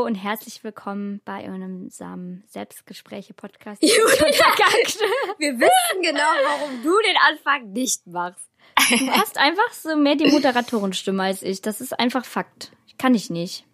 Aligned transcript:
Hallo 0.00 0.06
und 0.06 0.14
herzlich 0.14 0.64
willkommen 0.64 1.20
bei 1.26 1.44
unserem 1.50 2.42
Selbstgespräche-Podcast. 2.46 3.82
Wir 3.82 3.92
wissen 5.60 6.02
genau, 6.02 6.22
warum 6.46 6.82
du 6.82 6.98
den 7.00 7.16
Anfang 7.28 7.72
nicht 7.72 8.06
machst. 8.06 8.48
Du 8.88 9.10
hast 9.10 9.36
einfach 9.36 9.70
so 9.74 9.94
mehr 9.96 10.16
die 10.16 10.30
Moderatorenstimme 10.30 11.22
als 11.22 11.42
ich. 11.42 11.60
Das 11.60 11.82
ist 11.82 12.00
einfach 12.00 12.24
Fakt. 12.24 12.72
Kann 12.96 13.14
ich 13.14 13.28
nicht. 13.28 13.66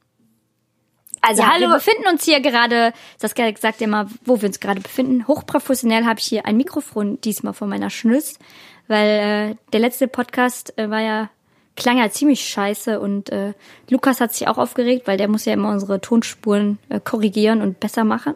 Also 1.20 1.42
ja, 1.42 1.52
hallo. 1.52 1.68
Wir 1.68 1.74
befinden 1.74 2.08
uns 2.08 2.24
hier 2.24 2.40
gerade, 2.40 2.92
Saskia 3.18 3.52
sagt 3.56 3.80
ja 3.80 3.86
mal, 3.86 4.08
wo 4.24 4.42
wir 4.42 4.48
uns 4.48 4.58
gerade 4.58 4.80
befinden. 4.80 5.28
Hochprofessionell 5.28 6.06
habe 6.06 6.18
ich 6.18 6.26
hier 6.26 6.44
ein 6.44 6.56
Mikrofon 6.56 7.20
diesmal 7.20 7.52
von 7.52 7.68
meiner 7.68 7.90
Schnüss, 7.90 8.40
weil 8.88 9.52
äh, 9.52 9.56
der 9.72 9.78
letzte 9.78 10.08
Podcast 10.08 10.76
äh, 10.76 10.90
war 10.90 11.02
ja 11.02 11.30
klang 11.76 11.98
ja 11.98 12.10
ziemlich 12.10 12.48
scheiße 12.48 12.98
und 12.98 13.30
äh, 13.30 13.52
Lukas 13.88 14.20
hat 14.20 14.34
sich 14.34 14.48
auch 14.48 14.58
aufgeregt, 14.58 15.06
weil 15.06 15.18
der 15.18 15.28
muss 15.28 15.44
ja 15.44 15.52
immer 15.52 15.70
unsere 15.70 16.00
Tonspuren 16.00 16.78
äh, 16.88 16.98
korrigieren 17.00 17.62
und 17.62 17.78
besser 17.78 18.04
machen. 18.04 18.34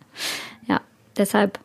ja, 0.68 0.80
deshalb 1.16 1.58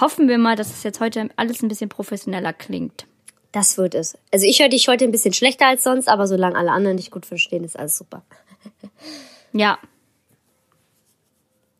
hoffen 0.00 0.28
wir 0.28 0.38
mal, 0.38 0.56
dass 0.56 0.70
es 0.70 0.82
jetzt 0.82 1.00
heute 1.00 1.28
alles 1.36 1.62
ein 1.62 1.68
bisschen 1.68 1.88
professioneller 1.88 2.52
klingt. 2.52 3.06
Das 3.52 3.76
wird 3.76 3.94
es. 3.96 4.16
Also 4.32 4.46
ich 4.46 4.60
höre 4.60 4.68
dich 4.68 4.86
heute 4.86 5.04
ein 5.04 5.10
bisschen 5.10 5.34
schlechter 5.34 5.66
als 5.66 5.82
sonst, 5.82 6.08
aber 6.08 6.26
solange 6.26 6.56
alle 6.56 6.70
anderen 6.70 6.96
dich 6.96 7.10
gut 7.10 7.26
verstehen, 7.26 7.64
ist 7.64 7.78
alles 7.78 7.98
super. 7.98 8.22
ja. 9.52 9.78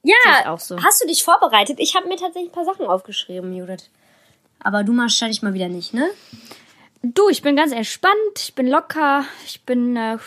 Ja, 0.03 0.57
so. 0.59 0.83
hast 0.83 1.03
du 1.03 1.07
dich 1.07 1.23
vorbereitet? 1.23 1.79
Ich 1.79 1.95
habe 1.95 2.09
mir 2.09 2.17
tatsächlich 2.17 2.51
ein 2.51 2.55
paar 2.55 2.65
Sachen 2.65 2.87
aufgeschrieben, 2.87 3.55
Judith. 3.55 3.91
Aber 4.59 4.83
du 4.83 4.97
wahrscheinlich 4.97 5.43
mal 5.43 5.55
wieder 5.55 5.69
nicht, 5.69 5.95
ne? 5.95 6.09
Du, 7.03 7.29
ich 7.31 7.43
bin 7.43 7.57
ganz 7.57 7.73
entspannt, 7.73 8.15
ich 8.39 8.55
bin 8.55 8.67
locker, 8.67 9.25
ich 9.47 9.63
bin, 9.63 9.97
äh, 9.97 10.19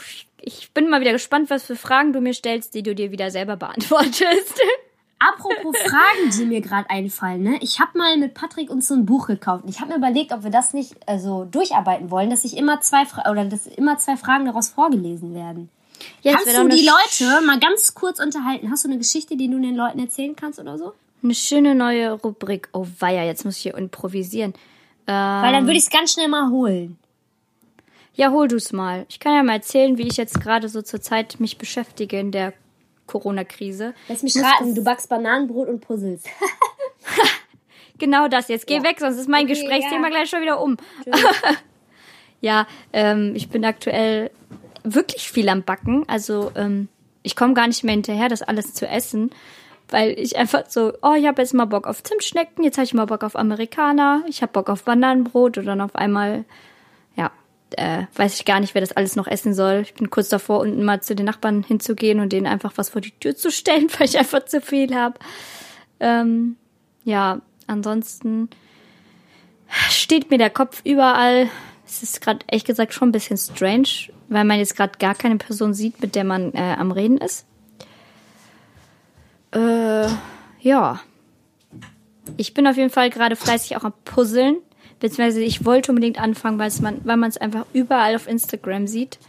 ich 0.42 0.72
bin 0.72 0.90
mal 0.90 1.02
wieder 1.02 1.12
gespannt, 1.12 1.50
was 1.50 1.66
für 1.66 1.76
Fragen 1.76 2.14
du 2.14 2.20
mir 2.20 2.34
stellst, 2.34 2.74
die 2.74 2.82
du 2.82 2.96
dir 2.96 3.12
wieder 3.12 3.30
selber 3.30 3.58
beantwortest. 3.58 4.60
Apropos 5.20 5.78
Fragen, 5.78 6.32
die 6.36 6.46
mir 6.46 6.62
gerade 6.62 6.90
einfallen, 6.90 7.44
ne? 7.44 7.58
Ich 7.62 7.80
habe 7.80 7.98
mal 7.98 8.18
mit 8.18 8.34
Patrick 8.34 8.70
uns 8.70 8.88
so 8.88 8.96
ein 8.96 9.06
Buch 9.06 9.28
gekauft. 9.28 9.64
Ich 9.68 9.80
habe 9.80 9.92
mir 9.92 9.98
überlegt, 9.98 10.34
ob 10.34 10.44
wir 10.44 10.52
das 10.52 10.74
nicht 10.74 10.96
also 11.08 11.46
durcharbeiten 11.46 12.12
wollen, 12.12 12.30
dass 12.30 12.42
sich 12.42 12.58
immer 12.58 12.82
zwei 12.82 13.06
Fra 13.06 13.32
oder 13.32 13.46
dass 13.46 13.68
immer 13.68 13.98
zwei 14.00 14.18
Fragen 14.18 14.46
daraus 14.46 14.70
vorgelesen 14.70 15.34
werden. 15.34 15.70
Ja, 16.24 16.34
kannst 16.34 16.58
du 16.58 16.68
die 16.68 16.86
Leute 16.86 17.46
mal 17.46 17.60
ganz 17.60 17.94
kurz 17.94 18.20
unterhalten? 18.20 18.70
Hast 18.70 18.84
du 18.84 18.90
eine 18.90 18.98
Geschichte, 18.98 19.38
die 19.38 19.48
du 19.48 19.60
den 19.62 19.76
Leuten 19.76 20.00
erzählen 20.00 20.36
kannst 20.36 20.60
oder 20.60 20.78
so? 20.78 20.94
Eine 21.24 21.36
schöne 21.36 21.76
neue 21.76 22.12
Rubrik. 22.12 22.68
Oh 22.74 22.86
weia, 23.00 23.24
jetzt 23.24 23.46
muss 23.46 23.56
ich 23.58 23.64
hier 23.64 23.78
improvisieren. 23.78 24.54
Ähm, 25.08 25.44
Weil 25.44 25.54
dann 25.54 25.66
würde 25.66 25.78
ich 25.78 25.84
es 25.84 25.90
ganz 25.90 26.14
schnell 26.14 26.28
mal 26.28 26.50
holen. 26.50 26.98
Ja, 28.16 28.32
hol 28.32 28.48
du's 28.48 28.72
mal. 28.72 29.06
Ich 29.10 29.20
kann 29.20 29.34
ja 29.34 29.44
mal 29.44 29.54
erzählen, 29.54 29.98
wie 29.98 30.08
ich 30.08 30.18
jetzt 30.18 30.40
gerade 30.40 30.70
so 30.70 30.82
zur 30.82 31.02
Zeit 31.02 31.40
mich 31.40 31.58
beschäftige 31.58 32.20
in 32.20 32.32
der 32.32 32.54
Corona-Krise. 33.08 33.94
Lass 34.08 34.24
mich 34.24 34.38
raten, 34.38 34.76
du 34.76 34.84
backst 34.84 35.10
Bananenbrot 35.10 35.68
und 35.68 35.82
Puzzles. 35.82 36.24
genau 37.98 38.28
das. 38.28 38.48
Jetzt 38.48 38.68
geh 38.68 38.78
ja. 38.78 38.84
weg, 38.84 39.00
sonst 39.00 39.18
ist 39.18 39.28
mein 39.28 39.46
okay, 39.46 39.54
Gesprächsthema 39.54 40.08
ja. 40.08 40.10
gleich 40.10 40.30
schon 40.30 40.42
wieder 40.42 40.62
um. 40.62 40.78
ja, 42.42 42.68
ähm, 42.94 43.34
ich 43.36 43.50
bin 43.50 43.66
aktuell 43.66 44.30
wirklich 44.84 45.30
viel 45.30 45.50
am 45.50 45.64
Backen. 45.64 46.08
Also 46.08 46.52
ähm, 46.56 46.90
ich 47.24 47.36
komme 47.36 47.56
gar 47.56 47.68
nicht 47.68 47.84
mehr 47.84 47.94
hinterher, 47.94 48.30
das 48.30 48.44
alles 48.44 48.74
zu 48.74 48.88
essen 48.88 49.32
weil 49.94 50.20
ich 50.20 50.38
einfach 50.38 50.64
so, 50.70 50.92
oh, 51.04 51.14
ich 51.14 51.28
habe 51.28 51.40
jetzt 51.40 51.54
mal 51.54 51.66
Bock 51.66 51.86
auf 51.86 52.02
Zimtschnecken, 52.02 52.64
jetzt 52.64 52.78
habe 52.78 52.86
ich 52.86 52.96
mal 52.96 53.06
Bock 53.06 53.24
auf 53.24 53.36
Amerikaner, 53.36 54.24
ich 54.28 54.42
habe 54.42 54.52
Bock 54.52 54.72
auf 54.72 54.86
Bananenbrot 54.86 55.60
und 55.60 55.68
dann 55.68 55.82
auf 55.82 55.96
einmal, 55.96 56.46
ja, 57.16 57.32
äh, 57.78 58.08
weiß 58.16 58.40
ich 58.40 58.46
gar 58.46 58.60
nicht, 58.60 58.74
wer 58.74 58.82
das 58.82 58.94
alles 58.94 59.16
noch 59.16 59.28
essen 59.28 59.54
soll. 59.54 59.82
Ich 59.84 59.94
bin 59.94 60.10
kurz 60.10 60.30
davor, 60.30 60.62
unten 60.62 60.84
mal 60.84 61.04
zu 61.04 61.14
den 61.14 61.28
Nachbarn 61.28 61.62
hinzugehen 61.62 62.22
und 62.22 62.34
denen 62.34 62.48
einfach 62.48 62.74
was 62.76 62.90
vor 62.90 63.02
die 63.02 63.12
Tür 63.20 63.36
zu 63.36 63.52
stellen, 63.52 63.88
weil 64.00 64.08
ich 64.08 64.18
einfach 64.18 64.44
zu 64.46 64.62
viel 64.62 64.96
habe. 64.96 65.20
Ähm, 66.00 66.56
ja, 67.04 67.42
ansonsten 67.68 68.50
steht 69.92 70.32
mir 70.32 70.40
der 70.40 70.50
Kopf 70.50 70.82
überall. 70.84 71.50
Es 71.86 72.02
ist 72.02 72.20
gerade 72.20 72.40
ehrlich 72.48 72.66
gesagt 72.66 72.96
schon 72.96 73.10
ein 73.10 73.14
bisschen 73.14 73.38
strange, 73.38 74.10
weil 74.28 74.44
man 74.44 74.58
jetzt 74.58 74.76
gerade 74.76 74.98
gar 74.98 75.14
keine 75.14 75.38
Person 75.38 75.76
sieht, 75.76 76.02
mit 76.02 76.16
der 76.16 76.24
man 76.24 76.52
äh, 76.56 76.76
am 76.80 76.92
Reden 76.92 77.20
ist. 77.20 77.46
Äh, 79.54 80.08
ja. 80.60 81.00
Ich 82.38 82.54
bin 82.54 82.68
auf 82.68 82.78
jeden 82.78 82.90
Fall 82.90 83.10
gerade 83.10 83.36
fleißig 83.36 83.78
auch 83.78 83.84
am 83.84 83.94
Puzzeln. 84.06 84.58
Beziehungsweise 85.00 85.42
ich 85.42 85.66
wollte 85.66 85.92
unbedingt 85.92 86.20
anfangen, 86.20 86.60
weil 86.60 86.72
man, 86.82 87.02
weil 87.04 87.18
man 87.18 87.30
es 87.30 87.38
einfach 87.38 87.66
überall 87.74 88.16
auf 88.16 88.28
Instagram 88.28 88.88
sieht. 88.88 89.20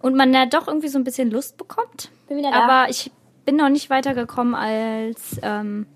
Und 0.00 0.16
man 0.16 0.32
ja 0.32 0.46
doch 0.46 0.68
irgendwie 0.68 0.88
so 0.88 0.98
ein 0.98 1.04
bisschen 1.04 1.30
Lust 1.30 1.56
bekommt. 1.56 2.10
Bin 2.28 2.38
wieder 2.38 2.50
da. 2.50 2.64
Aber 2.64 2.90
ich 2.90 3.10
bin 3.44 3.56
noch 3.56 3.68
nicht 3.68 3.90
weitergekommen, 3.90 4.54
als 4.54 5.38
ähm, 5.42 5.86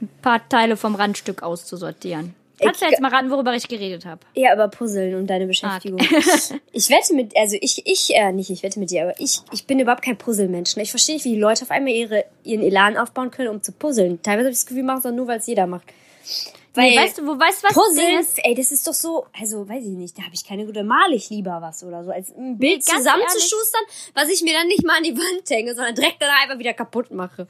ein 0.00 0.08
paar 0.20 0.48
Teile 0.48 0.76
vom 0.76 0.94
Randstück 0.94 1.42
auszusortieren. 1.42 2.34
Kannst 2.62 2.82
du 2.82 2.86
jetzt 2.86 3.00
mal 3.00 3.10
raten, 3.10 3.30
worüber 3.30 3.54
ich 3.54 3.68
geredet 3.68 4.04
habe? 4.06 4.20
Ja, 4.34 4.54
über 4.54 4.68
Puzzeln 4.68 5.14
und 5.14 5.26
deine 5.26 5.46
Beschäftigung. 5.46 6.00
Ah, 6.00 6.04
okay. 6.04 6.60
ich 6.72 6.90
wette 6.90 7.14
mit, 7.14 7.36
also 7.36 7.56
ich, 7.60 7.86
ich, 7.86 8.14
äh, 8.14 8.32
nicht, 8.32 8.50
ich 8.50 8.62
wette 8.62 8.78
mit 8.78 8.90
dir, 8.90 9.02
aber 9.02 9.20
ich, 9.20 9.40
ich 9.52 9.66
bin 9.66 9.78
überhaupt 9.78 10.02
kein 10.02 10.16
Puzzlemensch. 10.16 10.76
Ich 10.76 10.90
verstehe 10.90 11.16
nicht, 11.16 11.24
wie 11.24 11.34
die 11.34 11.40
Leute 11.40 11.62
auf 11.62 11.70
einmal 11.70 11.92
ihre, 11.92 12.24
ihren 12.44 12.62
Elan 12.62 12.96
aufbauen 12.96 13.30
können, 13.30 13.48
um 13.48 13.62
zu 13.62 13.72
puzzeln. 13.72 14.22
Teilweise 14.22 14.46
habe 14.46 14.52
ich 14.52 14.58
das 14.58 14.66
Gefühl, 14.66 14.82
machen 14.82 14.98
es 14.98 15.06
auch 15.06 15.12
nur, 15.12 15.26
weil 15.26 15.38
es 15.38 15.46
jeder 15.46 15.66
macht. 15.66 15.86
Weil, 16.74 16.90
nee, 16.90 16.98
weißt 16.98 17.18
du, 17.18 17.26
wo 17.26 17.38
weißt 17.38 17.62
du 17.62 17.66
was? 17.68 17.74
Puzzeln, 17.74 18.20
ist? 18.20 18.38
ey, 18.42 18.54
das 18.54 18.72
ist 18.72 18.86
doch 18.86 18.94
so, 18.94 19.26
also 19.38 19.68
weiß 19.68 19.84
ich 19.84 19.90
nicht, 19.90 20.16
da 20.16 20.22
habe 20.22 20.34
ich 20.34 20.46
keine 20.46 20.64
gute, 20.64 20.84
male 20.84 21.14
ich 21.14 21.28
lieber 21.28 21.58
was 21.60 21.84
oder 21.84 22.02
so, 22.02 22.10
als 22.10 22.30
ein 22.30 22.56
Bild 22.58 22.78
nee, 22.78 22.96
zusammenzuschustern, 22.96 23.82
was 24.14 24.30
ich 24.30 24.42
mir 24.42 24.54
dann 24.54 24.68
nicht 24.68 24.82
mal 24.84 24.96
an 24.96 25.02
die 25.02 25.14
Wand 25.16 25.50
hänge, 25.50 25.74
sondern 25.74 25.94
direkt 25.94 26.22
dann 26.22 26.30
einfach 26.30 26.58
wieder 26.58 26.72
kaputt 26.72 27.10
mache. 27.10 27.46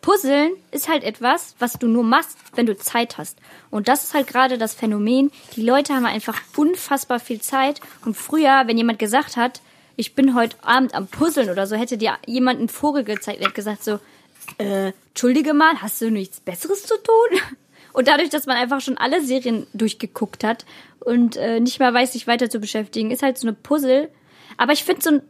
Puzzeln 0.00 0.52
ist 0.70 0.88
halt 0.88 1.04
etwas, 1.04 1.54
was 1.58 1.74
du 1.74 1.88
nur 1.88 2.04
machst, 2.04 2.38
wenn 2.54 2.66
du 2.66 2.76
Zeit 2.76 3.18
hast. 3.18 3.38
Und 3.70 3.88
das 3.88 4.04
ist 4.04 4.14
halt 4.14 4.26
gerade 4.26 4.58
das 4.58 4.74
Phänomen. 4.74 5.30
Die 5.56 5.62
Leute 5.62 5.94
haben 5.94 6.06
einfach 6.06 6.40
unfassbar 6.56 7.20
viel 7.20 7.40
Zeit. 7.40 7.80
Und 8.04 8.16
früher, 8.16 8.62
wenn 8.66 8.78
jemand 8.78 8.98
gesagt 8.98 9.36
hat, 9.36 9.60
ich 9.96 10.14
bin 10.14 10.34
heute 10.34 10.56
Abend 10.62 10.94
am 10.94 11.08
Puzzeln 11.08 11.50
oder 11.50 11.66
so, 11.66 11.76
hätte 11.76 11.98
dir 11.98 12.16
jemand 12.26 12.60
einen 12.60 12.68
Vogel 12.68 13.04
gezeigt 13.04 13.44
und 13.44 13.54
gesagt 13.54 13.82
so, 13.82 13.98
äh, 14.58 14.92
entschuldige 15.08 15.52
mal, 15.52 15.82
hast 15.82 16.00
du 16.00 16.10
nichts 16.10 16.40
Besseres 16.40 16.84
zu 16.84 16.94
tun? 17.02 17.40
Und 17.92 18.06
dadurch, 18.06 18.28
dass 18.28 18.46
man 18.46 18.56
einfach 18.56 18.80
schon 18.80 18.96
alle 18.96 19.22
Serien 19.24 19.66
durchgeguckt 19.72 20.44
hat 20.44 20.66
und 21.00 21.36
äh, 21.36 21.58
nicht 21.58 21.80
mehr 21.80 21.92
weiß, 21.92 22.12
sich 22.12 22.28
weiter 22.28 22.48
zu 22.48 22.60
beschäftigen, 22.60 23.10
ist 23.10 23.24
halt 23.24 23.38
so 23.38 23.48
eine 23.48 23.56
Puzzle. 23.56 24.08
Aber 24.56 24.72
ich 24.72 24.84
finde 24.84 25.02
so 25.02 25.10
ein, 25.10 25.22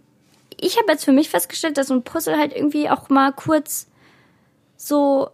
ich 0.60 0.76
habe 0.76 0.92
jetzt 0.92 1.04
für 1.04 1.12
mich 1.12 1.30
festgestellt, 1.30 1.78
dass 1.78 1.86
so 1.86 1.94
ein 1.94 2.02
Puzzle 2.02 2.36
halt 2.36 2.54
irgendwie 2.54 2.90
auch 2.90 3.08
mal 3.08 3.32
kurz 3.32 3.86
so 4.78 5.28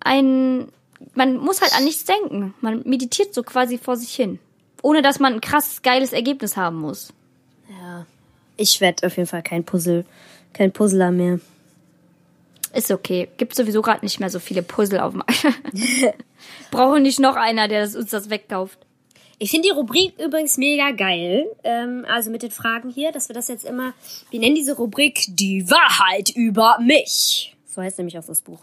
ein, 0.00 0.68
man 1.14 1.36
muss 1.36 1.62
halt 1.62 1.74
an 1.74 1.84
nichts 1.84 2.04
denken. 2.04 2.54
Man 2.60 2.82
meditiert 2.84 3.32
so 3.32 3.42
quasi 3.42 3.78
vor 3.78 3.96
sich 3.96 4.14
hin. 4.14 4.38
Ohne 4.82 5.00
dass 5.00 5.20
man 5.20 5.34
ein 5.34 5.40
krass 5.40 5.80
geiles 5.82 6.12
Ergebnis 6.12 6.56
haben 6.56 6.80
muss. 6.80 7.12
Ja. 7.68 8.06
Ich 8.56 8.80
werde 8.80 9.06
auf 9.06 9.16
jeden 9.16 9.28
Fall 9.28 9.42
kein 9.42 9.64
Puzzle, 9.64 10.04
kein 10.52 10.72
Puzzler 10.72 11.10
mehr. 11.10 11.40
Ist 12.74 12.90
okay. 12.90 13.28
Gibt 13.36 13.54
sowieso 13.54 13.82
gerade 13.82 14.04
nicht 14.04 14.20
mehr 14.20 14.30
so 14.30 14.38
viele 14.38 14.62
Puzzle 14.62 15.00
auf 15.00 15.12
dem 15.12 15.22
Brauche 16.70 17.00
nicht 17.00 17.20
noch 17.20 17.36
einer, 17.36 17.68
der 17.68 17.82
das, 17.82 17.96
uns 17.96 18.10
das 18.10 18.30
wegkauft. 18.30 18.78
Ich 19.38 19.50
finde 19.50 19.68
die 19.68 19.74
Rubrik 19.74 20.12
übrigens 20.18 20.58
mega 20.58 20.90
geil. 20.90 21.46
Ähm, 21.64 22.04
also 22.08 22.30
mit 22.30 22.42
den 22.42 22.50
Fragen 22.50 22.90
hier, 22.90 23.10
dass 23.10 23.28
wir 23.28 23.34
das 23.34 23.48
jetzt 23.48 23.64
immer. 23.64 23.94
Wir 24.30 24.40
nennen 24.40 24.54
diese 24.54 24.76
Rubrik 24.76 25.24
die 25.28 25.68
Wahrheit 25.70 26.30
über 26.30 26.78
mich. 26.80 27.56
So 27.66 27.82
heißt 27.82 27.98
nämlich 27.98 28.18
auch 28.18 28.24
das 28.24 28.42
Buch. 28.42 28.60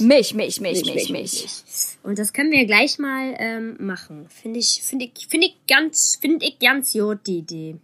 Mich, 0.00 0.34
mich, 0.34 0.60
mich, 0.60 0.84
mich, 0.84 1.10
mich. 1.10 1.46
Und 2.02 2.18
das 2.18 2.32
können 2.32 2.50
wir 2.50 2.66
gleich 2.66 2.98
mal 2.98 3.34
ähm, 3.38 3.76
machen. 3.78 4.28
Finde 4.28 4.58
ich, 4.58 4.82
finde 4.82 5.04
ich, 5.06 5.26
finde 5.28 5.46
ich 5.46 5.56
ganz, 5.66 6.18
finde 6.20 6.44
ich 6.46 6.58
ganz 6.58 6.92
gut 6.92 7.26
die 7.26 7.38
Idee. 7.38 7.76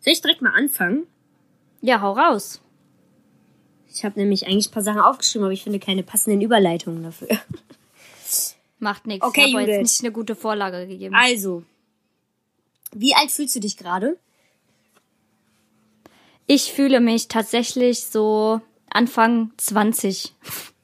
Soll 0.00 0.12
ich 0.12 0.20
direkt 0.20 0.42
mal 0.42 0.52
anfangen? 0.52 1.06
Ja, 1.80 2.00
hau 2.00 2.12
raus. 2.12 2.60
Ich 3.92 4.04
habe 4.04 4.18
nämlich 4.18 4.46
eigentlich 4.46 4.68
ein 4.68 4.72
paar 4.72 4.82
Sachen 4.82 5.00
aufgeschrieben, 5.00 5.44
aber 5.44 5.52
ich 5.52 5.62
finde 5.62 5.78
keine 5.78 6.02
passenden 6.02 6.42
Überleitungen 6.42 7.02
dafür. 7.02 7.28
Macht 8.78 9.06
nichts. 9.06 9.26
Okay, 9.26 9.46
ich 9.48 9.54
habe 9.54 9.70
jetzt 9.70 9.82
nicht 9.82 10.00
eine 10.00 10.12
gute 10.12 10.36
Vorlage 10.36 10.86
gegeben. 10.86 11.14
Also, 11.14 11.64
wie 12.92 13.14
alt 13.14 13.30
fühlst 13.30 13.56
du 13.56 13.60
dich 13.60 13.76
gerade? 13.76 14.16
Ich 16.46 16.72
fühle 16.72 17.00
mich 17.00 17.28
tatsächlich 17.28 18.04
so 18.06 18.60
Anfang 18.90 19.52
20. 19.56 20.34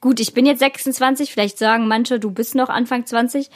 Gut, 0.00 0.20
ich 0.20 0.32
bin 0.32 0.46
jetzt 0.46 0.60
26, 0.60 1.32
vielleicht 1.32 1.58
sagen 1.58 1.86
manche, 1.86 2.18
du 2.18 2.30
bist 2.30 2.54
noch 2.54 2.68
Anfang 2.68 3.04
20, 3.04 3.50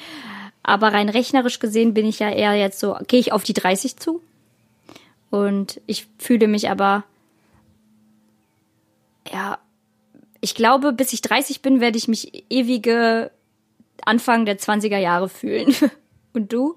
aber 0.62 0.93
rein 0.93 1.08
rechnerisch 1.08 1.58
gesehen 1.58 1.94
bin 1.94 2.06
ich 2.06 2.19
ja 2.19 2.31
eher 2.31 2.55
jetzt 2.55 2.81
so, 2.81 2.96
gehe 3.06 3.20
ich 3.20 3.32
auf 3.32 3.44
die 3.44 3.55
30 3.55 3.96
zu. 3.96 4.20
Und 5.31 5.81
ich 5.87 6.06
fühle 6.19 6.46
mich 6.46 6.70
aber, 6.70 7.05
ja, 9.32 9.58
ich 10.41 10.55
glaube, 10.55 10.93
bis 10.93 11.12
ich 11.12 11.23
30 11.23 11.62
bin, 11.62 11.81
werde 11.81 11.96
ich 11.96 12.08
mich 12.08 12.44
ewige 12.50 13.31
Anfang 14.05 14.44
der 14.44 14.58
20er 14.58 14.99
Jahre 14.99 15.29
fühlen. 15.29 15.75
Und 16.35 16.52
du? 16.52 16.76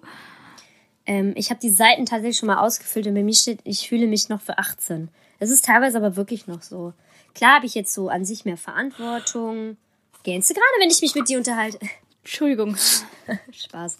Ähm, 1.06 1.34
ich 1.36 1.50
habe 1.50 1.60
die 1.60 1.70
Seiten 1.70 2.06
tatsächlich 2.06 2.38
schon 2.38 2.48
mal 2.48 2.60
ausgefüllt 2.60 3.08
und 3.08 3.16
bei 3.16 3.24
mir 3.24 3.34
steht, 3.34 3.60
ich 3.63 3.88
fühle 3.88 4.08
mich 4.08 4.30
noch 4.30 4.42
für 4.42 4.58
18. 4.58 5.10
Es 5.40 5.50
ist 5.50 5.66
teilweise 5.66 5.98
aber 5.98 6.16
wirklich 6.16 6.48
noch 6.48 6.62
so. 6.62 6.94
Klar 7.38 7.57
habe 7.57 7.68
ich 7.68 7.75
jetzt 7.75 7.94
so 7.94 8.10
an 8.10 8.25
sich 8.25 8.45
mehr 8.45 8.57
Verantwortung. 8.57 9.78
Gähnst 10.24 10.50
du 10.50 10.56
gerade, 10.56 10.66
wenn 10.80 10.89
ich 10.89 11.01
mich 11.01 11.13
mit 11.13 11.30
dir 11.30 11.38
unterhalte? 11.38 11.78
Entschuldigung. 12.24 12.75
Spaß. 13.51 14.00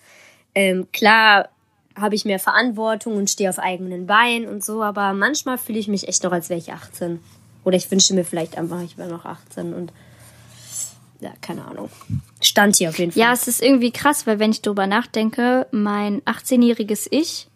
Ähm, 0.56 0.88
klar 0.92 1.50
habe 1.96 2.16
ich 2.16 2.26
mehr 2.26 2.40
Verantwortung 2.40 3.16
und 3.16 3.30
stehe 3.30 3.52
auf 3.52 3.60
eigenen 3.60 4.08
Beinen 4.08 4.48
und 4.48 4.66
so, 4.66 4.82
aber 4.82 5.14
manchmal 5.14 5.60
fühle 5.60 5.78
ich 5.78 5.88
mich 5.88 6.08
echt 6.08 6.24
noch, 6.24 6.32
als 6.32 6.50
wäre 6.50 6.60
ich 6.60 6.74
18. 6.74 7.20
Oder 7.64 7.78
ich 7.78 7.92
wünsche 7.92 8.16
mir 8.16 8.26
vielleicht 8.26 8.58
einfach, 8.58 8.82
ich 8.82 8.98
wäre 8.98 9.10
noch 9.10 9.26
18 9.26 9.72
und 9.76 9.94
ja, 11.20 11.32
keine 11.40 11.66
Ahnung. 11.66 11.92
Stand 12.42 12.78
hier 12.78 12.90
auf 12.90 12.98
jeden 12.98 13.12
Fall. 13.12 13.22
Ja, 13.22 13.34
es 13.34 13.48
ist 13.48 13.62
irgendwie 13.62 13.92
krass, 13.92 14.26
weil 14.26 14.40
wenn 14.40 14.50
ich 14.50 14.64
drüber 14.64 14.88
nachdenke, 14.88 15.68
mein 15.70 16.24
18-jähriges 16.24 17.08
Ich 17.12 17.48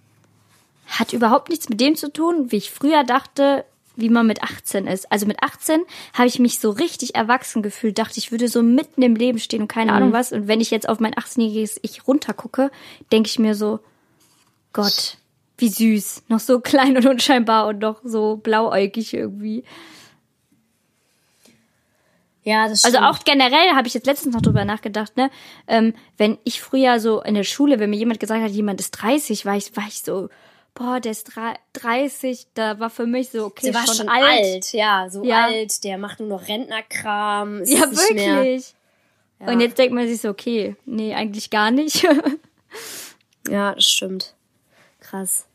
hat 0.85 1.11
überhaupt 1.11 1.49
nichts 1.49 1.69
mit 1.69 1.81
dem 1.81 1.95
zu 1.95 2.13
tun, 2.13 2.51
wie 2.51 2.57
ich 2.57 2.69
früher 2.69 3.03
dachte, 3.03 3.65
wie 3.95 4.09
man 4.09 4.27
mit 4.27 4.43
18 4.43 4.87
ist. 4.87 5.11
Also 5.11 5.25
mit 5.25 5.43
18 5.43 5.81
habe 6.13 6.27
ich 6.27 6.39
mich 6.39 6.59
so 6.59 6.71
richtig 6.71 7.15
erwachsen 7.15 7.61
gefühlt, 7.61 7.97
dachte, 7.97 8.17
ich 8.17 8.31
würde 8.31 8.47
so 8.47 8.63
mitten 8.63 9.01
im 9.01 9.15
Leben 9.15 9.39
stehen 9.39 9.61
und 9.61 9.67
keine 9.67 9.91
mhm. 9.91 9.97
Ahnung 9.97 10.13
was. 10.13 10.31
Und 10.31 10.47
wenn 10.47 10.61
ich 10.61 10.71
jetzt 10.71 10.87
auf 10.87 10.99
mein 10.99 11.13
18-jähriges 11.13 11.79
Ich 11.81 12.07
runtergucke, 12.07 12.71
denke 13.11 13.27
ich 13.29 13.39
mir 13.39 13.55
so, 13.55 13.79
Gott, 14.73 15.17
wie 15.57 15.69
süß. 15.69 16.23
Noch 16.27 16.39
so 16.39 16.59
klein 16.59 16.97
und 16.97 17.05
unscheinbar 17.05 17.67
und 17.67 17.79
noch 17.79 18.01
so 18.03 18.37
blauäugig 18.37 19.13
irgendwie. 19.13 19.63
Ja, 22.43 22.67
das 22.67 22.83
also 22.83 22.97
stimmt. 22.97 23.07
Also 23.07 23.19
auch 23.19 23.23
generell 23.23 23.75
habe 23.75 23.87
ich 23.87 23.93
jetzt 23.93 24.07
letztens 24.07 24.33
noch 24.33 24.41
drüber 24.41 24.65
nachgedacht, 24.65 25.15
ne? 25.15 25.29
Ähm, 25.67 25.93
wenn 26.17 26.39
ich 26.43 26.61
früher 26.61 26.99
so 26.99 27.21
in 27.21 27.35
der 27.35 27.43
Schule, 27.43 27.79
wenn 27.79 27.91
mir 27.91 27.97
jemand 27.97 28.19
gesagt 28.19 28.41
hat, 28.41 28.49
jemand 28.49 28.79
ist 28.79 28.91
30, 28.91 29.45
war 29.45 29.55
ich, 29.55 29.75
war 29.77 29.85
ich 29.87 30.01
so, 30.01 30.29
boah, 30.73 30.99
der 30.99 31.11
ist 31.11 31.31
30, 31.73 32.47
da 32.53 32.79
war 32.79 32.89
für 32.89 33.05
mich 33.05 33.29
so, 33.29 33.45
okay, 33.45 33.67
der 33.67 33.73
war 33.73 33.85
schon, 33.85 33.95
schon 33.95 34.09
alt. 34.09 34.23
alt. 34.23 34.73
Ja, 34.73 35.07
so 35.09 35.23
ja. 35.23 35.45
alt, 35.45 35.83
der 35.83 35.97
macht 35.97 36.19
nur 36.19 36.29
noch 36.29 36.47
Rentnerkram. 36.47 37.63
Ja, 37.65 37.91
wirklich. 37.91 38.73
Ja. 39.39 39.47
Und 39.47 39.59
jetzt 39.59 39.77
denkt 39.77 39.93
man 39.93 40.07
sich 40.07 40.21
so, 40.21 40.29
okay, 40.29 40.75
nee, 40.85 41.13
eigentlich 41.13 41.49
gar 41.49 41.71
nicht. 41.71 42.03
ja, 43.47 43.73
das 43.73 43.89
stimmt. 43.89 44.35
Krass. 44.99 45.45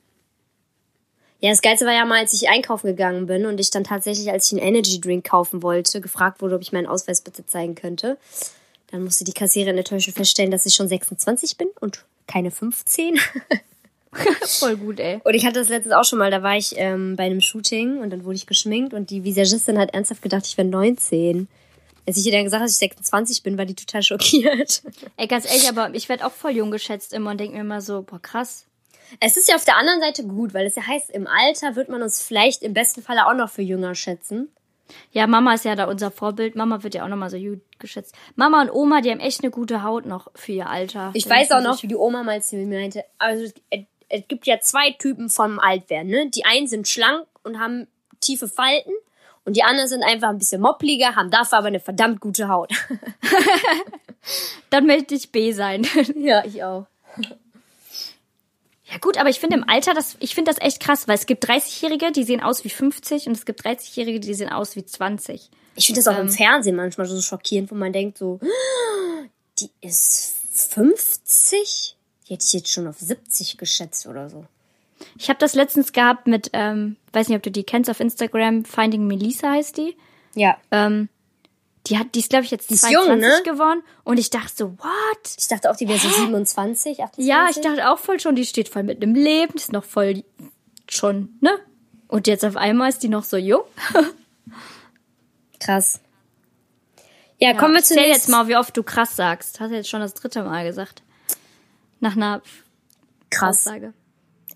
Ja, 1.40 1.50
das 1.50 1.62
Geilste 1.62 1.86
war 1.86 1.92
ja 1.92 2.04
mal, 2.04 2.18
als 2.18 2.32
ich 2.32 2.48
einkaufen 2.48 2.88
gegangen 2.88 3.26
bin 3.26 3.46
und 3.46 3.60
ich 3.60 3.70
dann 3.70 3.84
tatsächlich, 3.84 4.30
als 4.30 4.50
ich 4.50 4.58
einen 4.58 4.74
Energy 4.74 5.00
Drink 5.00 5.24
kaufen 5.24 5.62
wollte, 5.62 6.00
gefragt 6.00 6.40
wurde, 6.40 6.56
ob 6.56 6.62
ich 6.62 6.72
meinen 6.72 6.86
Ausweis 6.86 7.20
bitte 7.20 7.46
zeigen 7.46 7.74
könnte. 7.74 8.16
Dann 8.90 9.04
musste 9.04 9.24
die 9.24 9.32
Kassiererin 9.32 9.78
enttäuscht 9.78 10.10
feststellen, 10.12 10.50
dass 10.50 10.66
ich 10.66 10.74
schon 10.74 10.88
26 10.88 11.56
bin 11.56 11.68
und 11.80 12.04
keine 12.26 12.50
15. 12.50 13.20
Voll 14.42 14.76
gut, 14.76 15.00
ey. 15.00 15.20
Und 15.24 15.34
ich 15.34 15.44
hatte 15.44 15.58
das 15.58 15.68
letztens 15.68 15.94
auch 15.94 16.04
schon 16.04 16.18
mal, 16.18 16.30
da 16.30 16.42
war 16.42 16.56
ich 16.56 16.74
ähm, 16.76 17.16
bei 17.16 17.24
einem 17.24 17.40
Shooting 17.40 17.98
und 17.98 18.10
dann 18.10 18.24
wurde 18.24 18.36
ich 18.36 18.46
geschminkt 18.46 18.94
und 18.94 19.10
die 19.10 19.24
Visagistin 19.24 19.78
hat 19.78 19.94
ernsthaft 19.94 20.22
gedacht, 20.22 20.46
ich 20.46 20.56
wäre 20.56 20.68
19. 20.68 21.48
Als 22.06 22.16
ich 22.16 22.26
ihr 22.26 22.32
dann 22.32 22.44
gesagt 22.44 22.60
habe, 22.60 22.66
dass 22.66 22.74
ich 22.74 22.78
26 22.78 23.42
bin, 23.42 23.58
war 23.58 23.66
die 23.66 23.74
total 23.74 24.02
schockiert. 24.02 24.82
Ey, 25.16 25.26
ganz 25.26 25.44
ehrlich, 25.44 25.68
aber 25.68 25.92
ich 25.94 26.08
werde 26.08 26.24
auch 26.24 26.32
voll 26.32 26.52
jung 26.52 26.70
geschätzt 26.70 27.12
immer 27.12 27.32
und 27.32 27.40
denke 27.40 27.54
mir 27.54 27.62
immer 27.62 27.80
so, 27.80 28.02
boah, 28.02 28.20
krass. 28.20 28.66
Es 29.20 29.36
ist 29.36 29.48
ja 29.48 29.56
auf 29.56 29.64
der 29.64 29.76
anderen 29.76 30.00
Seite 30.00 30.24
gut, 30.24 30.54
weil 30.54 30.66
es 30.66 30.76
ja 30.76 30.86
heißt, 30.86 31.10
im 31.10 31.26
Alter 31.26 31.76
wird 31.76 31.88
man 31.88 32.02
uns 32.02 32.22
vielleicht 32.22 32.62
im 32.62 32.74
besten 32.74 33.02
Falle 33.02 33.26
auch 33.26 33.34
noch 33.34 33.50
für 33.50 33.62
jünger 33.62 33.94
schätzen. 33.94 34.48
Ja, 35.10 35.26
Mama 35.26 35.54
ist 35.54 35.64
ja 35.64 35.74
da 35.74 35.86
unser 35.86 36.10
Vorbild. 36.10 36.54
Mama 36.54 36.82
wird 36.82 36.94
ja 36.94 37.04
auch 37.04 37.08
nochmal 37.08 37.30
so 37.30 37.38
gut 37.38 37.60
geschätzt. 37.78 38.14
Mama 38.36 38.62
und 38.62 38.70
Oma, 38.70 39.00
die 39.00 39.10
haben 39.10 39.20
echt 39.20 39.42
eine 39.42 39.50
gute 39.50 39.82
Haut 39.82 40.06
noch 40.06 40.28
für 40.34 40.52
ihr 40.52 40.68
Alter. 40.68 41.10
Ich 41.14 41.28
weiß 41.28 41.50
auch 41.52 41.62
noch, 41.62 41.82
wie 41.82 41.88
die 41.88 41.96
Oma 41.96 42.22
mal 42.22 42.42
zu 42.42 42.56
mir 42.56 42.78
meinte, 42.78 43.04
also 43.18 43.52
es 44.08 44.22
gibt 44.28 44.46
ja 44.46 44.60
zwei 44.60 44.92
Typen 44.92 45.28
vom 45.28 45.58
Altwerden, 45.58 46.10
ne? 46.10 46.30
Die 46.30 46.44
einen 46.44 46.66
sind 46.66 46.88
schlank 46.88 47.26
und 47.42 47.58
haben 47.58 47.86
tiefe 48.20 48.48
Falten 48.48 48.92
und 49.44 49.56
die 49.56 49.62
anderen 49.62 49.88
sind 49.88 50.02
einfach 50.02 50.28
ein 50.28 50.38
bisschen 50.38 50.60
moppliger, 50.60 51.14
haben 51.16 51.30
dafür 51.30 51.58
aber 51.58 51.68
eine 51.68 51.80
verdammt 51.80 52.20
gute 52.20 52.48
Haut. 52.48 52.72
Dann 54.70 54.86
möchte 54.86 55.14
ich 55.14 55.30
B 55.30 55.52
sein. 55.52 55.86
ja, 56.16 56.44
ich 56.44 56.62
auch. 56.64 56.86
Ja 58.88 58.98
gut, 59.00 59.18
aber 59.18 59.28
ich 59.28 59.40
finde 59.40 59.56
im 59.56 59.68
Alter, 59.68 59.94
das, 59.94 60.16
ich 60.20 60.34
finde 60.34 60.52
das 60.52 60.60
echt 60.60 60.80
krass, 60.80 61.08
weil 61.08 61.16
es 61.16 61.26
gibt 61.26 61.44
30-Jährige, 61.48 62.12
die 62.12 62.22
sehen 62.22 62.40
aus 62.40 62.62
wie 62.64 62.70
50 62.70 63.26
und 63.26 63.32
es 63.32 63.44
gibt 63.44 63.64
30-Jährige, 63.64 64.20
die 64.20 64.34
sehen 64.34 64.48
aus 64.48 64.76
wie 64.76 64.84
20. 64.84 65.50
Ich 65.74 65.86
finde 65.86 66.00
das 66.00 66.08
auch 66.08 66.18
ähm, 66.18 66.26
im 66.26 66.32
Fernsehen 66.32 66.76
manchmal 66.76 67.06
so 67.06 67.20
schockierend, 67.20 67.70
wo 67.70 67.74
man 67.74 67.92
denkt 67.92 68.18
so, 68.18 68.38
die 69.58 69.70
ist 69.80 70.34
50? 70.52 71.95
Die 72.26 72.34
hätte 72.34 72.44
ich 72.44 72.52
jetzt 72.52 72.72
schon 72.72 72.86
auf 72.86 72.98
70 72.98 73.56
geschätzt 73.58 74.06
oder 74.06 74.28
so. 74.28 74.44
Ich 75.18 75.28
habe 75.28 75.38
das 75.38 75.54
letztens 75.54 75.92
gehabt 75.92 76.26
mit, 76.26 76.50
ähm, 76.52 76.96
weiß 77.12 77.28
nicht, 77.28 77.36
ob 77.36 77.42
du 77.42 77.50
die 77.50 77.64
kennst 77.64 77.90
auf 77.90 78.00
Instagram, 78.00 78.64
Finding 78.64 79.06
Melissa 79.06 79.50
heißt 79.50 79.76
die. 79.76 79.96
Ja. 80.34 80.56
Ähm, 80.70 81.08
die 81.86 81.98
hat, 81.98 82.14
die 82.14 82.20
ist, 82.20 82.30
glaube 82.30 82.44
ich, 82.44 82.50
jetzt 82.50 82.70
die 82.70 82.76
22 82.76 82.94
jung, 82.94 83.18
ne? 83.20 83.42
geworden. 83.44 83.82
Und 84.02 84.18
ich 84.18 84.30
dachte 84.30 84.52
so, 84.54 84.72
what? 84.78 85.36
Ich 85.38 85.46
dachte 85.48 85.70
auch, 85.70 85.76
die 85.76 85.86
wäre 85.86 85.98
so 85.98 86.08
27, 86.08 87.02
28. 87.02 87.24
Ja, 87.24 87.48
ich 87.50 87.60
dachte 87.60 87.88
auch 87.90 87.98
voll 87.98 88.18
schon, 88.18 88.34
die 88.34 88.44
steht 88.44 88.68
voll 88.68 88.82
mit 88.82 89.02
einem 89.02 89.14
Leben, 89.14 89.52
die 89.52 89.58
ist 89.58 89.72
noch 89.72 89.84
voll 89.84 90.24
schon, 90.88 91.36
ne? 91.40 91.50
Und 92.08 92.26
jetzt 92.26 92.44
auf 92.44 92.56
einmal 92.56 92.88
ist 92.88 93.02
die 93.02 93.08
noch 93.08 93.24
so 93.24 93.36
jung. 93.36 93.62
krass. 95.60 96.00
Ja, 97.38 97.50
ja 97.50 97.56
kommen 97.56 97.74
wir 97.74 97.82
zu 97.82 98.00
jetzt 98.00 98.28
mal, 98.28 98.48
wie 98.48 98.56
oft 98.56 98.76
du 98.76 98.82
krass 98.82 99.16
sagst. 99.16 99.60
Hast 99.60 99.70
du 99.70 99.76
jetzt 99.76 99.88
schon 99.88 100.00
das 100.00 100.14
dritte 100.14 100.42
Mal 100.42 100.64
gesagt. 100.64 101.02
Nach 102.00 102.16
einer 102.16 102.42
Krass. 103.30 103.66
Aussage. 103.66 103.92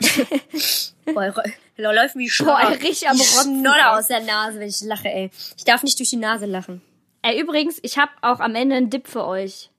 Boah, 1.15 1.35
läuft 1.77 2.17
wie 2.17 2.29
Schnoller. 2.29 2.61
Boah, 2.61 2.71
richtig 2.71 3.09
am 3.09 3.17
Rotzen. 3.17 3.61
Schnoller 3.61 3.99
aus 3.99 4.07
der 4.07 4.21
Nase, 4.21 4.61
wenn 4.61 4.69
ich 4.69 4.81
lache, 4.83 5.09
ey. 5.09 5.31
Ich 5.57 5.65
darf 5.65 5.83
nicht 5.83 5.99
durch 5.99 6.11
die 6.11 6.17
Nase 6.17 6.47
lachen. 6.47 6.83
Ey, 7.23 7.41
übrigens, 7.41 7.79
ich 7.83 7.99
habe 7.99 8.13
auch 8.23 8.41
am 8.41 8.55
Ende 8.55 8.77
einen 8.77 8.91
Dip 8.91 9.09
für 9.09 9.27
euch. 9.27 9.71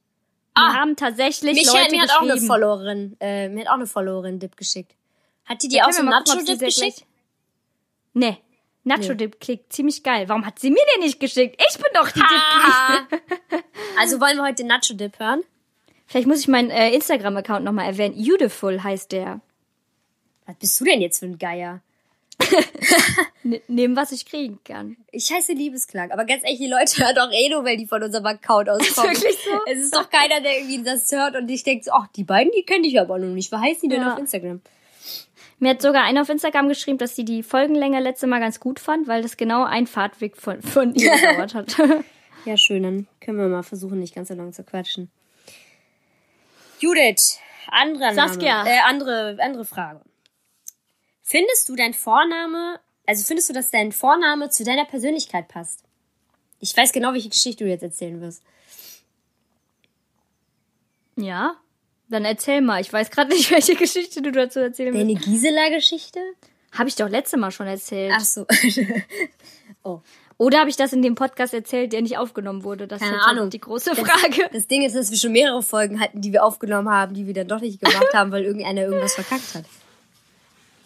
Wir 0.55 0.63
ah, 0.63 0.73
haben 0.73 0.95
tatsächlich 0.95 1.53
Michael, 1.53 1.83
Leute 1.83 1.95
mir 1.95 2.01
hat 2.01 2.11
auch 2.11 2.21
eine 2.21 2.37
Followerin, 2.37 3.15
äh, 3.21 3.47
mir 3.47 3.61
hat 3.61 3.69
auch 3.69 3.75
eine 3.75 3.87
Followerin 3.87 4.39
Dip 4.39 4.57
geschickt. 4.57 4.95
Hat 5.45 5.63
die 5.63 5.69
dir 5.69 5.85
auch 5.85 5.91
so 5.91 5.99
einen 5.99 6.09
Nacho-Dip 6.09 6.59
geschickt? 6.59 7.05
Nee. 8.13 8.37
Nacho-Dip 8.83 9.39
klickt 9.39 9.71
ziemlich 9.71 10.03
geil. 10.03 10.27
Warum 10.27 10.45
hat 10.45 10.59
sie 10.59 10.69
mir 10.69 10.81
den 10.93 11.03
nicht 11.03 11.19
geschickt? 11.19 11.62
Ich 11.69 11.77
bin 11.77 11.88
doch 11.93 12.09
die 12.09 12.19
Dip. 12.19 13.62
also 13.97 14.19
wollen 14.19 14.38
wir 14.38 14.43
heute 14.43 14.65
Nacho-Dip 14.65 15.19
hören? 15.19 15.43
Vielleicht 16.12 16.27
muss 16.27 16.41
ich 16.41 16.50
meinen 16.50 16.72
äh, 16.72 16.94
Instagram-Account 16.94 17.63
nochmal 17.63 17.86
erwähnen. 17.86 18.22
Beautiful 18.22 18.84
heißt 18.84 19.13
der. 19.13 19.39
Was 20.46 20.58
bist 20.58 20.77
du 20.82 20.84
denn 20.84 21.00
jetzt 21.00 21.20
für 21.20 21.25
ein 21.25 21.38
Geier? 21.38 21.80
Nehmen, 23.70 23.96
was 23.96 24.12
ich 24.12 24.25
kriegen 24.25 24.60
kann. 24.65 24.98
Ich 25.13 25.32
heiße 25.32 25.53
Liebesklang, 25.53 26.12
aber 26.12 26.25
ganz 26.25 26.44
ehrlich, 26.44 26.60
die 26.60 26.68
Leute 26.68 27.01
hören 27.01 27.15
doch 27.15 27.32
eh 27.32 27.48
nur, 27.48 27.63
weil 27.63 27.77
die 27.77 27.88
von 27.88 28.03
unserem 28.03 28.25
Account 28.25 28.70
auskommen. 28.70 29.13
Ist 29.13 29.24
wirklich 29.24 29.41
so? 29.41 29.51
Es 29.72 29.80
ist 29.80 29.96
doch 29.96 30.10
keiner, 30.10 30.41
der 30.41 30.58
irgendwie 30.58 30.84
das 30.84 31.10
hört 31.13 31.38
und 31.38 31.50
ich 31.50 31.63
denke, 31.63 31.89
ach, 31.94 32.08
die 32.08 32.25
beiden, 32.25 32.51
die 32.58 32.63
kenne 32.63 32.86
ich 32.88 33.00
aber 33.00 33.18
noch 33.18 33.34
nicht. 33.34 33.50
Was 33.53 33.62
heißen 33.62 33.88
die 33.88 33.96
denn 33.96 34.06
ja. 34.06 34.12
auf 34.12 34.20
Instagram? 34.20 34.60
Mir 35.60 35.70
hat 35.70 35.82
sogar 35.82 36.03
einer 36.03 36.24
auf 36.24 36.30
Instagram 36.30 36.68
geschrieben, 36.68 36.98
dass 36.98 37.15
sie 37.15 37.24
die 37.24 37.41
Folgenlänge 37.41 38.01
letzte 38.01 38.27
Mal 38.27 38.41
ganz 38.41 38.60
gut 38.60 38.82
fand, 38.82 39.08
weil 39.08 39.22
das 39.22 39.38
genau 39.38 39.63
ein 39.63 39.88
Fahrtweg 39.88 40.36
von, 40.36 40.62
von 40.62 40.94
ihr 40.94 41.10
gedauert 41.15 41.56
hat. 41.56 41.77
ja, 42.44 42.58
schön, 42.58 42.84
dann 42.84 43.08
können 43.22 43.38
wir 43.38 43.48
mal 43.48 43.63
versuchen, 43.63 44.00
nicht 44.00 44.13
ganz 44.13 44.27
so 44.27 44.34
lange 44.34 44.51
zu 44.51 44.65
quatschen. 44.65 45.10
Judith, 46.81 47.38
Saskia. 48.13 48.63
Name, 48.63 48.69
äh, 48.69 48.79
andere, 48.79 49.38
andere 49.39 49.65
Frage. 49.65 50.01
Findest 51.21 51.69
du 51.69 51.75
dein 51.75 51.93
Vorname, 51.93 52.79
also 53.05 53.23
findest 53.23 53.50
du, 53.50 53.53
dass 53.53 53.69
dein 53.69 53.91
Vorname 53.91 54.50
zu 54.50 54.63
deiner 54.63 54.85
Persönlichkeit 54.85 55.47
passt? 55.47 55.83
Ich 56.59 56.75
weiß 56.75 56.91
genau, 56.91 57.13
welche 57.13 57.29
Geschichte 57.29 57.63
du 57.63 57.69
jetzt 57.69 57.83
erzählen 57.83 58.19
wirst. 58.19 58.43
Ja, 61.15 61.55
dann 62.09 62.25
erzähl 62.25 62.61
mal. 62.61 62.81
Ich 62.81 62.91
weiß 62.91 63.11
gerade 63.11 63.29
nicht, 63.29 63.51
welche 63.51 63.75
Geschichte 63.75 64.21
du 64.21 64.31
dazu 64.31 64.59
erzählen 64.59 64.93
willst. 64.93 65.07
Deine 65.07 65.19
Gisela-Geschichte? 65.19 66.19
Habe 66.71 66.89
ich 66.89 66.95
doch 66.95 67.09
letzte 67.09 67.38
Mal 67.38 67.51
schon 67.51 67.67
erzählt. 67.67 68.13
Ach 68.15 68.23
so. 68.23 68.45
oh. 69.83 70.01
Oder 70.41 70.57
habe 70.62 70.71
ich 70.71 70.75
das 70.75 70.91
in 70.91 71.03
dem 71.03 71.13
Podcast 71.13 71.53
erzählt, 71.53 71.93
der 71.93 72.01
nicht 72.01 72.17
aufgenommen 72.17 72.63
wurde? 72.63 72.88
Das 72.88 73.00
Keine 73.00 73.17
ist 73.17 73.21
Ahnung. 73.27 73.51
die 73.51 73.62
große 73.62 73.95
Frage. 73.95 74.41
Das, 74.41 74.51
das, 74.53 74.67
Ding 74.67 74.81
ist, 74.81 74.95
dass 74.95 75.12
wir 75.12 75.17
schon 75.19 75.33
mehrere 75.33 75.62
Folgen 75.62 76.00
hatten, 76.00 76.19
die 76.19 76.33
wir 76.33 76.43
aufgenommen 76.43 76.89
haben, 76.89 77.13
die 77.13 77.27
wir 77.27 77.36
dann 77.36 77.48
doch 77.48 77.62
nicht 77.62 77.79
gemacht 77.79 78.07
haben, 78.15 78.31
weil 78.31 78.43
irgendeiner 78.43 78.81
irgendwas 78.81 79.13
verkackt 79.13 79.53
hat. 79.53 79.65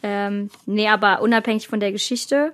Ähm, 0.04 0.50
nee, 0.66 0.90
aber 0.90 1.22
unabhängig 1.22 1.70
von 1.70 1.80
der 1.80 1.94
Geschichte, 1.94 2.52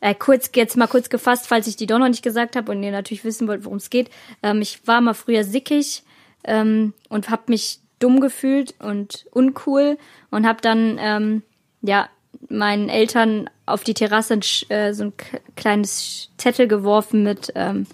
äh, 0.00 0.14
kurz, 0.14 0.48
jetzt 0.54 0.76
mal 0.76 0.86
kurz 0.86 1.08
gefasst, 1.08 1.48
falls 1.48 1.66
ich 1.66 1.74
die 1.74 1.88
doch 1.88 1.98
noch 1.98 2.06
nicht 2.06 2.22
gesagt 2.22 2.54
habe 2.54 2.70
und 2.70 2.80
ihr 2.80 2.92
natürlich 2.92 3.24
wissen 3.24 3.48
wollt, 3.48 3.64
worum 3.64 3.78
es 3.78 3.90
geht. 3.90 4.08
Ähm, 4.44 4.62
ich 4.62 4.86
war 4.86 5.00
mal 5.00 5.14
früher 5.14 5.42
sickig 5.42 6.04
ähm, 6.44 6.94
und 7.08 7.28
habe 7.28 7.42
mich 7.48 7.80
dumm 7.98 8.20
gefühlt 8.20 8.76
und 8.78 9.26
uncool 9.32 9.98
und 10.30 10.46
habe 10.46 10.60
dann 10.60 10.96
ähm, 11.00 11.42
ja 11.82 12.08
meinen 12.48 12.88
Eltern 12.88 13.50
auf 13.66 13.84
die 13.84 13.94
Terrasse 13.94 14.40
äh, 14.68 14.92
so 14.92 15.04
ein 15.04 15.12
kleines 15.56 16.30
Zettel 16.38 16.68
geworfen 16.68 17.22
mit 17.22 17.52
ähm, 17.54 17.86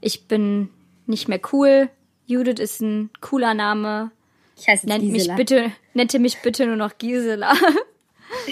Ich 0.00 0.26
bin 0.26 0.70
nicht 1.06 1.28
mehr 1.28 1.40
cool. 1.52 1.88
Judith 2.26 2.60
ist 2.60 2.80
ein 2.82 3.10
cooler 3.20 3.54
Name. 3.54 4.10
Ich 4.56 4.68
heiße 4.68 4.86
Nennt 4.86 5.02
Gisela. 5.02 5.34
mich 5.34 5.36
bitte, 5.36 5.72
nennte 5.94 6.18
mich 6.18 6.42
bitte 6.42 6.66
nur 6.66 6.76
noch 6.76 6.98
Gisela. 6.98 7.54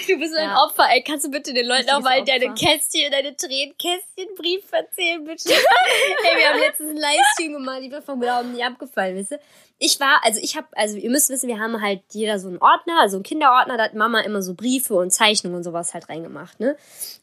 Du 0.07 0.19
bist 0.19 0.35
ein 0.37 0.49
ja. 0.49 0.65
Opfer, 0.65 0.85
ey. 0.91 1.03
Kannst 1.03 1.27
du 1.27 1.31
bitte 1.31 1.53
den 1.53 1.67
Leuten 1.67 1.91
auch 1.91 2.01
mal 2.01 2.25
deine 2.25 2.55
Kästchen, 2.55 3.11
deine 3.11 3.37
Tränenkästchenbrief 3.37 4.65
erzählen, 4.73 5.25
bitte? 5.25 5.51
ey, 5.51 6.39
wir 6.39 6.49
haben 6.49 6.61
letztens 6.61 6.91
einen 6.91 6.99
Livestream 6.99 7.53
gemacht, 7.53 7.81
die 7.83 7.91
wird 7.91 8.05
vom 8.05 8.21
Glauben 8.21 8.53
nie 8.53 8.65
abgefallen, 8.65 9.17
wisst 9.17 9.33
ihr? 9.33 9.41
Ich 9.79 10.01
war, 10.01 10.21
also 10.25 10.41
ich 10.43 10.57
habe, 10.57 10.67
also 10.73 10.97
ihr 10.97 11.11
müsst 11.11 11.29
wissen, 11.29 11.49
wir 11.49 11.59
haben 11.59 11.81
halt 11.83 12.01
jeder 12.13 12.39
so 12.39 12.49
einen 12.49 12.59
Ordner, 12.59 13.01
also 13.01 13.17
einen 13.17 13.25
Kinderordner, 13.25 13.77
da 13.77 13.85
hat 13.85 13.95
Mama 13.95 14.21
immer 14.21 14.41
so 14.41 14.55
Briefe 14.55 14.95
und 14.95 15.13
Zeichnungen 15.13 15.59
und 15.59 15.65
sowas 15.65 15.93
halt 15.93 16.09
reingemacht, 16.09 16.59
ne? 16.61 16.77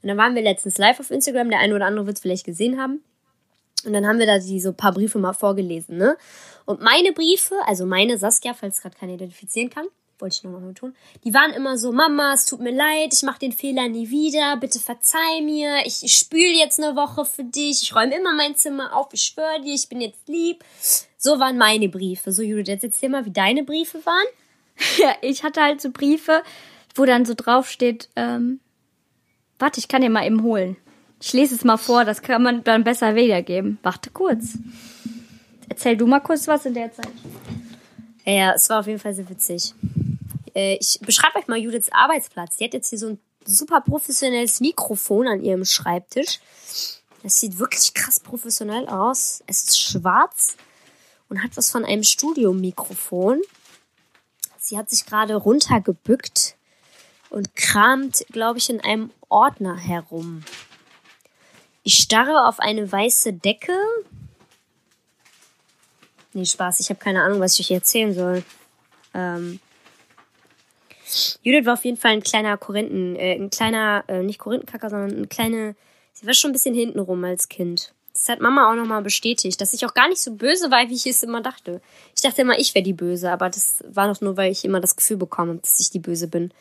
Und 0.03 0.09
dann 0.09 0.17
waren 0.17 0.35
wir 0.35 0.43
letztens 0.43 0.77
live 0.77 0.99
auf 0.99 1.09
Instagram, 1.09 1.49
der 1.49 1.59
eine 1.59 1.73
oder 1.73 1.87
andere 1.87 2.05
wird 2.05 2.17
es 2.17 2.21
vielleicht 2.21 2.45
gesehen 2.45 2.79
haben. 2.79 3.03
Und 3.85 3.93
dann 3.93 4.05
haben 4.05 4.19
wir 4.19 4.27
da 4.27 4.37
die 4.37 4.61
so 4.61 4.71
paar 4.71 4.93
Briefe 4.93 5.17
mal 5.17 5.33
vorgelesen, 5.33 5.97
ne? 5.97 6.15
Und 6.65 6.81
meine 6.81 7.11
Briefe, 7.11 7.55
also 7.65 7.85
meine 7.85 8.17
Saskia, 8.17 8.53
falls 8.53 8.81
gerade 8.81 8.95
keiner 8.95 9.13
identifizieren 9.13 9.69
kann, 9.69 9.87
wollte 10.23 10.37
ich 10.37 10.43
nur 10.43 10.59
noch 10.59 10.73
tun, 10.73 10.95
die 11.23 11.33
waren 11.33 11.51
immer 11.51 11.77
so, 11.77 11.91
Mama, 11.91 12.33
es 12.33 12.45
tut 12.45 12.61
mir 12.61 12.71
leid, 12.71 13.13
ich 13.13 13.21
mache 13.23 13.39
den 13.39 13.51
Fehler 13.51 13.89
nie 13.89 14.09
wieder, 14.09 14.57
bitte 14.57 14.79
verzeih 14.79 15.41
mir, 15.43 15.85
ich, 15.85 16.03
ich 16.03 16.15
spüle 16.15 16.57
jetzt 16.57 16.81
eine 16.81 16.95
Woche 16.95 17.25
für 17.25 17.43
dich, 17.43 17.83
ich 17.83 17.93
räume 17.93 18.15
immer 18.15 18.33
mein 18.33 18.55
Zimmer 18.55 18.95
auf, 18.95 19.09
ich 19.11 19.21
schwöre 19.21 19.61
dir, 19.61 19.73
ich 19.73 19.89
bin 19.89 20.01
jetzt 20.01 20.27
lieb. 20.27 20.63
So 21.17 21.39
waren 21.39 21.57
meine 21.57 21.89
Briefe. 21.89 22.31
So, 22.31 22.41
Judith, 22.41 22.67
jetzt 22.67 22.83
erzähl 22.83 23.09
mal, 23.09 23.25
wie 23.25 23.31
deine 23.31 23.63
Briefe 23.63 24.03
waren. 24.05 24.25
Ja, 24.97 25.13
ich 25.21 25.43
hatte 25.43 25.61
halt 25.61 25.81
so 25.81 25.91
Briefe, 25.91 26.41
wo 26.95 27.05
dann 27.05 27.25
so 27.25 27.35
drauf 27.35 27.69
steht, 27.69 28.09
ähm, 28.15 28.59
warte, 29.59 29.79
ich 29.79 29.87
kann 29.87 30.01
dir 30.01 30.09
mal 30.09 30.25
eben 30.25 30.41
holen. 30.41 30.77
Ich 31.21 31.31
lese 31.31 31.53
es 31.53 31.63
mal 31.63 31.77
vor, 31.77 32.05
das 32.05 32.23
kann 32.23 32.41
man 32.41 32.63
dann 32.63 32.83
besser 32.83 33.13
wiedergeben. 33.15 33.77
Warte 33.83 34.09
kurz. 34.09 34.57
Erzähl 35.69 35.95
du 35.95 36.07
mal 36.07 36.21
kurz 36.21 36.47
was 36.47 36.65
in 36.65 36.73
der 36.73 36.91
Zeit. 36.91 37.07
Ja, 38.25 38.53
es 38.53 38.69
war 38.69 38.79
auf 38.79 38.87
jeden 38.87 38.99
Fall 38.99 39.13
sehr 39.13 39.29
witzig. 39.29 39.73
Äh, 40.55 40.77
ich 40.79 40.99
beschreibe 41.01 41.39
euch 41.39 41.47
mal 41.47 41.57
Judiths 41.57 41.91
Arbeitsplatz. 41.91 42.57
Die 42.57 42.65
hat 42.65 42.73
jetzt 42.73 42.89
hier 42.89 42.99
so 42.99 43.09
ein 43.09 43.19
super 43.45 43.81
professionelles 43.81 44.59
Mikrofon 44.59 45.27
an 45.27 45.43
ihrem 45.43 45.65
Schreibtisch. 45.65 46.39
Das 47.23 47.39
sieht 47.39 47.57
wirklich 47.57 47.93
krass 47.93 48.19
professionell 48.19 48.87
aus. 48.87 49.43
Es 49.47 49.63
ist 49.63 49.81
schwarz 49.81 50.57
und 51.29 51.41
hat 51.41 51.55
was 51.55 51.71
von 51.71 51.85
einem 51.85 52.03
Studiomikrofon. 52.03 53.41
Sie 54.57 54.77
hat 54.77 54.89
sich 54.89 55.05
gerade 55.05 55.35
runtergebückt 55.35 56.55
und 57.29 57.55
kramt, 57.55 58.25
glaube 58.31 58.59
ich, 58.59 58.69
in 58.69 58.81
einem 58.81 59.11
Ordner 59.29 59.77
herum. 59.77 60.43
Ich 61.83 61.95
starre 61.95 62.47
auf 62.47 62.59
eine 62.59 62.89
weiße 62.89 63.33
Decke. 63.33 63.77
Nee, 66.33 66.45
Spaß, 66.45 66.79
ich 66.79 66.89
habe 66.89 66.99
keine 66.99 67.23
Ahnung, 67.23 67.39
was 67.39 67.59
ich 67.59 67.65
euch 67.65 67.75
erzählen 67.75 68.13
soll. 68.13 68.43
Ähm 69.13 69.59
Judith 71.41 71.65
war 71.65 71.73
auf 71.73 71.85
jeden 71.85 71.97
Fall 71.97 72.11
ein 72.11 72.23
kleiner 72.23 72.57
Korinthen, 72.57 73.15
äh, 73.15 73.35
ein 73.35 73.49
kleiner, 73.49 74.03
äh, 74.07 74.21
nicht 74.21 74.39
Korinthenkacker, 74.39 74.89
sondern 74.89 75.21
ein 75.21 75.29
kleine, 75.29 75.75
sie 76.13 76.25
war 76.25 76.33
schon 76.33 76.51
ein 76.51 76.53
bisschen 76.53 76.75
hintenrum 76.75 77.23
als 77.23 77.49
Kind. 77.49 77.93
Das 78.13 78.29
hat 78.29 78.41
Mama 78.41 78.69
auch 78.69 78.75
nochmal 78.75 79.01
bestätigt, 79.01 79.59
dass 79.59 79.73
ich 79.73 79.85
auch 79.85 79.95
gar 79.95 80.07
nicht 80.07 80.21
so 80.21 80.31
böse 80.31 80.69
war, 80.69 80.87
wie 80.87 80.93
ich 80.93 81.07
es 81.07 81.23
immer 81.23 81.41
dachte. 81.41 81.81
Ich 82.15 82.21
dachte 82.21 82.43
immer, 82.43 82.59
ich 82.59 82.75
wäre 82.75 82.83
die 82.83 82.93
Böse, 82.93 83.31
aber 83.31 83.49
das 83.49 83.83
war 83.87 84.07
doch 84.07 84.21
nur, 84.21 84.37
weil 84.37 84.51
ich 84.51 84.63
immer 84.63 84.79
das 84.79 84.95
Gefühl 84.95 85.17
bekomme, 85.17 85.55
dass 85.55 85.79
ich 85.79 85.89
die 85.89 85.99
Böse 85.99 86.27
bin. 86.27 86.51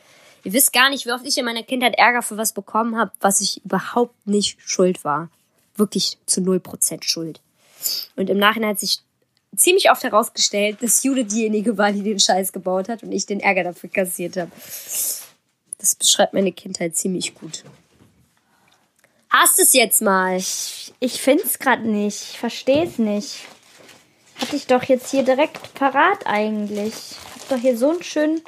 Ihr 0.44 0.54
wisst 0.54 0.73
gar 0.73 0.88
nicht, 0.88 1.06
wie 1.06 1.12
oft 1.12 1.26
ich 1.26 1.37
in 1.37 1.44
meiner 1.44 1.62
Kindheit 1.62 1.94
Ärger 1.99 2.23
für 2.23 2.38
was 2.38 2.52
bekommen 2.52 2.97
habe, 2.97 3.12
was 3.21 3.40
ich 3.40 3.62
überhaupt 3.64 4.26
nicht 4.26 4.59
schuld 4.64 5.04
war. 5.04 5.30
Wirklich 5.76 6.18
zu 6.26 6.40
null 6.40 6.59
Prozent 6.59 7.04
schuld. 7.04 7.40
Und 8.16 8.30
im 8.30 8.38
Nachhinein 8.38 8.71
hat 8.71 8.80
sich 8.80 9.02
ziemlich 9.54 9.90
oft 9.90 10.02
herausgestellt, 10.02 10.78
dass 10.82 11.02
Jude 11.02 11.25
diejenige 11.25 11.76
war, 11.76 11.92
die 11.92 12.02
den 12.02 12.18
Scheiß 12.18 12.52
gebaut 12.52 12.88
hat 12.88 13.02
und 13.02 13.12
ich 13.12 13.26
den 13.26 13.40
Ärger 13.40 13.64
dafür 13.64 13.90
kassiert 13.90 14.37
habe. 14.37 14.50
Das 15.78 15.94
beschreibt 15.94 16.32
meine 16.32 16.52
Kindheit 16.52 16.97
ziemlich 16.97 17.35
gut. 17.35 17.64
Hast 19.28 19.59
es 19.59 19.73
jetzt 19.73 20.02
mal? 20.02 20.37
Ich, 20.37 20.92
ich 21.00 21.21
finde 21.21 21.44
es 21.44 21.59
gerade 21.59 21.88
nicht. 21.88 22.32
Ich 22.32 22.38
verstehe 22.38 22.85
es 22.85 22.99
nicht. 22.99 23.40
Hatte 24.38 24.56
ich 24.56 24.66
doch 24.66 24.82
jetzt 24.85 25.11
hier 25.11 25.23
direkt 25.23 25.75
parat 25.75 26.26
eigentlich. 26.26 26.94
Hab 27.35 27.49
doch 27.49 27.59
hier 27.59 27.76
so 27.78 27.90
einen 27.90 28.02
schönen 28.02 28.42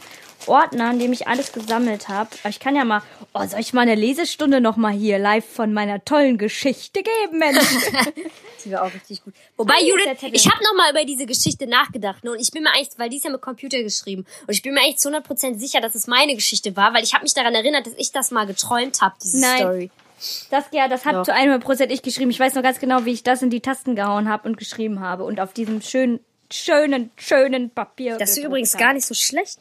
Ordner, 0.48 0.90
in 0.90 0.98
dem 0.98 1.12
ich 1.12 1.28
alles 1.28 1.52
gesammelt 1.52 2.08
habe. 2.08 2.30
Ich 2.48 2.60
kann 2.60 2.76
ja 2.76 2.84
mal, 2.84 3.02
oh, 3.32 3.44
soll 3.46 3.60
ich 3.60 3.72
mal 3.72 3.82
eine 3.82 3.94
Lesestunde 3.94 4.60
noch 4.60 4.76
mal 4.76 4.92
hier 4.92 5.18
live 5.18 5.44
von 5.44 5.72
meiner 5.72 6.04
tollen 6.04 6.38
Geschichte 6.38 7.02
geben, 7.02 7.38
Mensch? 7.38 7.58
die 8.64 8.72
war 8.72 8.82
auch 8.82 8.92
richtig 8.92 9.22
gut. 9.22 9.34
Wobei, 9.56 9.80
Judith, 9.80 10.22
ich 10.32 10.46
habe 10.50 10.62
noch 10.64 10.74
mal 10.76 10.90
über 10.90 11.04
diese 11.04 11.26
Geschichte 11.26 11.66
nachgedacht. 11.66 12.24
Ne? 12.24 12.32
Und 12.32 12.40
ich 12.40 12.50
bin 12.50 12.62
mir 12.62 12.72
eigentlich, 12.72 12.90
weil 12.96 13.08
die 13.08 13.16
ist 13.16 13.24
ja 13.24 13.30
mit 13.30 13.42
Computer 13.42 13.82
geschrieben. 13.82 14.24
Und 14.46 14.54
ich 14.54 14.62
bin 14.62 14.74
mir 14.74 14.80
eigentlich 14.80 14.98
zu 14.98 15.10
100% 15.10 15.58
sicher, 15.58 15.80
dass 15.80 15.94
es 15.94 16.06
meine 16.06 16.34
Geschichte 16.34 16.76
war, 16.76 16.94
weil 16.94 17.04
ich 17.04 17.14
habe 17.14 17.22
mich 17.22 17.34
daran 17.34 17.54
erinnert, 17.54 17.86
dass 17.86 17.94
ich 17.96 18.12
das 18.12 18.30
mal 18.30 18.46
geträumt 18.46 19.00
habe, 19.00 19.14
diese 19.22 19.40
Nein. 19.40 19.58
Story. 19.58 19.90
Das, 20.50 20.64
ja, 20.72 20.88
das 20.88 21.04
hat 21.04 21.14
Doch. 21.14 21.24
zu 21.24 21.34
100% 21.34 21.90
ich 21.90 22.02
geschrieben. 22.02 22.30
Ich 22.30 22.40
weiß 22.40 22.54
noch 22.54 22.62
ganz 22.62 22.78
genau, 22.78 23.04
wie 23.04 23.12
ich 23.12 23.22
das 23.22 23.42
in 23.42 23.50
die 23.50 23.60
Tasten 23.60 23.94
gehauen 23.94 24.28
habe 24.28 24.48
und 24.48 24.56
geschrieben 24.56 25.00
habe. 25.00 25.24
Und 25.24 25.40
auf 25.40 25.52
diesem 25.52 25.82
schönen, 25.82 26.20
schönen, 26.50 27.10
schönen 27.16 27.70
Papier. 27.70 28.16
Das 28.16 28.30
ist 28.30 28.44
übrigens 28.44 28.76
gar 28.76 28.94
nicht 28.94 29.06
so 29.06 29.14
schlecht. 29.14 29.58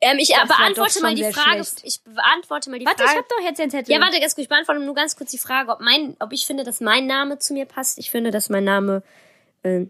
Ähm, 0.00 0.18
ich 0.18 0.28
das 0.28 0.48
beantworte 0.48 1.00
mal 1.02 1.14
die 1.14 1.24
Frage. 1.24 1.64
Schlecht. 1.64 1.80
Ich 1.84 2.00
beantworte 2.02 2.70
mal 2.70 2.78
die 2.78 2.86
warte, 2.86 3.02
Frage. 3.02 3.18
Warte, 3.18 3.28
ich 3.28 3.34
hab 3.34 3.38
doch 3.38 3.48
jetzt 3.48 3.58
den 3.58 3.70
Zettel. 3.70 3.94
Ja, 3.94 4.00
warte, 4.00 4.20
ganz 4.20 4.34
kurz. 4.34 4.44
Ich 4.44 4.48
beantworte 4.48 4.80
nur 4.80 4.94
ganz 4.94 5.16
kurz 5.16 5.30
die 5.30 5.38
Frage, 5.38 5.70
ob 5.70 5.80
mein, 5.80 6.16
ob 6.20 6.32
ich 6.32 6.46
finde, 6.46 6.64
dass 6.64 6.80
mein 6.80 7.06
Name 7.06 7.38
zu 7.38 7.54
mir 7.54 7.64
passt. 7.64 7.98
Ich 7.98 8.10
finde, 8.10 8.30
dass 8.30 8.48
mein 8.48 8.64
Name 8.64 9.02
äh, 9.62 9.86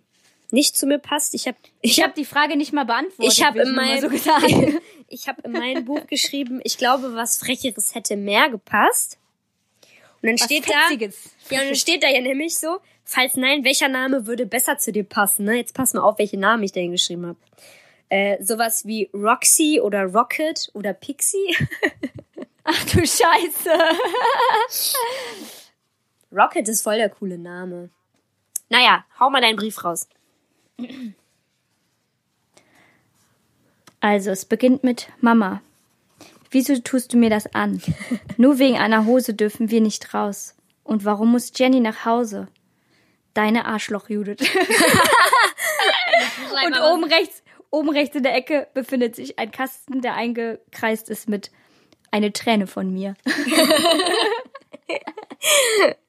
nicht 0.51 0.77
zu 0.77 0.87
mir 0.87 0.99
passt. 0.99 1.35
Ich 1.35 1.47
habe 1.47 1.57
ich, 1.81 1.93
ich 1.93 2.01
hab, 2.03 2.11
hab 2.11 2.15
die 2.15 2.25
Frage 2.25 2.57
nicht 2.57 2.73
mal 2.73 2.85
beantwortet. 2.85 3.33
Ich 3.33 3.45
habe 3.45 3.61
in 3.61 3.75
meinem 3.75 4.01
so 4.19 4.31
ich 5.09 5.29
habe 5.29 5.43
in 5.43 5.53
meinem 5.53 5.85
Buch 5.85 6.07
geschrieben, 6.07 6.61
ich 6.65 6.79
glaube, 6.79 7.15
was 7.15 7.39
frecheres 7.39 7.95
hätte 7.95 8.17
mehr 8.17 8.49
gepasst. 8.49 9.19
Und 10.23 10.29
dann 10.29 10.39
was 10.39 10.45
steht 10.45 10.65
Fetziges. 10.65 11.31
da 11.49 11.57
Ja, 11.57 11.63
und 11.63 11.69
dann 11.69 11.77
steht 11.77 12.03
da 12.03 12.09
ja 12.09 12.21
nämlich 12.21 12.57
so, 12.59 12.79
falls 13.05 13.37
nein, 13.37 13.65
welcher 13.65 13.89
Name 13.89 14.27
würde 14.27 14.47
besser 14.47 14.79
zu 14.79 14.93
dir 14.93 15.05
passen, 15.05 15.45
ne? 15.45 15.57
Jetzt 15.57 15.75
pass 15.75 15.95
mal 15.95 16.03
auf, 16.03 16.19
welche 16.19 16.39
Namen 16.39 16.63
ich 16.63 16.73
da 16.73 16.81
hingeschrieben 16.81 17.27
habe. 17.27 17.39
Äh, 18.09 18.43
sowas 18.43 18.87
wie 18.87 19.11
Roxy 19.13 19.81
oder 19.83 20.05
Rocket 20.05 20.71
oder 20.75 20.93
Pixie. 20.93 21.57
Ach 22.65 22.85
du 22.85 22.99
Scheiße. 22.99 23.71
Rocket 26.33 26.69
ist 26.69 26.83
voll 26.83 26.97
der 26.97 27.09
coole 27.11 27.39
Name. 27.39 27.91
Naja, 28.69 29.05
hau 29.19 29.31
mal 29.31 29.41
deinen 29.41 29.57
Brief 29.57 29.83
raus. 29.85 30.09
Also, 34.01 34.31
es 34.31 34.45
beginnt 34.45 34.85
mit 34.85 35.09
Mama. 35.21 35.63
Wieso 36.51 36.79
tust 36.79 37.13
du 37.13 37.17
mir 37.17 37.31
das 37.31 37.53
an? 37.55 37.83
Nur 38.37 38.59
wegen 38.59 38.79
einer 38.79 39.05
Hose 39.05 39.35
dürfen 39.35 39.71
wir 39.71 39.81
nicht 39.81 40.15
raus. 40.15 40.55
Und 40.85 41.05
warum 41.05 41.33
muss 41.33 41.53
Jenny 41.55 41.81
nach 41.81 42.05
Hause? 42.05 42.49
Deine 43.35 43.65
Arschloch, 43.67 44.09
Judith. 44.09 44.39
Und 46.67 46.81
oben 46.81 47.05
rechts, 47.05 47.43
oben 47.71 47.91
rechts 47.91 48.17
in 48.17 48.23
der 48.23 48.35
Ecke 48.35 48.69
befindet 48.75 49.17
sich 49.17 49.39
ein 49.39 49.51
Kasten, 49.51 50.01
der 50.01 50.15
eingekreist 50.15 51.09
ist 51.11 51.29
mit 51.29 51.51
eine 52.11 52.33
Träne 52.33 52.67
von 52.67 52.93
mir. 52.93 53.15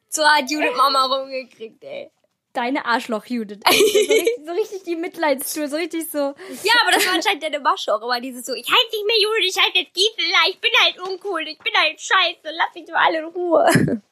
so 0.10 0.24
hat 0.24 0.50
Judith 0.50 0.76
Mama 0.78 1.06
rumgekriegt, 1.06 1.84
ey 1.84 2.12
deine 2.58 2.86
Arschloch, 2.86 3.26
Judith. 3.26 3.60
Also 3.64 3.80
so, 3.86 4.00
richtig, 4.00 4.30
so 4.46 4.52
richtig 4.52 4.84
die 4.84 4.96
Mitleidstour, 4.96 5.68
so 5.68 5.78
richtig 5.78 6.10
so. 6.10 6.18
Ja, 6.18 6.74
aber 6.82 6.92
das 6.94 7.06
war 7.06 7.14
anscheinend 7.14 7.44
deine 7.44 7.60
Masche 7.60 7.94
auch 7.94 8.02
immer 8.02 8.20
dieses 8.20 8.46
so, 8.46 8.54
ich 8.54 8.68
heiße 8.68 8.92
nicht 8.92 9.06
mehr 9.06 9.22
Judith, 9.22 9.56
ich 9.56 9.64
heiße 9.64 9.78
jetzt 9.78 9.94
Gisela, 9.94 10.40
ich 10.50 10.60
bin 10.60 10.72
halt 10.84 11.00
uncool, 11.00 11.48
ich 11.48 11.60
bin 11.60 11.74
halt 11.76 12.02
scheiße, 12.02 12.40
lass 12.44 12.74
mich 12.74 12.86
doch 12.86 12.96
alle 12.96 13.20
in 13.20 13.26
Ruhe. 13.26 14.02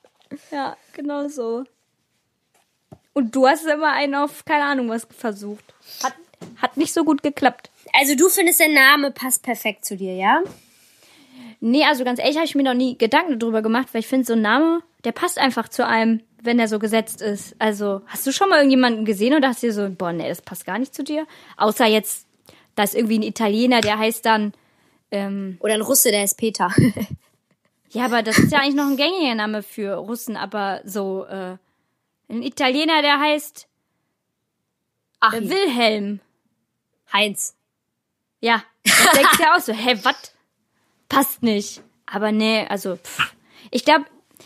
Ja, 0.51 0.75
genau 0.91 1.29
so. 1.29 1.63
Und 3.13 3.33
du 3.33 3.47
hast 3.47 3.65
immer 3.65 3.93
einen 3.93 4.15
auf, 4.15 4.43
keine 4.43 4.65
Ahnung, 4.65 4.89
was 4.89 5.07
versucht. 5.09 5.63
Hat, 6.03 6.15
hat 6.57 6.77
nicht 6.77 6.93
so 6.93 7.03
gut 7.03 7.23
geklappt. 7.23 7.69
Also 7.93 8.15
du 8.15 8.29
findest, 8.29 8.59
der 8.59 8.69
Name 8.69 9.11
passt 9.11 9.43
perfekt 9.43 9.85
zu 9.85 9.97
dir, 9.97 10.15
ja? 10.15 10.41
Nee, 11.59 11.83
also 11.85 12.03
ganz 12.03 12.19
ehrlich 12.19 12.35
habe 12.35 12.45
ich 12.45 12.55
mir 12.55 12.63
noch 12.63 12.73
nie 12.73 12.97
Gedanken 12.97 13.39
darüber 13.39 13.61
gemacht, 13.61 13.89
weil 13.93 14.01
ich 14.01 14.07
finde, 14.07 14.25
so 14.25 14.33
ein 14.33 14.41
Name, 14.41 14.81
der 15.03 15.11
passt 15.11 15.37
einfach 15.37 15.69
zu 15.69 15.85
einem 15.85 16.21
wenn 16.45 16.59
er 16.59 16.67
so 16.67 16.79
gesetzt 16.79 17.21
ist. 17.21 17.55
Also, 17.59 18.01
hast 18.07 18.25
du 18.25 18.31
schon 18.31 18.49
mal 18.49 18.57
irgendjemanden 18.57 19.05
gesehen 19.05 19.43
hast 19.43 19.63
du 19.63 19.67
dir 19.67 19.73
so, 19.73 19.89
boah, 19.89 20.13
nee, 20.13 20.29
das 20.29 20.41
passt 20.41 20.65
gar 20.65 20.79
nicht 20.79 20.93
zu 20.93 21.03
dir? 21.03 21.27
Außer 21.57 21.85
jetzt, 21.85 22.27
da 22.75 22.83
ist 22.83 22.95
irgendwie 22.95 23.19
ein 23.19 23.23
Italiener, 23.23 23.81
der 23.81 23.97
heißt 23.97 24.25
dann. 24.25 24.53
Ähm, 25.11 25.57
oder 25.59 25.73
ein 25.73 25.81
Russe, 25.81 26.11
der 26.11 26.23
ist 26.23 26.37
Peter. 26.37 26.71
ja, 27.89 28.05
aber 28.05 28.23
das 28.23 28.37
ist 28.37 28.51
ja 28.51 28.59
eigentlich 28.59 28.75
noch 28.75 28.87
ein 28.87 28.97
gängiger 28.97 29.35
Name 29.35 29.63
für 29.63 29.95
Russen, 29.95 30.37
aber 30.37 30.81
so, 30.83 31.25
äh, 31.25 31.57
ein 32.29 32.43
Italiener, 32.43 33.01
der 33.01 33.19
heißt. 33.19 33.67
Ach, 35.19 35.33
äh, 35.33 35.49
Wilhelm. 35.49 36.19
Heinz. 37.11 37.55
Ja, 38.41 38.63
das 38.83 39.11
denkst 39.13 39.39
ja 39.39 39.55
auch 39.55 39.61
so, 39.61 39.73
hä, 39.73 39.99
was? 40.03 40.33
Passt 41.09 41.43
nicht. 41.43 41.81
Aber 42.05 42.31
nee, 42.31 42.65
also, 42.67 42.97
pff. 42.97 43.35
ich 43.71 43.85
glaube, 43.85 44.05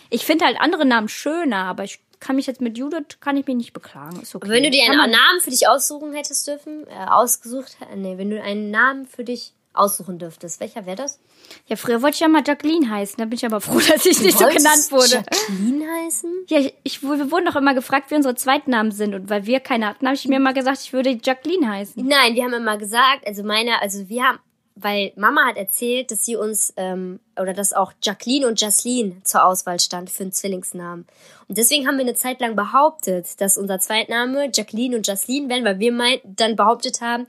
ich 0.09 0.25
finde 0.25 0.45
halt 0.45 0.59
andere 0.59 0.85
Namen 0.85 1.09
schöner, 1.09 1.65
aber 1.65 1.83
ich 1.83 1.99
kann 2.19 2.35
mich 2.35 2.47
jetzt 2.47 2.61
mit 2.61 2.77
Judith, 2.77 3.19
kann 3.19 3.37
ich 3.37 3.47
mich 3.47 3.55
nicht 3.55 3.73
beklagen. 3.73 4.21
Ist 4.21 4.35
okay. 4.35 4.49
Wenn 4.49 4.63
du 4.63 4.69
dir 4.69 4.83
einen 4.83 5.11
Namen 5.11 5.39
für 5.41 5.51
dich 5.51 5.67
aussuchen 5.67 6.13
hättest 6.13 6.47
dürfen, 6.47 6.85
äh, 6.87 7.05
ausgesucht, 7.09 7.77
nee, 7.95 8.17
wenn 8.17 8.29
du 8.29 8.41
einen 8.41 8.71
Namen 8.71 9.05
für 9.05 9.23
dich 9.23 9.53
aussuchen 9.79 10.19
dürftest, 10.19 10.59
welcher 10.59 10.85
wäre 10.85 10.97
das? 10.97 11.19
Ja, 11.67 11.75
früher 11.75 12.01
wollte 12.01 12.15
ich 12.15 12.19
ja 12.19 12.27
mal 12.27 12.43
Jacqueline 12.45 12.89
heißen. 12.89 13.15
Da 13.17 13.25
bin 13.25 13.35
ich 13.35 13.45
aber 13.45 13.61
froh, 13.61 13.79
dass 13.93 14.05
ich 14.05 14.21
nicht 14.21 14.37
so 14.37 14.45
genannt 14.45 14.91
wurde. 14.91 15.23
Jacqueline 15.25 15.85
heißen? 16.03 16.33
Ja, 16.47 16.59
ich, 16.59 16.73
ich, 16.83 17.01
wir 17.01 17.31
wurden 17.31 17.45
doch 17.45 17.55
immer 17.55 17.73
gefragt, 17.73 18.11
wie 18.11 18.15
unsere 18.15 18.35
Zweitnamen 18.35 18.91
sind. 18.91 19.15
Und 19.15 19.29
weil 19.29 19.45
wir 19.45 19.59
keine 19.59 19.87
hatten, 19.87 20.05
habe 20.05 20.15
ich 20.15 20.27
mir 20.27 20.37
immer 20.37 20.53
gesagt, 20.53 20.79
ich 20.81 20.93
würde 20.93 21.17
Jacqueline 21.23 21.69
heißen. 21.69 22.05
Nein, 22.05 22.35
wir 22.35 22.43
haben 22.43 22.53
immer 22.53 22.77
gesagt, 22.77 23.25
also 23.25 23.43
meine, 23.43 23.81
also 23.81 24.09
wir 24.09 24.23
haben, 24.23 24.39
weil 24.75 25.11
Mama 25.15 25.45
hat 25.45 25.57
erzählt, 25.57 26.11
dass 26.11 26.25
sie 26.25 26.35
uns, 26.35 26.73
ähm, 26.77 27.19
oder 27.39 27.53
dass 27.53 27.73
auch 27.73 27.93
Jacqueline 28.01 28.47
und 28.47 28.61
Jasline 28.61 29.21
zur 29.23 29.45
Auswahl 29.45 29.79
stand 29.79 30.09
für 30.09 30.23
einen 30.23 30.31
Zwillingsnamen. 30.31 31.05
Und 31.47 31.57
deswegen 31.57 31.87
haben 31.87 31.97
wir 31.97 32.05
eine 32.05 32.15
Zeit 32.15 32.39
lang 32.39 32.55
behauptet, 32.55 33.41
dass 33.41 33.57
unser 33.57 33.79
Zweitname 33.79 34.49
Jacqueline 34.53 34.95
und 34.95 35.07
Jasline 35.07 35.49
werden, 35.49 35.65
weil 35.65 35.79
wir 35.79 35.91
mein, 35.91 36.19
dann 36.23 36.55
behauptet 36.55 37.01
haben, 37.01 37.27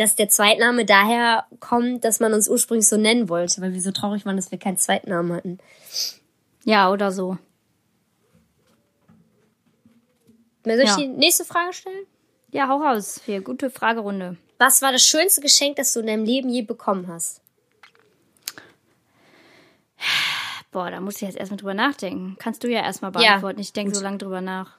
dass 0.00 0.16
der 0.16 0.30
Zweitname 0.30 0.86
daher 0.86 1.46
kommt, 1.60 2.04
dass 2.04 2.20
man 2.20 2.32
uns 2.32 2.48
ursprünglich 2.48 2.88
so 2.88 2.96
nennen 2.96 3.28
wollte, 3.28 3.60
weil 3.60 3.74
wir 3.74 3.82
so 3.82 3.92
traurig 3.92 4.24
waren, 4.24 4.36
dass 4.36 4.50
wir 4.50 4.58
keinen 4.58 4.78
Zweitnamen 4.78 5.30
hatten. 5.30 5.58
Ja, 6.64 6.90
oder 6.90 7.12
so. 7.12 7.36
Soll 10.64 10.80
ich 10.80 10.88
ja. 10.88 10.96
die 10.96 11.08
nächste 11.08 11.44
Frage 11.44 11.74
stellen? 11.74 12.06
Ja, 12.50 12.68
hau 12.68 12.78
raus. 12.78 13.20
Hier, 13.26 13.42
gute 13.42 13.68
Fragerunde. 13.68 14.38
Was 14.56 14.80
war 14.80 14.90
das 14.90 15.02
schönste 15.02 15.42
Geschenk, 15.42 15.76
das 15.76 15.92
du 15.92 16.00
in 16.00 16.06
deinem 16.06 16.24
Leben 16.24 16.48
je 16.48 16.62
bekommen 16.62 17.06
hast? 17.06 17.42
Boah, 20.72 20.90
da 20.90 21.00
muss 21.00 21.16
ich 21.16 21.22
jetzt 21.22 21.36
erstmal 21.36 21.58
drüber 21.58 21.74
nachdenken. 21.74 22.36
Kannst 22.38 22.64
du 22.64 22.68
ja 22.68 22.80
erstmal 22.80 23.10
beantworten. 23.10 23.58
Ja. 23.58 23.62
Ich 23.62 23.74
denke 23.74 23.94
so 23.94 24.02
lange 24.02 24.16
drüber 24.16 24.40
nach. 24.40 24.78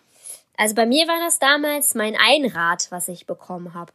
Also 0.57 0.73
bei 0.73 0.87
mir 0.87 1.07
war 1.07 1.19
das 1.19 1.37
damals 1.37 1.93
mein 1.93 2.15
Einrad, 2.15 2.87
was 2.89 3.07
ich 3.07 3.27
bekommen 3.27 3.75
habe. 3.75 3.93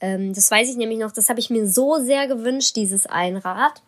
Ähm, 0.00 0.32
das 0.32 0.50
weiß 0.50 0.70
ich 0.70 0.76
nämlich 0.76 0.98
noch, 0.98 1.12
das 1.12 1.28
habe 1.28 1.40
ich 1.40 1.50
mir 1.50 1.66
so 1.66 1.98
sehr 1.98 2.26
gewünscht, 2.26 2.76
dieses 2.76 3.06
Einrad. 3.06 3.82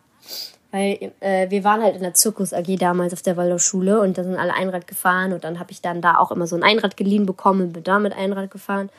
Weil 0.71 1.11
äh, 1.19 1.49
wir 1.49 1.63
waren 1.65 1.81
halt 1.83 1.95
in 1.95 2.01
der 2.01 2.13
Zirkus 2.13 2.53
AG 2.53 2.77
damals 2.77 3.11
auf 3.11 3.21
der 3.21 3.35
Waldorfschule 3.35 3.99
und 3.99 4.17
da 4.17 4.23
sind 4.23 4.37
alle 4.37 4.53
Einrad 4.53 4.87
gefahren 4.87 5.33
und 5.33 5.43
dann 5.43 5.59
habe 5.59 5.71
ich 5.71 5.81
dann 5.81 6.01
da 6.01 6.17
auch 6.17 6.31
immer 6.31 6.47
so 6.47 6.55
ein 6.55 6.63
Einrad 6.63 6.95
geliehen 6.95 7.25
bekommen 7.25 7.61
und 7.61 7.73
bin 7.73 7.83
da 7.83 7.99
mit 7.99 8.13
Einrad 8.13 8.51
gefahren. 8.51 8.89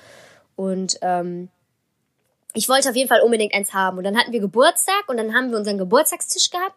Und 0.54 0.98
ähm, 1.00 1.48
ich 2.52 2.68
wollte 2.68 2.90
auf 2.90 2.96
jeden 2.96 3.08
Fall 3.08 3.22
unbedingt 3.22 3.54
eins 3.54 3.72
haben. 3.72 3.96
Und 3.96 4.04
dann 4.04 4.18
hatten 4.18 4.32
wir 4.32 4.40
Geburtstag 4.40 5.08
und 5.08 5.16
dann 5.16 5.34
haben 5.34 5.50
wir 5.50 5.56
unseren 5.56 5.78
Geburtstagstisch 5.78 6.50
gehabt. 6.50 6.76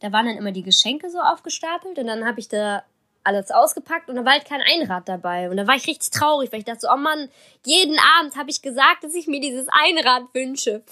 Da 0.00 0.10
waren 0.10 0.26
dann 0.26 0.36
immer 0.36 0.50
die 0.50 0.64
Geschenke 0.64 1.08
so 1.10 1.20
aufgestapelt 1.20 1.96
und 1.98 2.06
dann 2.08 2.26
habe 2.26 2.40
ich 2.40 2.48
da 2.48 2.82
alles 3.24 3.50
ausgepackt 3.50 4.08
und 4.08 4.16
da 4.16 4.24
war 4.24 4.32
halt 4.32 4.44
kein 4.44 4.60
Einrad 4.60 5.08
dabei. 5.08 5.50
Und 5.50 5.56
da 5.56 5.66
war 5.66 5.76
ich 5.76 5.86
richtig 5.86 6.10
traurig, 6.10 6.52
weil 6.52 6.60
ich 6.60 6.64
dachte 6.64 6.80
so, 6.80 6.88
oh 6.92 6.96
Mann, 6.96 7.28
jeden 7.64 7.96
Abend 8.18 8.36
habe 8.36 8.50
ich 8.50 8.62
gesagt, 8.62 9.02
dass 9.02 9.14
ich 9.14 9.26
mir 9.26 9.40
dieses 9.40 9.66
Einrad 9.68 10.22
wünsche. 10.32 10.82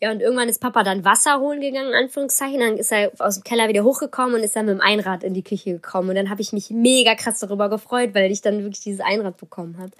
Ja, 0.00 0.10
und 0.10 0.20
irgendwann 0.20 0.48
ist 0.48 0.60
Papa 0.60 0.82
dann 0.82 1.04
Wasser 1.04 1.38
holen 1.38 1.60
gegangen, 1.60 1.90
in 1.90 1.94
Anführungszeichen. 1.94 2.58
Dann 2.58 2.76
ist 2.76 2.90
er 2.90 3.12
aus 3.20 3.36
dem 3.36 3.44
Keller 3.44 3.68
wieder 3.68 3.84
hochgekommen 3.84 4.34
und 4.34 4.40
ist 4.40 4.56
dann 4.56 4.66
mit 4.66 4.74
dem 4.74 4.80
Einrad 4.80 5.22
in 5.22 5.32
die 5.32 5.44
Küche 5.44 5.72
gekommen. 5.74 6.08
Und 6.08 6.16
dann 6.16 6.28
habe 6.28 6.40
ich 6.40 6.52
mich 6.52 6.70
mega 6.70 7.14
krass 7.14 7.38
darüber 7.38 7.68
gefreut, 7.68 8.10
weil 8.12 8.30
ich 8.32 8.42
dann 8.42 8.62
wirklich 8.62 8.80
dieses 8.80 9.00
Einrad 9.00 9.36
bekommen 9.36 9.78
habe. 9.78 9.92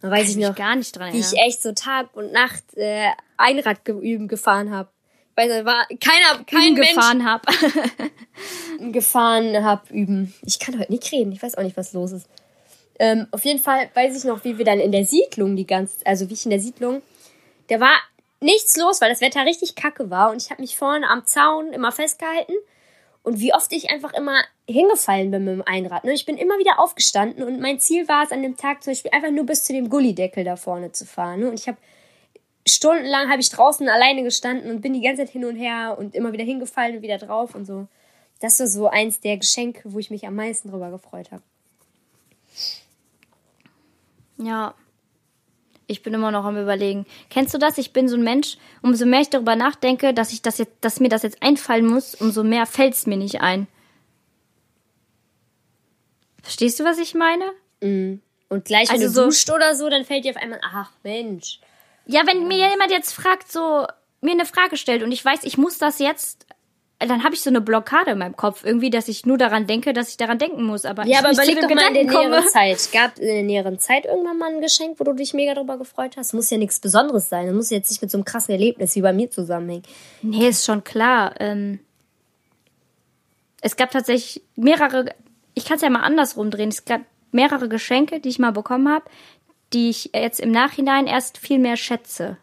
Dann 0.00 0.10
weiß 0.10 0.30
ich 0.30 0.36
noch, 0.36 0.54
gar 0.54 0.74
nicht 0.74 0.98
dran, 0.98 1.12
wie 1.12 1.20
ja. 1.20 1.26
ich 1.26 1.38
echt 1.38 1.62
so 1.62 1.72
Tag 1.72 2.08
und 2.14 2.32
Nacht 2.32 2.64
äh, 2.76 3.10
Einrad 3.36 3.84
geüben 3.84 4.26
gefahren 4.26 4.72
habe 4.72 4.88
weil 5.36 5.48
da 5.48 5.64
war 5.64 5.86
keiner, 6.00 6.44
kein 6.44 6.74
Mensch 6.74 6.94
gefahren 6.94 7.24
hab. 7.24 7.46
gefahren 8.92 9.64
hab 9.64 9.90
üben. 9.90 10.34
Ich 10.42 10.58
kann 10.58 10.78
heute 10.78 10.92
nicht 10.92 11.10
reden. 11.12 11.32
Ich 11.32 11.42
weiß 11.42 11.56
auch 11.56 11.62
nicht, 11.62 11.76
was 11.76 11.92
los 11.92 12.12
ist. 12.12 12.28
Ähm, 12.98 13.26
auf 13.32 13.44
jeden 13.44 13.58
Fall 13.58 13.88
weiß 13.94 14.16
ich 14.16 14.24
noch, 14.24 14.44
wie 14.44 14.58
wir 14.58 14.64
dann 14.64 14.78
in 14.78 14.92
der 14.92 15.04
Siedlung 15.04 15.56
die 15.56 15.66
ganze, 15.66 16.06
also 16.06 16.28
wie 16.28 16.34
ich 16.34 16.44
in 16.44 16.50
der 16.50 16.60
Siedlung, 16.60 17.02
da 17.68 17.80
war 17.80 17.96
nichts 18.40 18.76
los, 18.76 19.00
weil 19.00 19.10
das 19.10 19.20
Wetter 19.20 19.44
richtig 19.44 19.74
kacke 19.74 20.10
war 20.10 20.30
und 20.30 20.40
ich 20.40 20.50
habe 20.50 20.62
mich 20.62 20.76
vorne 20.76 21.08
am 21.08 21.24
Zaun 21.26 21.72
immer 21.72 21.90
festgehalten 21.90 22.54
und 23.22 23.40
wie 23.40 23.54
oft 23.54 23.72
ich 23.72 23.90
einfach 23.90 24.12
immer 24.12 24.42
hingefallen 24.68 25.30
bin 25.30 25.44
mit 25.44 25.54
dem 25.54 25.62
Einrad. 25.62 26.04
Ne? 26.04 26.12
Ich 26.12 26.26
bin 26.26 26.36
immer 26.36 26.58
wieder 26.58 26.78
aufgestanden 26.78 27.42
und 27.42 27.58
mein 27.58 27.80
Ziel 27.80 28.06
war 28.06 28.22
es 28.22 28.30
an 28.30 28.42
dem 28.42 28.56
Tag 28.56 28.84
zum 28.84 28.92
Beispiel 28.92 29.10
einfach 29.12 29.30
nur 29.30 29.46
bis 29.46 29.64
zu 29.64 29.72
dem 29.72 29.88
Gullideckel 29.88 30.44
da 30.44 30.56
vorne 30.56 30.92
zu 30.92 31.06
fahren. 31.06 31.40
Ne? 31.40 31.48
Und 31.48 31.58
ich 31.58 31.66
habe 31.66 31.78
stundenlang 32.66 33.30
habe 33.30 33.40
ich 33.40 33.50
draußen 33.50 33.88
alleine 33.88 34.22
gestanden 34.22 34.70
und 34.70 34.80
bin 34.80 34.92
die 34.92 35.02
ganze 35.02 35.22
Zeit 35.22 35.30
hin 35.30 35.44
und 35.44 35.56
her 35.56 35.96
und 35.98 36.14
immer 36.14 36.32
wieder 36.32 36.44
hingefallen 36.44 36.96
und 36.96 37.02
wieder 37.02 37.18
drauf 37.18 37.54
und 37.54 37.66
so. 37.66 37.88
Das 38.40 38.60
war 38.60 38.66
so 38.66 38.88
eins 38.88 39.20
der 39.20 39.36
Geschenke, 39.36 39.92
wo 39.92 39.98
ich 39.98 40.10
mich 40.10 40.26
am 40.26 40.34
meisten 40.34 40.70
drüber 40.70 40.90
gefreut 40.90 41.30
habe. 41.30 41.42
Ja. 44.38 44.74
Ich 45.86 46.02
bin 46.02 46.14
immer 46.14 46.30
noch 46.30 46.44
am 46.44 46.56
überlegen. 46.56 47.04
Kennst 47.28 47.52
du 47.52 47.58
das? 47.58 47.76
Ich 47.76 47.92
bin 47.92 48.08
so 48.08 48.16
ein 48.16 48.24
Mensch, 48.24 48.56
umso 48.80 49.04
mehr 49.04 49.20
ich 49.20 49.28
darüber 49.28 49.54
nachdenke, 49.54 50.14
dass 50.14 50.32
ich 50.32 50.40
das 50.40 50.56
jetzt, 50.56 50.72
dass 50.80 50.98
mir 50.98 51.10
das 51.10 51.22
jetzt 51.22 51.42
einfallen 51.42 51.86
muss, 51.86 52.14
umso 52.14 52.42
mehr 52.42 52.64
fällt 52.64 52.94
es 52.94 53.06
mir 53.06 53.18
nicht 53.18 53.42
ein. 53.42 53.66
Verstehst 56.42 56.80
du, 56.80 56.84
was 56.84 56.98
ich 56.98 57.14
meine? 57.14 57.44
Mm. 57.80 58.20
Und 58.48 58.64
gleich, 58.64 58.88
wenn 58.88 58.96
also 58.96 59.08
du 59.08 59.12
so, 59.12 59.24
duscht 59.26 59.50
oder 59.50 59.74
so, 59.74 59.90
dann 59.90 60.04
fällt 60.04 60.24
dir 60.24 60.30
auf 60.30 60.42
einmal, 60.42 60.60
ach 60.62 60.92
Mensch. 61.02 61.60
Ja, 62.06 62.22
wenn 62.26 62.46
mir 62.46 62.68
jemand 62.70 62.90
jetzt 62.90 63.12
fragt, 63.12 63.50
so 63.50 63.86
mir 64.20 64.32
eine 64.32 64.46
Frage 64.46 64.76
stellt 64.76 65.02
und 65.02 65.12
ich 65.12 65.24
weiß, 65.24 65.44
ich 65.44 65.58
muss 65.58 65.78
das 65.78 65.98
jetzt, 65.98 66.46
dann 66.98 67.24
habe 67.24 67.34
ich 67.34 67.42
so 67.42 67.50
eine 67.50 67.60
Blockade 67.60 68.12
in 68.12 68.18
meinem 68.18 68.36
Kopf 68.36 68.64
irgendwie, 68.64 68.90
dass 68.90 69.08
ich 69.08 69.26
nur 69.26 69.36
daran 69.36 69.66
denke, 69.66 69.92
dass 69.92 70.08
ich 70.08 70.16
daran 70.16 70.38
denken 70.38 70.64
muss. 70.64 70.84
Aber 70.84 71.06
ja, 71.06 71.18
aber 71.18 71.32
überleg 71.32 71.60
doch 71.60 71.68
mal 71.68 71.88
in 71.88 71.94
der 71.94 72.04
näheren 72.04 72.48
Zeit. 72.48 72.88
Gab 72.92 73.18
in 73.18 73.26
der 73.26 73.42
näheren 73.42 73.78
Zeit 73.78 74.06
irgendwann 74.06 74.38
mal 74.38 74.52
ein 74.52 74.60
Geschenk, 74.60 74.98
wo 74.98 75.04
du 75.04 75.12
dich 75.12 75.34
mega 75.34 75.54
darüber 75.54 75.76
gefreut 75.76 76.16
hast? 76.16 76.32
Muss 76.32 76.50
ja 76.50 76.58
nichts 76.58 76.80
Besonderes 76.80 77.28
sein. 77.28 77.46
Das 77.46 77.54
muss 77.54 77.70
jetzt 77.70 77.90
nicht 77.90 78.00
mit 78.00 78.10
so 78.10 78.16
einem 78.16 78.24
krassen 78.24 78.52
Erlebnis 78.52 78.94
wie 78.96 79.02
bei 79.02 79.12
mir 79.12 79.30
zusammenhängen. 79.30 79.84
Nee, 80.22 80.48
ist 80.48 80.64
schon 80.64 80.84
klar. 80.84 81.34
Ähm, 81.40 81.80
es 83.60 83.76
gab 83.76 83.90
tatsächlich 83.90 84.42
mehrere, 84.56 85.06
ich 85.54 85.64
kann 85.64 85.76
es 85.76 85.82
ja 85.82 85.90
mal 85.90 86.00
andersrum 86.00 86.50
drehen. 86.50 86.68
Es 86.68 86.84
gab 86.84 87.02
mehrere 87.32 87.68
Geschenke, 87.68 88.20
die 88.20 88.28
ich 88.28 88.38
mal 88.38 88.52
bekommen 88.52 88.88
habe, 88.88 89.04
die 89.74 89.90
ich 89.90 90.10
jetzt 90.14 90.40
im 90.40 90.50
Nachhinein 90.50 91.06
erst 91.06 91.38
viel 91.38 91.58
mehr 91.58 91.76
schätze. 91.76 92.36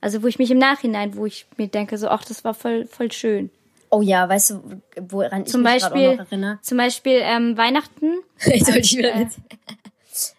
Also 0.00 0.22
wo 0.22 0.26
ich 0.26 0.38
mich 0.38 0.50
im 0.50 0.58
Nachhinein, 0.58 1.16
wo 1.16 1.26
ich 1.26 1.46
mir 1.56 1.68
denke, 1.68 1.98
so, 1.98 2.08
ach, 2.08 2.24
das 2.24 2.44
war 2.44 2.54
voll, 2.54 2.86
voll 2.86 3.10
schön. 3.10 3.50
Oh 3.90 4.02
ja, 4.02 4.28
weißt 4.28 4.50
du, 4.50 4.82
woran 5.00 5.42
ich 5.42 5.48
zum 5.48 5.62
mich 5.62 5.72
Beispiel, 5.72 6.08
auch 6.08 6.16
noch 6.16 6.26
erinnere? 6.26 6.58
Zum 6.62 6.76
Beispiel 6.76 7.20
ähm, 7.22 7.56
Weihnachten. 7.56 8.18
Soll 8.38 8.76
ich 8.76 8.96
wieder 8.96 9.14
äh, 9.14 9.26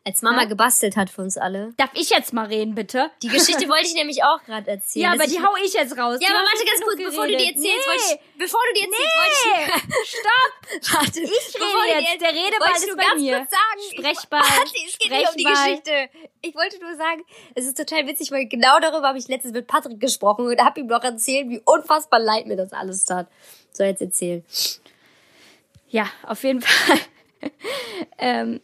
als 0.05 0.21
Mama 0.21 0.43
ja? 0.43 0.47
gebastelt 0.47 0.95
hat 0.97 1.09
für 1.09 1.21
uns 1.21 1.37
alle. 1.37 1.73
Darf 1.77 1.91
ich 1.93 2.09
jetzt 2.09 2.33
mal 2.33 2.45
reden, 2.45 2.75
bitte? 2.75 3.11
Die 3.21 3.27
Geschichte 3.27 3.67
wollte 3.69 3.87
ich 3.87 3.93
nämlich 3.93 4.23
auch 4.23 4.43
gerade 4.43 4.69
erzählen. 4.69 5.03
Ja, 5.03 5.11
aber 5.13 5.25
die 5.25 5.39
hau 5.39 5.55
ich 5.63 5.73
jetzt 5.73 5.97
raus. 5.97 6.17
Ja, 6.21 6.29
aber 6.29 6.39
warte 6.39 6.65
ganz 6.65 6.81
kurz, 6.81 6.97
bevor 6.97 7.27
du 7.27 7.37
die 7.37 7.45
erzählst, 7.45 7.59
nee. 7.59 7.95
ich, 7.95 8.19
bevor 8.37 8.59
du 8.67 8.79
die 8.79 8.85
erzählst, 8.85 9.45
nee. 9.45 9.51
wollte 9.51 9.93
ich, 10.03 10.09
stopp! 10.09 10.99
warte, 10.99 11.19
ich 11.21 11.55
rede 11.55 12.09
jetzt, 12.09 12.21
der 12.21 12.29
Redeball 12.29 12.71
ist 12.75 12.97
bei 12.97 13.15
mir. 13.15 13.37
Kurz 13.37 13.51
sagen, 13.51 13.81
Sprechball. 13.97 14.41
Ich, 14.41 14.49
warte, 14.57 14.71
es 14.87 14.97
geht 14.97 15.11
nicht 15.11 15.29
um 15.29 15.37
die 15.37 15.43
Geschichte. 15.43 16.09
Ich 16.41 16.55
wollte 16.55 16.79
nur 16.79 16.95
sagen, 16.95 17.23
es 17.55 17.65
ist 17.65 17.77
total 17.77 18.07
witzig, 18.07 18.31
weil 18.31 18.47
genau 18.47 18.79
darüber 18.79 19.09
habe 19.09 19.17
ich 19.17 19.27
letztens 19.27 19.53
mit 19.53 19.67
Patrick 19.67 19.99
gesprochen 19.99 20.45
und 20.45 20.59
habe 20.59 20.79
ihm 20.79 20.87
noch 20.87 21.03
erzählt, 21.03 21.49
wie 21.49 21.61
unfassbar 21.65 22.19
leid 22.19 22.47
mir 22.47 22.55
das 22.55 22.73
alles 22.73 23.05
tat. 23.05 23.27
So, 23.71 23.83
jetzt 23.83 24.01
erzählen. 24.01 24.43
Ja, 25.89 26.07
auf 26.23 26.43
jeden 26.43 26.61
Fall. 26.61 26.99
ähm, 28.17 28.61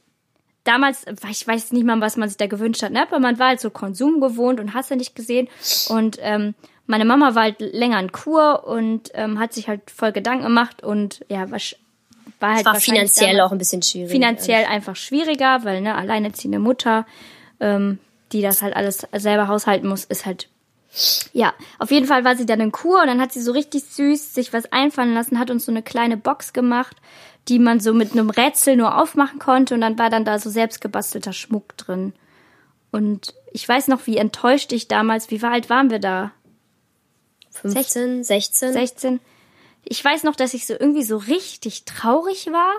damals, 0.65 1.05
ich 1.29 1.47
weiß 1.47 1.71
nicht 1.71 1.85
mal, 1.85 2.01
was 2.01 2.17
man 2.17 2.27
sich 2.27 2.37
da 2.37 2.47
gewünscht 2.47 2.83
hat, 2.83 2.91
ne? 2.91 3.03
aber 3.03 3.19
man 3.19 3.39
war 3.39 3.49
halt 3.49 3.61
so 3.61 3.69
Konsum 3.69 4.19
gewohnt 4.19 4.59
und 4.59 4.73
hast 4.73 4.89
ja 4.89 4.97
nicht 4.97 5.15
gesehen. 5.15 5.47
Und 5.87 6.17
ähm, 6.21 6.53
meine 6.87 7.05
Mama 7.05 7.35
war 7.35 7.43
halt 7.43 7.59
länger 7.59 7.99
in 7.99 8.11
Kur 8.11 8.67
und 8.67 9.11
ähm, 9.13 9.39
hat 9.39 9.53
sich 9.53 9.69
halt 9.69 9.89
voll 9.89 10.11
Gedanken 10.11 10.43
gemacht 10.43 10.83
und 10.83 11.25
ja, 11.29 11.49
was 11.49 11.75
war 12.39 12.55
halt 12.55 12.65
war 12.65 12.75
finanziell 12.75 13.39
auch 13.39 13.51
ein 13.51 13.57
bisschen 13.57 13.81
schwierig. 13.81 14.11
Finanziell 14.11 14.61
ehrlich. 14.61 14.75
einfach 14.75 14.95
schwieriger, 14.95 15.63
weil 15.63 15.81
ne, 15.81 15.95
alleinerziehende 15.95 16.59
Mutter, 16.59 17.05
ähm, 17.59 17.99
die 18.31 18.41
das 18.41 18.61
halt 18.61 18.75
alles 18.75 19.07
selber 19.15 19.47
haushalten 19.47 19.87
muss, 19.87 20.03
ist 20.03 20.25
halt 20.25 20.49
ja, 21.33 21.53
auf 21.77 21.91
jeden 21.91 22.07
Fall 22.07 22.23
war 22.23 22.37
sie 22.37 22.45
dann 22.45 22.61
in 22.61 22.71
Kur 22.71 23.01
und 23.01 23.07
dann 23.07 23.19
hat 23.19 23.33
sie 23.33 23.41
so 23.41 23.51
richtig 23.51 23.83
süß 23.83 24.33
sich 24.33 24.53
was 24.53 24.71
einfallen 24.71 25.13
lassen, 25.13 25.39
hat 25.39 25.51
uns 25.51 25.65
so 25.65 25.71
eine 25.71 25.83
kleine 25.83 26.15
Box 26.15 26.53
gemacht 26.53 26.95
die 27.47 27.59
man 27.59 27.79
so 27.79 27.93
mit 27.93 28.13
einem 28.13 28.29
Rätsel 28.29 28.75
nur 28.75 28.99
aufmachen 28.99 29.39
konnte 29.39 29.75
und 29.75 29.81
dann 29.81 29.99
war 29.99 30.09
dann 30.09 30.25
da 30.25 30.39
so 30.39 30.49
selbstgebastelter 30.49 31.33
Schmuck 31.33 31.77
drin. 31.77 32.13
Und 32.91 33.33
ich 33.51 33.67
weiß 33.67 33.87
noch, 33.87 34.07
wie 34.07 34.17
enttäuscht 34.17 34.71
ich 34.71 34.87
damals, 34.87 35.29
wie 35.31 35.43
alt 35.43 35.69
waren 35.69 35.89
wir 35.89 35.99
da? 35.99 36.31
15, 37.51 38.23
16? 38.23 38.73
16. 38.73 39.19
Ich 39.83 40.03
weiß 40.03 40.23
noch, 40.23 40.35
dass 40.35 40.53
ich 40.53 40.65
so 40.65 40.73
irgendwie 40.73 41.03
so 41.03 41.17
richtig 41.17 41.85
traurig 41.85 42.47
war. 42.51 42.73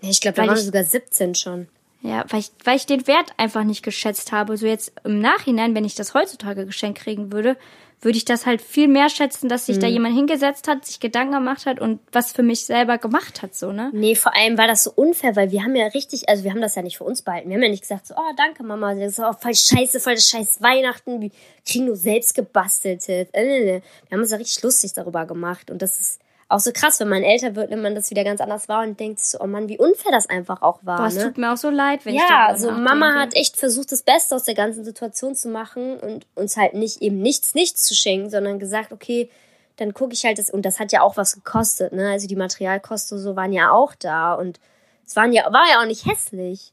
Ich 0.00 0.20
glaube, 0.20 0.36
da 0.36 0.46
waren 0.46 0.56
wir 0.56 0.62
sogar 0.62 0.84
17 0.84 1.34
schon. 1.34 1.68
Ja, 2.02 2.24
weil 2.28 2.40
ich, 2.40 2.50
weil 2.64 2.76
ich 2.76 2.86
den 2.86 3.06
Wert 3.06 3.32
einfach 3.36 3.64
nicht 3.64 3.82
geschätzt 3.82 4.32
habe. 4.32 4.56
So 4.56 4.66
jetzt 4.66 4.92
im 5.04 5.20
Nachhinein, 5.20 5.74
wenn 5.74 5.84
ich 5.84 5.94
das 5.94 6.14
heutzutage 6.14 6.64
geschenkt 6.64 7.00
kriegen 7.00 7.32
würde, 7.32 7.56
würde 8.00 8.18
ich 8.18 8.24
das 8.24 8.46
halt 8.46 8.60
viel 8.60 8.88
mehr 8.88 9.08
schätzen, 9.08 9.48
dass 9.48 9.66
sich 9.66 9.76
mhm. 9.76 9.80
da 9.80 9.86
jemand 9.86 10.14
hingesetzt 10.14 10.68
hat, 10.68 10.84
sich 10.84 11.00
Gedanken 11.00 11.32
gemacht 11.32 11.66
hat 11.66 11.80
und 11.80 12.00
was 12.12 12.32
für 12.32 12.42
mich 12.42 12.64
selber 12.64 12.98
gemacht 12.98 13.42
hat, 13.42 13.54
so, 13.54 13.72
ne? 13.72 13.90
Nee, 13.92 14.14
vor 14.14 14.36
allem 14.36 14.58
war 14.58 14.66
das 14.66 14.84
so 14.84 14.92
unfair, 14.94 15.34
weil 15.36 15.50
wir 15.50 15.62
haben 15.62 15.74
ja 15.74 15.86
richtig, 15.86 16.28
also 16.28 16.44
wir 16.44 16.50
haben 16.50 16.60
das 16.60 16.74
ja 16.74 16.82
nicht 16.82 16.98
für 16.98 17.04
uns 17.04 17.22
behalten. 17.22 17.48
Wir 17.48 17.56
haben 17.56 17.62
ja 17.62 17.70
nicht 17.70 17.82
gesagt 17.82 18.06
so, 18.06 18.14
oh, 18.14 18.32
danke 18.36 18.62
Mama, 18.62 18.94
das 18.94 19.12
ist 19.12 19.20
auch 19.20 19.38
voll 19.38 19.54
scheiße, 19.54 20.00
voll 20.00 20.14
das 20.14 20.28
scheiß 20.28 20.60
Weihnachten, 20.60 21.20
wir 21.20 21.30
kriegen 21.66 21.86
nur 21.86 21.96
selbst 21.96 22.34
gebasteltes. 22.34 23.28
Wir 23.32 23.82
haben 24.12 24.20
uns 24.20 24.30
ja 24.30 24.36
richtig 24.36 24.62
lustig 24.62 24.92
darüber 24.92 25.24
gemacht 25.24 25.70
und 25.70 25.80
das 25.80 25.98
ist 25.98 26.20
auch 26.48 26.60
so 26.60 26.70
krass, 26.72 27.00
wenn 27.00 27.08
man 27.08 27.24
älter 27.24 27.56
wird, 27.56 27.70
nimmt 27.70 27.82
man 27.82 27.94
das 27.94 28.10
wieder 28.10 28.22
ganz 28.22 28.40
anders 28.40 28.68
wahr 28.68 28.84
und 28.84 29.00
denkt 29.00 29.18
so, 29.18 29.38
oh 29.40 29.46
Mann, 29.46 29.68
wie 29.68 29.78
unfair 29.78 30.12
das 30.12 30.28
einfach 30.28 30.62
auch 30.62 30.78
war. 30.82 30.98
Boah, 30.98 31.06
es 31.06 31.16
ne? 31.16 31.24
tut 31.24 31.38
mir 31.38 31.52
auch 31.52 31.56
so 31.56 31.70
leid, 31.70 32.04
wenn 32.04 32.14
ja, 32.14 32.22
ich 32.22 32.28
Ja, 32.30 32.56
so 32.56 32.70
Mama 32.70 33.14
hat 33.14 33.34
echt 33.34 33.56
versucht, 33.56 33.90
das 33.90 34.02
Beste 34.02 34.36
aus 34.36 34.44
der 34.44 34.54
ganzen 34.54 34.84
Situation 34.84 35.34
zu 35.34 35.48
machen 35.48 35.98
und 35.98 36.26
uns 36.36 36.56
halt 36.56 36.74
nicht 36.74 37.02
eben 37.02 37.20
nichts, 37.20 37.54
nichts 37.54 37.82
zu 37.82 37.94
schenken, 37.94 38.30
sondern 38.30 38.60
gesagt, 38.60 38.92
okay, 38.92 39.28
dann 39.76 39.92
gucke 39.92 40.14
ich 40.14 40.24
halt 40.24 40.38
das, 40.38 40.48
und 40.48 40.62
das 40.62 40.78
hat 40.78 40.92
ja 40.92 41.02
auch 41.02 41.16
was 41.16 41.34
gekostet, 41.34 41.92
ne? 41.92 42.10
Also 42.10 42.28
die 42.28 42.36
Materialkosten 42.36 43.18
so 43.18 43.36
waren 43.36 43.52
ja 43.52 43.72
auch 43.72 43.94
da 43.94 44.34
und 44.34 44.60
es 45.04 45.16
waren 45.16 45.32
ja, 45.32 45.52
war 45.52 45.68
ja 45.68 45.80
auch 45.80 45.86
nicht 45.86 46.06
hässlich. 46.06 46.72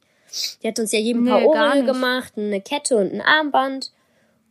Die 0.61 0.67
hat 0.67 0.79
uns 0.79 0.91
ja 0.91 0.99
jedem 0.99 1.23
nee, 1.23 1.29
paar 1.29 1.45
Ohrringe 1.45 1.85
gemacht, 1.85 2.33
eine 2.37 2.61
Kette 2.61 2.97
und 2.97 3.11
ein 3.13 3.21
Armband. 3.21 3.91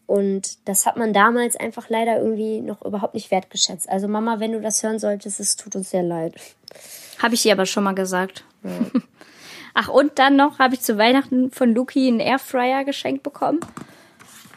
Und 0.06 0.68
das 0.68 0.86
hat 0.86 0.96
man 0.96 1.12
damals 1.12 1.56
einfach 1.56 1.88
leider 1.88 2.18
irgendwie 2.18 2.60
noch 2.60 2.82
überhaupt 2.84 3.14
nicht 3.14 3.30
wertgeschätzt. 3.30 3.88
Also 3.88 4.08
Mama, 4.08 4.40
wenn 4.40 4.52
du 4.52 4.60
das 4.60 4.82
hören 4.82 4.98
solltest, 4.98 5.40
es 5.40 5.56
tut 5.56 5.76
uns 5.76 5.90
sehr 5.90 6.02
leid. 6.02 6.34
Habe 7.18 7.34
ich 7.34 7.42
dir 7.42 7.52
aber 7.52 7.66
schon 7.66 7.84
mal 7.84 7.94
gesagt. 7.94 8.44
Ja. 8.64 8.70
Ach, 9.74 9.88
und 9.88 10.18
dann 10.18 10.36
noch 10.36 10.58
habe 10.58 10.74
ich 10.74 10.80
zu 10.80 10.98
Weihnachten 10.98 11.50
von 11.50 11.74
Luki 11.74 12.06
einen 12.06 12.20
Airfryer 12.20 12.84
geschenkt 12.84 13.22
bekommen. 13.22 13.60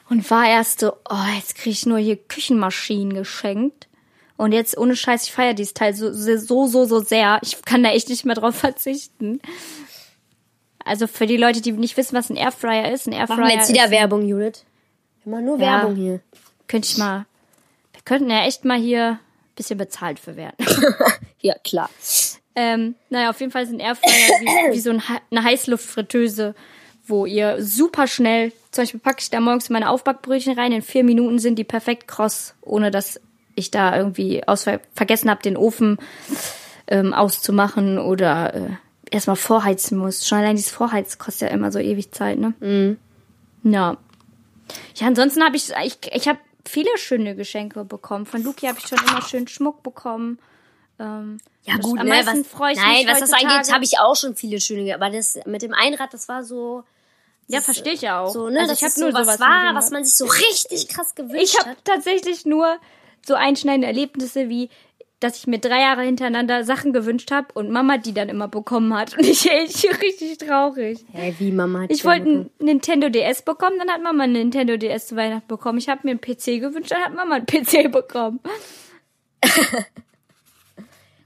Und 0.10 0.30
war 0.30 0.48
erst 0.48 0.82
so, 0.82 0.94
oh, 1.10 1.36
jetzt 1.36 1.56
kriege 1.56 1.72
ich 1.72 1.86
nur 1.86 1.98
hier 1.98 2.18
Küchenmaschinen 2.18 3.14
geschenkt. 3.14 3.88
Und 4.38 4.52
jetzt 4.52 4.78
ohne 4.78 4.96
Scheiß, 4.96 5.24
ich 5.24 5.32
feiere 5.32 5.54
dieses 5.54 5.74
Teil 5.74 5.96
so, 5.96 6.12
so, 6.12 6.68
so, 6.68 6.86
so 6.86 7.00
sehr. 7.00 7.40
Ich 7.42 7.62
kann 7.64 7.82
da 7.82 7.90
echt 7.90 8.10
nicht 8.10 8.26
mehr 8.26 8.36
drauf 8.36 8.56
verzichten. 8.60 9.40
Also 10.84 11.08
für 11.08 11.26
die 11.26 11.38
Leute, 11.38 11.62
die 11.62 11.72
nicht 11.72 11.98
wissen, 11.98 12.16
was 12.16 12.30
ein 12.30 12.36
Airfryer 12.36 12.92
ist, 12.92 13.08
ein 13.08 13.14
Airfryer. 13.14 13.38
Machen 13.38 13.50
wir 13.50 13.56
jetzt 13.56 13.70
wieder 13.70 13.90
Werbung, 13.90 14.28
Judith. 14.28 14.66
Immer 15.26 15.42
nur 15.42 15.60
ja, 15.60 15.82
Werbung 15.82 15.96
hier. 15.96 16.20
Könnte 16.68 16.88
ich 16.90 16.98
mal. 16.98 17.26
Wir 17.94 18.02
könnten 18.04 18.30
ja 18.30 18.46
echt 18.46 18.66
mal 18.66 18.78
hier 18.78 19.12
ein 19.12 19.20
bisschen 19.56 19.78
bezahlt 19.78 20.20
für 20.20 20.36
werden. 20.36 20.56
ja, 21.40 21.56
klar. 21.64 21.90
Ähm, 22.56 22.96
naja, 23.10 23.30
auf 23.30 23.40
jeden 23.40 23.52
Fall 23.52 23.66
sind 23.66 23.80
Airfryer 23.80 24.12
wie, 24.12 24.46
wie 24.76 24.80
so 24.80 24.92
ein, 24.92 25.02
eine 25.32 25.44
Heißluftfritteuse, 25.44 26.56
wo 27.06 27.26
ihr 27.26 27.62
super 27.62 28.08
schnell, 28.08 28.52
zum 28.72 28.84
Beispiel 28.84 29.00
packe 29.00 29.22
ich 29.22 29.30
da 29.30 29.40
morgens 29.40 29.70
meine 29.70 29.90
Aufbackbrötchen 29.90 30.58
rein, 30.58 30.72
in 30.72 30.82
vier 30.82 31.04
Minuten 31.04 31.40
sind 31.40 31.60
die 31.60 31.64
perfekt 31.64 32.08
kross, 32.08 32.56
ohne 32.62 32.92
dass 32.92 33.20
ich 33.56 33.72
da 33.72 33.96
irgendwie 33.96 34.48
aus, 34.48 34.66
vergessen 34.94 35.30
habe, 35.30 35.42
den 35.42 35.58
Ofen 35.58 35.98
ähm, 36.88 37.14
auszumachen 37.14 38.00
oder 38.00 38.54
äh, 38.54 38.70
erstmal 39.12 39.36
vorheizen 39.36 39.98
muss. 39.98 40.28
Schon 40.28 40.40
allein 40.40 40.56
dieses 40.56 40.72
Vorheizen 40.72 41.20
kostet 41.20 41.50
ja 41.50 41.56
immer 41.56 41.72
so 41.72 41.80
ewig 41.80 42.12
Zeit, 42.12 42.38
ne? 42.38 42.54
Mhm. 42.60 42.98
Ja, 43.64 43.98
ja, 44.96 45.08
ansonsten 45.08 45.44
habe 45.44 45.56
ich, 45.56 45.72
ich, 45.84 45.98
ich 46.12 46.28
habe 46.28 46.40
viele 46.66 46.98
schöne 46.98 47.36
Geschenke 47.36 47.86
bekommen. 47.86 48.26
Von 48.26 48.44
Luki 48.44 48.68
habe 48.68 48.80
ich 48.80 48.88
schon 48.88 49.00
immer 49.00 49.22
schön 49.22 49.48
Schmuck 49.48 49.84
bekommen. 49.84 50.40
Ähm, 51.00 51.40
ja 51.64 51.78
gut, 51.78 52.00
am 52.00 52.08
ne, 52.08 52.22
was, 52.26 52.48
freue 52.48 52.74
ich 52.74 52.78
nein, 52.78 53.06
mich 53.06 53.08
was 53.08 53.20
das 53.20 53.34
angeht, 53.34 53.74
habe 53.74 53.84
ich 53.84 54.00
auch 54.00 54.16
schon 54.16 54.36
viele 54.36 54.62
schöne. 54.62 54.94
Aber 54.94 55.10
das 55.10 55.40
mit 55.46 55.62
dem 55.62 55.74
Einrad, 55.74 56.14
das 56.14 56.28
war 56.28 56.44
so. 56.44 56.84
Ja, 57.48 57.62
verstehe 57.62 57.94
ich 57.94 58.02
ja 58.02 58.22
auch. 58.22 58.32
So, 58.32 58.50
ne, 58.50 58.62
also 58.62 58.74
ich 58.74 58.84
habe 58.84 59.00
nur 59.00 59.12
so 59.12 59.28
was 59.28 59.40
war, 59.40 59.76
was 59.76 59.92
man 59.92 60.04
sich 60.04 60.16
so 60.16 60.26
richtig 60.26 60.88
krass 60.88 61.14
gewünscht 61.14 61.44
ich 61.44 61.60
hab 61.60 61.68
hat. 61.68 61.78
Ich 61.84 61.92
habe 61.92 62.02
tatsächlich 62.02 62.46
nur 62.46 62.80
so 63.26 63.36
einschneidende 63.36 63.88
Erlebnisse 63.88 64.50
wie 64.50 64.70
dass 65.20 65.38
ich 65.38 65.48
mir 65.48 65.60
drei 65.60 65.82
Jahre 65.82 66.04
hintereinander 66.04 66.64
Sachen 66.64 66.94
gewünscht 66.94 67.32
habe 67.32 67.48
und 67.54 67.72
Mama 67.72 67.98
die 67.98 68.14
dann 68.14 68.30
immer 68.30 68.48
bekommen 68.48 68.94
hat. 68.94 69.18
Und 69.18 69.26
ich, 69.26 69.46
ich 69.46 70.02
richtig 70.02 70.38
traurig. 70.38 71.06
Hä, 71.12 71.34
wie 71.40 71.52
Mama 71.52 71.82
hat 71.82 71.92
Ich 71.92 72.06
wollte 72.06 72.26
einen 72.26 72.50
Nintendo 72.60 73.10
DS 73.10 73.42
bekommen, 73.44 73.78
dann 73.80 73.90
hat 73.90 74.04
Mama 74.04 74.24
einen 74.24 74.34
Nintendo 74.34 74.78
DS 74.78 75.08
zu 75.08 75.16
Weihnachten 75.16 75.48
bekommen. 75.48 75.78
Ich 75.78 75.90
habe 75.90 76.02
mir 76.04 76.12
einen 76.12 76.22
PC 76.22 76.60
gewünscht, 76.62 76.92
dann 76.92 77.02
hat 77.02 77.16
Mama 77.16 77.36
einen 77.36 77.46
PC 77.46 77.92
bekommen. 77.92 78.40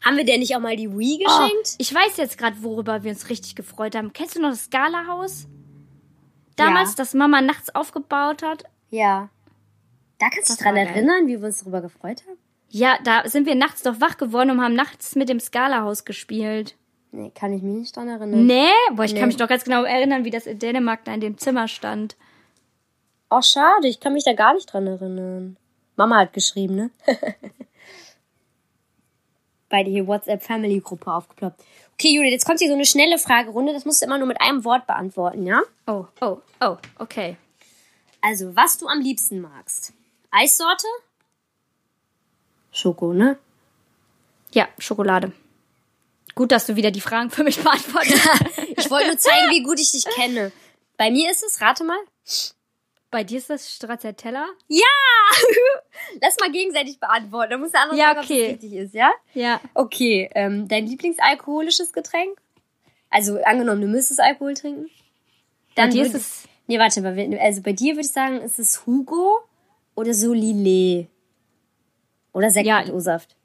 haben 0.02 0.18
wir 0.18 0.26
denn 0.26 0.40
nicht 0.40 0.56
auch 0.56 0.60
mal 0.60 0.76
die 0.76 0.92
Wii 0.92 1.20
oh, 1.22 1.26
geschenkt? 1.26 1.70
Oh, 1.72 1.76
ich 1.78 1.94
weiß 1.94 2.18
jetzt 2.18 2.38
gerade, 2.38 2.62
worüber 2.62 3.04
wir 3.04 3.12
uns 3.12 3.30
richtig 3.30 3.56
gefreut 3.56 3.96
haben. 3.96 4.14
Kennst 4.14 4.36
du 4.36 4.42
noch 4.42 4.52
das 4.52 4.66
Scala-Haus? 4.66 5.48
Damals, 6.56 6.92
ja. 6.92 6.96
das 6.98 7.14
Mama 7.14 7.42
nachts 7.42 7.74
aufgebaut 7.74 8.44
hat? 8.44 8.66
Ja. 8.90 9.30
Da 10.20 10.30
kannst 10.30 10.50
du 10.50 10.54
dich 10.54 10.64
dran 10.64 10.76
erinnern, 10.76 11.28
wie 11.28 11.40
wir 11.40 11.48
uns 11.48 11.60
darüber 11.60 11.82
gefreut 11.82 12.24
haben? 12.28 12.38
Ja, 12.70 13.00
da 13.04 13.28
sind 13.28 13.48
wir 13.48 13.56
nachts 13.56 13.82
doch 13.82 14.00
wach 14.00 14.18
geworden 14.18 14.52
und 14.52 14.62
haben 14.62 14.76
nachts 14.76 15.16
mit 15.16 15.30
dem 15.30 15.40
Skala-Haus 15.40 16.06
gespielt. 16.06 16.76
Nee, 17.12 17.32
kann 17.34 17.52
ich 17.54 17.64
mich 17.64 17.74
nicht 17.74 17.96
dran 17.96 18.08
erinnern. 18.08 18.46
Nee? 18.46 18.70
Boah, 18.92 19.04
ich 19.04 19.14
nee. 19.14 19.20
kann 19.20 19.30
mich 19.30 19.38
doch 19.38 19.48
ganz 19.48 19.64
genau 19.64 19.84
erinnern, 19.84 20.26
wie 20.26 20.30
das 20.30 20.46
in 20.46 20.60
Dänemark 20.60 21.04
da 21.06 21.14
in 21.14 21.22
dem 21.22 21.38
Zimmer 21.40 21.68
stand. 21.68 22.16
Oh, 23.32 23.42
schade, 23.42 23.88
ich 23.88 24.00
kann 24.00 24.14
mich 24.14 24.24
da 24.24 24.34
gar 24.34 24.54
nicht 24.54 24.72
dran 24.72 24.86
erinnern. 24.86 25.58
Mama 25.96 26.20
hat 26.20 26.34
geschrieben, 26.34 26.76
ne? 26.76 26.92
Bei 29.70 29.84
die 29.84 30.06
WhatsApp-Family-Gruppe 30.06 31.12
aufgeploppt. 31.12 31.64
Okay, 31.94 32.16
Judith, 32.16 32.32
jetzt 32.32 32.46
kommt 32.46 32.60
hier 32.60 32.70
so 32.70 32.76
eine 32.76 32.86
schnelle 32.86 33.18
Fragerunde. 33.18 33.74
Das 33.74 33.86
musst 33.86 34.02
du 34.02 34.06
immer 34.06 34.18
nur 34.18 34.28
mit 34.28 34.42
einem 34.42 34.64
Wort 34.64 34.88
beantworten, 34.88 35.46
ja? 35.46 35.62
Oh, 35.86 36.06
oh, 36.22 36.38
oh, 36.62 36.78
okay. 36.98 37.38
Also, 38.22 38.56
was 38.56 38.78
du 38.78 38.88
am 38.88 39.02
liebsten 39.02 39.42
magst. 39.42 39.94
Eissorte, 40.32 40.88
Schoko, 42.72 43.14
ne? 43.14 43.38
Ja, 44.52 44.68
Schokolade. 44.78 45.32
Gut, 46.36 46.52
dass 46.52 46.66
du 46.66 46.76
wieder 46.76 46.92
die 46.92 47.02
Fragen 47.02 47.30
für 47.30 47.44
mich 47.44 47.60
beantwortest. 47.64 48.28
ich 48.78 48.90
wollte 48.90 49.08
nur 49.08 49.18
zeigen, 49.18 49.52
wie 49.52 49.64
gut 49.64 49.80
ich 49.80 49.92
dich 49.92 50.06
kenne. 50.16 50.52
Bei 50.98 51.12
mir 51.12 51.32
ist 51.32 51.44
es, 51.44 51.62
rate 51.62 51.84
mal. 51.84 52.00
Bei 53.12 53.24
dir 53.24 53.40
ist 53.40 53.50
das 53.50 53.74
Stracciatella? 53.74 54.46
Ja! 54.68 54.86
Lass 56.22 56.38
mal 56.40 56.52
gegenseitig 56.52 57.00
beantworten. 57.00 57.52
Da 57.52 57.58
muss 57.58 57.72
der 57.72 57.82
andere 57.82 57.98
ja, 57.98 58.08
sagen, 58.14 58.20
okay. 58.20 58.42
ob 58.42 58.46
das 58.46 58.54
richtig 58.54 58.74
ist, 58.74 58.94
ja? 58.94 59.12
Ja. 59.34 59.62
Okay, 59.74 60.30
ähm, 60.36 60.68
dein 60.68 60.86
Lieblingsalkoholisches 60.86 61.92
Getränk? 61.92 62.40
Also 63.10 63.42
angenommen, 63.44 63.82
du 63.82 63.88
müsstest 63.88 64.20
Alkohol 64.20 64.54
trinken? 64.54 64.90
Dann 65.76 65.90
bei 65.90 65.96
dir 65.96 66.06
ist 66.06 66.14
es... 66.14 66.44
Nee, 66.68 66.78
warte 66.78 67.02
mal. 67.02 67.18
Also 67.40 67.64
bei 67.64 67.74
dir 67.74 67.94
würde 67.94 68.06
ich 68.06 68.12
sagen, 68.12 68.42
ist 68.42 68.60
es 68.60 68.86
Hugo 68.86 69.40
oder 69.96 70.12
Solilé? 70.12 71.08
Oder 72.34 72.52
Sekt 72.52 72.68
ja, 72.68 72.82
mit 72.82 72.94
O-Saft. 72.94 73.36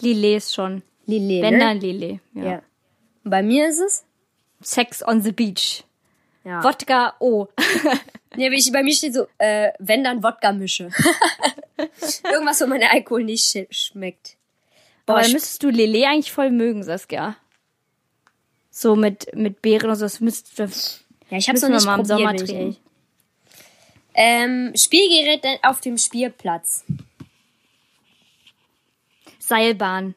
Lillet 0.00 0.42
schon. 0.42 0.82
Lillet, 1.06 1.42
Wenn 1.42 1.54
ne? 1.54 1.60
dann 1.60 1.80
Lillet, 1.80 2.20
ja. 2.34 2.44
ja. 2.44 2.62
Bei 3.24 3.42
mir 3.42 3.68
ist 3.68 3.80
es? 3.80 4.04
Sex 4.60 5.06
on 5.06 5.22
the 5.22 5.32
Beach. 5.32 5.84
Ja. 6.44 6.62
Wodka 6.62 7.14
O. 7.18 7.48
nee, 8.36 8.48
ich, 8.48 8.70
bei 8.72 8.82
mir 8.82 8.94
steht 8.94 9.14
so, 9.14 9.26
äh, 9.38 9.72
wenn 9.78 10.04
dann 10.04 10.22
Wodka-Mische. 10.22 10.90
Irgendwas, 12.24 12.60
wo 12.60 12.66
mein 12.66 12.82
Alkohol 12.82 13.24
nicht 13.24 13.44
sch 13.44 13.66
schmeckt. 13.70 14.36
Boah, 15.04 15.14
Aber 15.14 15.22
dann 15.22 15.32
müsstest 15.32 15.62
du 15.62 15.70
Lillet 15.70 16.06
eigentlich 16.06 16.32
voll 16.32 16.50
mögen, 16.50 16.82
Saskia. 16.82 17.36
So 18.70 18.94
mit, 18.94 19.34
mit 19.34 19.62
Beeren 19.62 19.90
und 19.90 19.96
so, 19.96 20.04
das 20.04 20.20
müsst 20.20 20.58
das 20.58 21.04
Ja, 21.30 21.38
ich 21.38 21.48
hab's 21.48 21.62
noch 21.62 21.68
nicht 21.68 21.86
mal 21.86 21.98
im 21.98 22.04
Sommer 22.04 22.36
trinken. 22.36 22.76
Ähm, 24.14 24.72
Spielgerät 24.76 25.44
auf 25.62 25.80
dem 25.80 25.98
Spielplatz. 25.98 26.84
Seilbahn. 29.46 30.14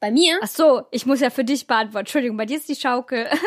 Bei 0.00 0.10
mir? 0.10 0.38
Ach 0.42 0.48
so, 0.48 0.82
ich 0.90 1.06
muss 1.06 1.20
ja 1.20 1.30
für 1.30 1.44
dich 1.44 1.66
beantworten. 1.66 2.06
Entschuldigung, 2.06 2.36
bei 2.36 2.46
dir 2.46 2.56
ist 2.56 2.68
die 2.68 2.76
Schaukel. 2.76 3.28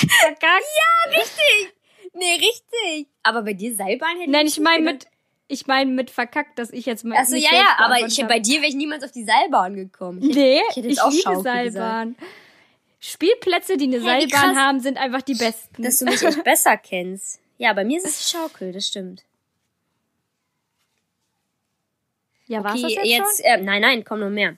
Ja, 0.00 0.48
ja, 0.48 1.18
richtig. 1.18 1.74
Nee, 2.14 2.34
richtig. 2.34 3.08
Aber 3.22 3.42
bei 3.42 3.52
dir 3.52 3.74
Seilbahn 3.74 4.16
hätte 4.18 4.30
Nein, 4.30 4.46
ich 4.46 4.60
meine 4.60 4.84
mit 4.84 5.06
ich 5.48 5.66
meine 5.66 5.90
mit 5.90 6.10
verkackt, 6.10 6.58
dass 6.58 6.70
ich 6.70 6.86
jetzt 6.86 7.04
mal 7.04 7.16
Achso, 7.16 7.34
ja, 7.34 7.52
ja, 7.52 7.76
aber 7.78 8.06
ich, 8.06 8.22
bei 8.26 8.38
dir 8.38 8.60
wäre 8.60 8.68
ich 8.68 8.76
niemals 8.76 9.02
auf 9.02 9.12
die 9.12 9.24
Seilbahn 9.24 9.74
gekommen. 9.74 10.22
Ich 10.22 10.36
nee, 10.36 10.60
ich, 10.70 10.76
hätte 10.76 10.88
ich 10.88 10.98
liebe 11.10 11.40
Seilbahn. 11.40 12.14
Gesagt. 12.14 12.32
Spielplätze, 13.00 13.76
die 13.76 13.84
eine 13.84 14.02
hey, 14.04 14.28
Seilbahn 14.28 14.56
haben, 14.56 14.80
sind 14.80 14.98
einfach 14.98 15.22
die 15.22 15.34
besten. 15.34 15.82
Dass 15.82 15.98
du 15.98 16.04
mich 16.04 16.22
echt 16.22 16.44
besser 16.44 16.76
kennst. 16.76 17.40
Ja, 17.56 17.72
bei 17.72 17.84
mir 17.84 17.98
ist 17.98 18.06
es 18.06 18.18
die 18.18 18.36
Schaukel, 18.36 18.72
das 18.72 18.86
stimmt. 18.86 19.24
Ja, 22.48 22.60
okay, 22.60 22.68
war's 22.68 22.82
das 22.82 22.92
jetzt, 22.92 23.06
jetzt 23.06 23.44
äh, 23.44 23.58
Nein, 23.58 23.82
nein, 23.82 24.04
komm 24.04 24.20
noch 24.20 24.30
mehr. 24.30 24.56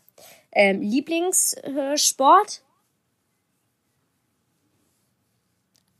Ähm, 0.52 0.80
Lieblingssport? 0.80 2.62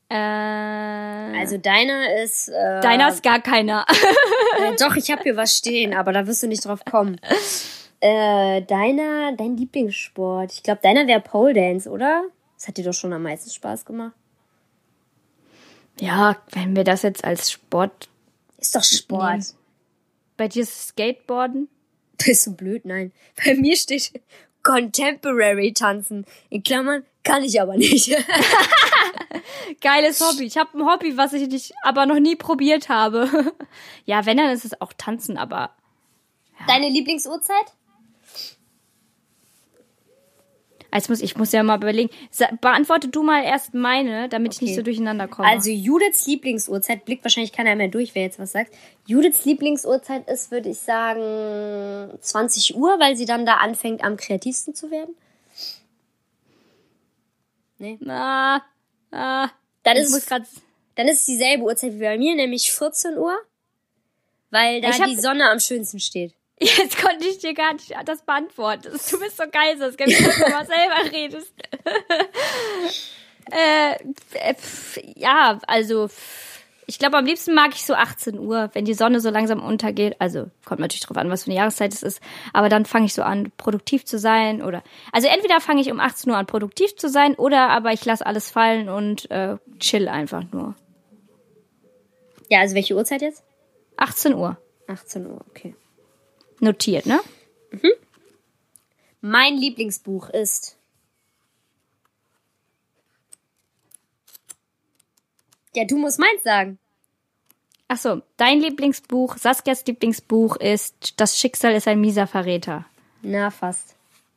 Äh, 0.09 0.15
also 0.15 1.59
deiner 1.59 2.23
ist. 2.23 2.49
Äh, 2.49 2.81
deiner 2.81 3.11
ist 3.11 3.23
gar 3.23 3.41
keiner. 3.41 3.85
äh, 4.61 4.75
doch, 4.77 4.97
ich 4.97 5.11
habe 5.11 5.23
hier 5.23 5.37
was 5.37 5.57
stehen, 5.57 5.95
aber 5.95 6.13
da 6.13 6.27
wirst 6.27 6.43
du 6.43 6.49
nicht 6.49 6.65
drauf 6.65 6.85
kommen. 6.85 7.21
Äh, 8.01 8.63
deiner, 8.63 9.33
dein 9.37 9.57
Lieblingssport. 9.57 10.53
Ich 10.53 10.63
glaube, 10.63 10.81
deiner 10.83 11.07
wäre 11.07 11.21
Pole 11.21 11.55
Dance, 11.55 11.89
oder? 11.89 12.25
Das 12.57 12.67
hat 12.67 12.77
dir 12.77 12.85
doch 12.85 12.95
schon 12.95 13.13
am 13.13 13.23
meisten 13.23 13.51
Spaß 13.51 13.85
gemacht. 13.85 14.15
Ja, 16.01 16.37
wenn 16.53 16.75
wir 16.75 16.85
das 16.85 17.03
jetzt 17.03 17.25
als 17.25 17.51
Sport. 17.51 18.09
Ist 18.59 18.75
doch 18.75 18.83
Sport. 18.83 19.31
Nehmen. 19.31 19.47
Bei 20.37 20.49
dir 20.49 20.63
ist 20.63 20.89
Skateboarden? 20.89 21.69
Bist 22.25 22.47
du 22.47 22.55
blöd? 22.55 22.85
Nein. 22.85 23.13
Bei 23.45 23.55
mir 23.55 23.77
steht 23.77 24.13
Contemporary 24.63 25.73
tanzen. 25.73 26.27
In 26.51 26.63
Klammern 26.63 27.05
kann 27.23 27.43
ich 27.45 27.61
aber 27.61 27.77
nicht. 27.77 28.09
Geiles 29.81 30.21
Hobby. 30.21 30.45
Ich 30.45 30.57
habe 30.57 30.79
ein 30.79 30.87
Hobby, 30.87 31.17
was 31.17 31.33
ich 31.33 31.49
nicht, 31.49 31.73
aber 31.83 32.07
noch 32.07 32.19
nie 32.19 32.37
probiert 32.37 32.89
habe. 32.89 33.55
ja, 34.05 34.27
wenn, 34.27 34.37
dann 34.37 34.51
ist 34.51 34.65
es 34.65 34.81
auch 34.81 34.93
tanzen, 34.97 35.37
aber. 35.37 35.75
Ja. 36.59 36.67
Deine 36.67 36.89
Lieblingsuhrzeit? 36.89 37.75
Jetzt 40.93 41.09
muss, 41.09 41.21
ich 41.21 41.37
muss 41.37 41.53
ja 41.53 41.63
mal 41.63 41.77
überlegen. 41.77 42.11
Beantworte 42.61 43.09
du 43.09 43.23
mal 43.23 43.45
erst 43.45 43.75
meine, 43.75 44.29
damit 44.29 44.53
okay. 44.53 44.57
ich 44.57 44.63
nicht 44.63 44.77
so 44.77 44.83
durcheinander 44.83 45.29
komme. 45.29 45.49
Also 45.49 45.71
Judiths 45.71 46.27
Lieblingsuhrzeit, 46.27 47.05
blickt 47.05 47.25
wahrscheinlich 47.25 47.53
keiner 47.53 47.77
mehr 47.77 47.89
durch, 47.89 48.15
wer 48.15 48.23
jetzt 48.23 48.39
was 48.39 48.53
sagt. 48.53 48.75
Judiths 49.07 49.45
Lieblingsuhrzeit 49.45 50.29
ist, 50.29 50.51
würde 50.51 50.71
ich 50.71 50.79
sagen, 50.79 52.19
20 52.21 52.77
Uhr, 52.77 52.99
weil 52.99 53.17
sie 53.17 53.25
dann 53.25 53.47
da 53.47 53.55
anfängt, 53.55 54.03
am 54.03 54.17
kreativsten 54.17 54.75
zu 54.75 54.91
werden. 54.91 55.15
Nee. 57.79 57.97
Na, 58.01 58.63
na. 59.11 59.51
Dann 59.85 59.97
ist, 59.97 60.11
muss 60.11 60.27
grad... 60.27 60.43
dann 60.97 61.09
ist 61.09 61.21
es 61.21 61.27
dieselbe 61.27 61.65
Uhrzeit 61.65 61.95
wie 61.95 62.01
bei 62.01 62.19
mir, 62.19 62.35
nämlich 62.35 62.73
14 62.73 63.17
Uhr, 63.17 63.39
weil 64.51 64.81
da 64.81 64.91
die 64.91 65.17
Sonne 65.17 65.51
am 65.51 65.61
schönsten 65.61 66.01
steht. 66.01 66.35
Jetzt 66.61 67.01
konnte 67.01 67.27
ich 67.27 67.39
dir 67.39 67.55
gar 67.55 67.73
nicht 67.73 67.91
das 68.05 68.23
beantworten. 68.23 68.91
Du 69.11 69.19
bist 69.19 69.39
so 69.39 69.45
geil, 69.51 69.79
dass 69.79 69.97
du 69.97 70.05
mal 70.51 70.67
selber 70.67 71.11
redest. 71.11 71.53
äh, 73.51 74.55
ja, 75.17 75.59
also 75.67 76.11
ich 76.87 76.99
glaube, 76.99 77.17
am 77.17 77.25
liebsten 77.25 77.55
mag 77.55 77.71
ich 77.73 77.87
so 77.87 77.95
18 77.95 78.39
Uhr, 78.39 78.69
wenn 78.75 78.85
die 78.85 78.95
Sonne 78.95 79.21
so 79.21 79.31
langsam 79.31 79.63
untergeht. 79.63 80.17
Also 80.19 80.51
kommt 80.67 80.81
natürlich 80.81 81.07
drauf 81.07 81.17
an, 81.17 81.31
was 81.31 81.45
für 81.45 81.51
eine 81.51 81.59
Jahreszeit 81.59 81.95
es 81.95 82.03
ist. 82.03 82.21
Aber 82.53 82.69
dann 82.69 82.85
fange 82.85 83.07
ich 83.07 83.15
so 83.15 83.23
an, 83.23 83.53
produktiv 83.57 84.05
zu 84.05 84.19
sein. 84.19 84.61
Oder 84.61 84.83
also 85.13 85.29
entweder 85.29 85.61
fange 85.61 85.81
ich 85.81 85.91
um 85.91 85.99
18 85.99 86.31
Uhr 86.31 86.37
an, 86.37 86.47
produktiv 86.47 86.95
zu 86.97 87.09
sein, 87.09 87.37
oder 87.37 87.71
aber 87.71 87.93
ich 87.93 88.05
lasse 88.05 88.27
alles 88.27 88.51
fallen 88.51 88.91
und 88.91 89.31
äh, 89.31 89.57
chill 89.79 90.09
einfach 90.09 90.45
nur. 90.53 90.75
Ja, 92.51 92.61
also 92.61 92.75
welche 92.75 92.97
Uhrzeit 92.97 93.23
jetzt? 93.23 93.45
18 93.97 94.35
Uhr. 94.35 94.59
18 94.89 95.27
Uhr, 95.27 95.41
okay 95.49 95.75
notiert, 96.63 97.07
ne? 97.07 97.21
Mhm. 97.71 97.91
Mein 99.21 99.57
Lieblingsbuch 99.57 100.29
ist. 100.31 100.77
Ja, 105.75 105.85
du 105.85 105.99
musst 105.99 106.19
meins 106.19 106.43
sagen. 106.43 106.79
Ach 107.89 107.99
so, 107.99 108.23
dein 108.37 108.61
Lieblingsbuch, 108.61 109.37
Saskias 109.37 109.85
Lieblingsbuch 109.85 110.57
ist 110.57 111.21
Das 111.21 111.39
Schicksal 111.39 111.75
ist 111.75 111.89
ein 111.89 112.01
mieser 112.01 112.27
Verräter. 112.27 112.87
Na, 113.23 113.51
fast. 113.51 113.97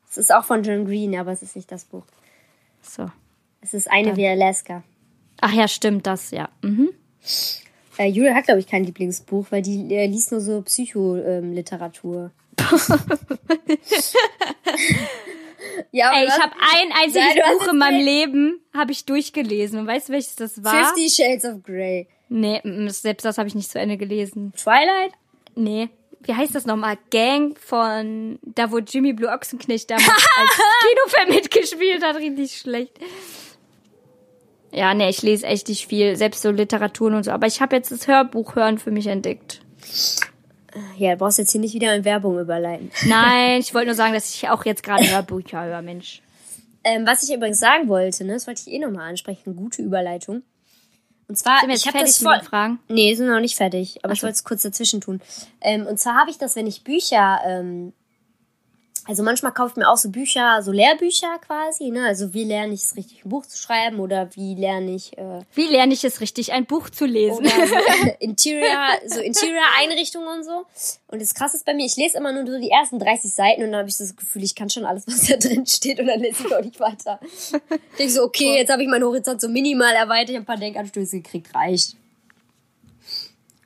Es 0.09 0.17
ist 0.17 0.33
auch 0.33 0.45
von 0.45 0.63
John 0.63 0.85
Green, 0.85 1.15
aber 1.15 1.31
es 1.31 1.41
ist 1.41 1.55
nicht 1.55 1.71
das 1.71 1.85
Buch. 1.85 2.03
So. 2.81 3.09
Es 3.61 3.73
ist 3.73 3.89
eine 3.89 4.15
wie 4.17 4.27
Alaska. 4.27 4.83
Ach 5.39 5.51
ja, 5.51 5.67
stimmt, 5.67 6.05
das, 6.05 6.31
ja. 6.31 6.49
Mhm. 6.61 6.89
Äh, 7.97 8.07
Julia 8.07 8.33
hat, 8.33 8.45
glaube 8.45 8.59
ich, 8.59 8.67
kein 8.67 8.83
Lieblingsbuch, 8.83 9.47
weil 9.49 9.61
die 9.61 9.93
äh, 9.93 10.07
liest 10.07 10.31
nur 10.31 10.41
so 10.41 10.61
Psycholiteratur. 10.61 12.31
ja, 15.91 16.11
Ey, 16.13 16.25
ich 16.25 16.33
habe 16.33 16.53
ein 16.59 16.91
einziges 16.91 17.35
Nein, 17.35 17.57
Buch 17.57 17.67
in 17.67 17.77
meinem 17.77 18.03
Leben 18.03 18.61
habe 18.73 18.91
ich 18.91 19.05
durchgelesen. 19.05 19.79
Und 19.79 19.87
weißt 19.87 20.09
du, 20.09 20.13
welches 20.13 20.35
das 20.35 20.63
war? 20.63 20.93
Fifty 20.93 21.09
Shades 21.09 21.45
of 21.45 21.63
Grey. 21.63 22.07
Nee, 22.29 22.61
selbst 22.89 23.25
das 23.25 23.37
habe 23.37 23.47
ich 23.47 23.55
nicht 23.55 23.69
zu 23.69 23.79
Ende 23.79 23.97
gelesen. 23.97 24.53
Twilight? 24.55 25.11
Nee. 25.55 25.89
Wie 26.21 26.33
heißt 26.33 26.55
das 26.55 26.65
nochmal? 26.65 26.97
Gang 27.11 27.59
von 27.59 28.39
da, 28.41 28.71
wo 28.71 28.79
Jimmy 28.79 29.13
Blue 29.13 29.29
Ochsenknecht 29.29 29.91
damals 29.91 30.07
als 30.37 30.61
Kinofilm 30.81 31.29
mitgespielt 31.35 32.03
hat. 32.03 32.15
Richtig 32.15 32.57
schlecht. 32.57 32.97
Ja, 34.73 34.93
nee, 34.95 35.09
ich 35.09 35.21
lese 35.21 35.45
echt 35.45 35.69
nicht 35.69 35.87
viel, 35.87 36.15
selbst 36.15 36.41
so 36.41 36.49
Literaturen 36.49 37.13
und 37.13 37.23
so. 37.23 37.31
Aber 37.31 37.45
ich 37.45 37.61
habe 37.61 37.75
jetzt 37.75 37.91
das 37.91 38.07
Hörbuch 38.07 38.55
hören 38.55 38.79
für 38.79 38.91
mich 38.91 39.07
entdeckt. 39.07 39.61
Ja, 40.97 41.11
du 41.11 41.17
brauchst 41.17 41.37
jetzt 41.37 41.51
hier 41.51 41.61
nicht 41.61 41.75
wieder 41.75 41.93
in 41.95 42.03
Werbung 42.03 42.39
überleiten. 42.39 42.91
Nein, 43.07 43.59
ich 43.59 43.73
wollte 43.75 43.87
nur 43.87 43.95
sagen, 43.95 44.13
dass 44.13 44.33
ich 44.33 44.49
auch 44.49 44.65
jetzt 44.65 44.81
gerade 44.81 45.07
Hörbücher 45.07 45.63
höre, 45.63 45.81
Mensch. 45.83 46.21
Ähm, 46.83 47.05
was 47.05 47.23
ich 47.23 47.35
übrigens 47.35 47.59
sagen 47.59 47.87
wollte, 47.87 48.25
ne, 48.25 48.33
das 48.33 48.47
wollte 48.47 48.63
ich 48.65 48.73
eh 48.73 48.79
nochmal 48.79 49.09
ansprechen, 49.09 49.55
gute 49.55 49.83
Überleitung. 49.83 50.41
Und 51.27 51.37
zwar, 51.37 51.59
sind 51.59 51.69
wir 51.69 51.75
jetzt 51.75 51.85
ich 51.85 51.93
habe 51.93 52.03
das 52.03 52.17
voll. 52.17 52.41
Fragen? 52.41 52.79
Nee, 52.89 53.13
sind 53.13 53.27
noch 53.27 53.39
nicht 53.39 53.55
fertig, 53.55 53.99
aber 54.03 54.11
Ach 54.11 54.17
ich 54.17 54.23
wollte 54.23 54.33
es 54.33 54.43
kurz 54.43 54.63
dazwischen 54.63 55.01
tun. 55.01 55.21
Ähm, 55.61 55.85
und 55.85 55.99
zwar 55.99 56.15
habe 56.15 56.31
ich 56.31 56.37
das, 56.37 56.55
wenn 56.55 56.67
ich 56.67 56.83
Bücher 56.83 57.39
ähm, 57.45 57.93
also 59.05 59.21
manchmal 59.21 59.51
kaufe 59.53 59.71
ich 59.71 59.75
mir 59.75 59.89
auch 59.89 59.97
so 59.97 60.09
Bücher, 60.09 60.61
so 60.61 60.71
Lehrbücher 60.71 61.37
quasi, 61.45 61.91
ne? 61.91 62.05
Also 62.05 62.33
wie 62.33 62.45
lerne 62.45 62.73
ich 62.73 62.83
es 62.83 62.95
richtig, 62.95 63.25
ein 63.25 63.29
Buch 63.29 63.45
zu 63.45 63.57
schreiben 63.57 63.99
oder 63.99 64.29
wie 64.35 64.55
lerne 64.55 64.95
ich 64.95 65.17
äh, 65.17 65.41
Wie 65.53 65.65
lerne 65.65 65.93
ich 65.93 66.05
es 66.05 66.21
richtig, 66.21 66.53
ein 66.53 66.65
Buch 66.65 66.89
zu 66.89 67.05
lesen? 67.05 67.39
Oder 67.39 67.67
so 67.67 67.75
Interior, 68.19 68.87
so 69.07 69.19
Interior-Einrichtungen 69.19 70.27
und 70.27 70.43
so. 70.45 70.65
Und 71.07 71.21
das 71.21 71.33
krasse 71.33 71.57
ist 71.57 71.65
bei 71.65 71.73
mir, 71.73 71.85
ich 71.85 71.97
lese 71.97 72.17
immer 72.17 72.31
nur 72.31 72.45
so 72.45 72.57
die 72.59 72.69
ersten 72.69 72.97
30 72.97 73.33
Seiten 73.33 73.63
und 73.63 73.71
dann 73.71 73.79
habe 73.79 73.89
ich 73.89 73.97
das 73.97 74.15
Gefühl, 74.15 74.43
ich 74.43 74.55
kann 74.55 74.69
schon 74.69 74.85
alles, 74.85 75.05
was 75.05 75.27
da 75.27 75.35
drin 75.35 75.65
steht 75.65 75.99
und 75.99 76.07
dann 76.07 76.21
lese 76.21 76.47
ich 76.47 76.55
auch 76.55 76.63
nicht 76.63 76.79
weiter. 76.79 77.19
Ich 77.21 77.97
denke 77.97 78.13
so, 78.13 78.23
okay, 78.23 78.57
jetzt 78.57 78.71
habe 78.71 78.83
ich 78.83 78.89
meinen 78.89 79.03
Horizont 79.03 79.41
so 79.41 79.49
minimal 79.49 79.93
erweitert, 79.93 80.29
ich 80.29 80.35
habe 80.35 80.43
ein 80.43 80.45
paar 80.45 80.57
Denkanstöße 80.57 81.17
gekriegt, 81.17 81.53
reicht. 81.53 81.97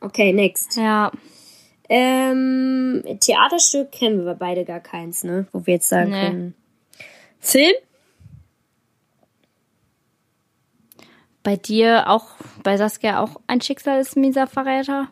Okay, 0.01 0.33
next. 0.33 0.75
Ja. 0.75 1.11
Ähm, 1.89 3.03
Theaterstück 3.19 3.91
kennen 3.91 4.25
wir 4.25 4.35
beide 4.35 4.65
gar 4.65 4.79
keins, 4.79 5.23
ne? 5.23 5.47
Wo 5.51 5.65
wir 5.65 5.75
jetzt 5.75 5.89
sagen 5.89 6.11
nee. 6.11 6.21
können. 6.21 6.55
Film? 7.39 7.73
Bei 11.43 11.55
dir 11.55 12.09
auch, 12.09 12.25
bei 12.63 12.75
Saskia 12.75 13.21
auch 13.21 13.39
ein 13.47 13.61
Schicksal 13.61 14.01
ist 14.01 14.17
mieser 14.17 14.47
Verräter? 14.47 15.07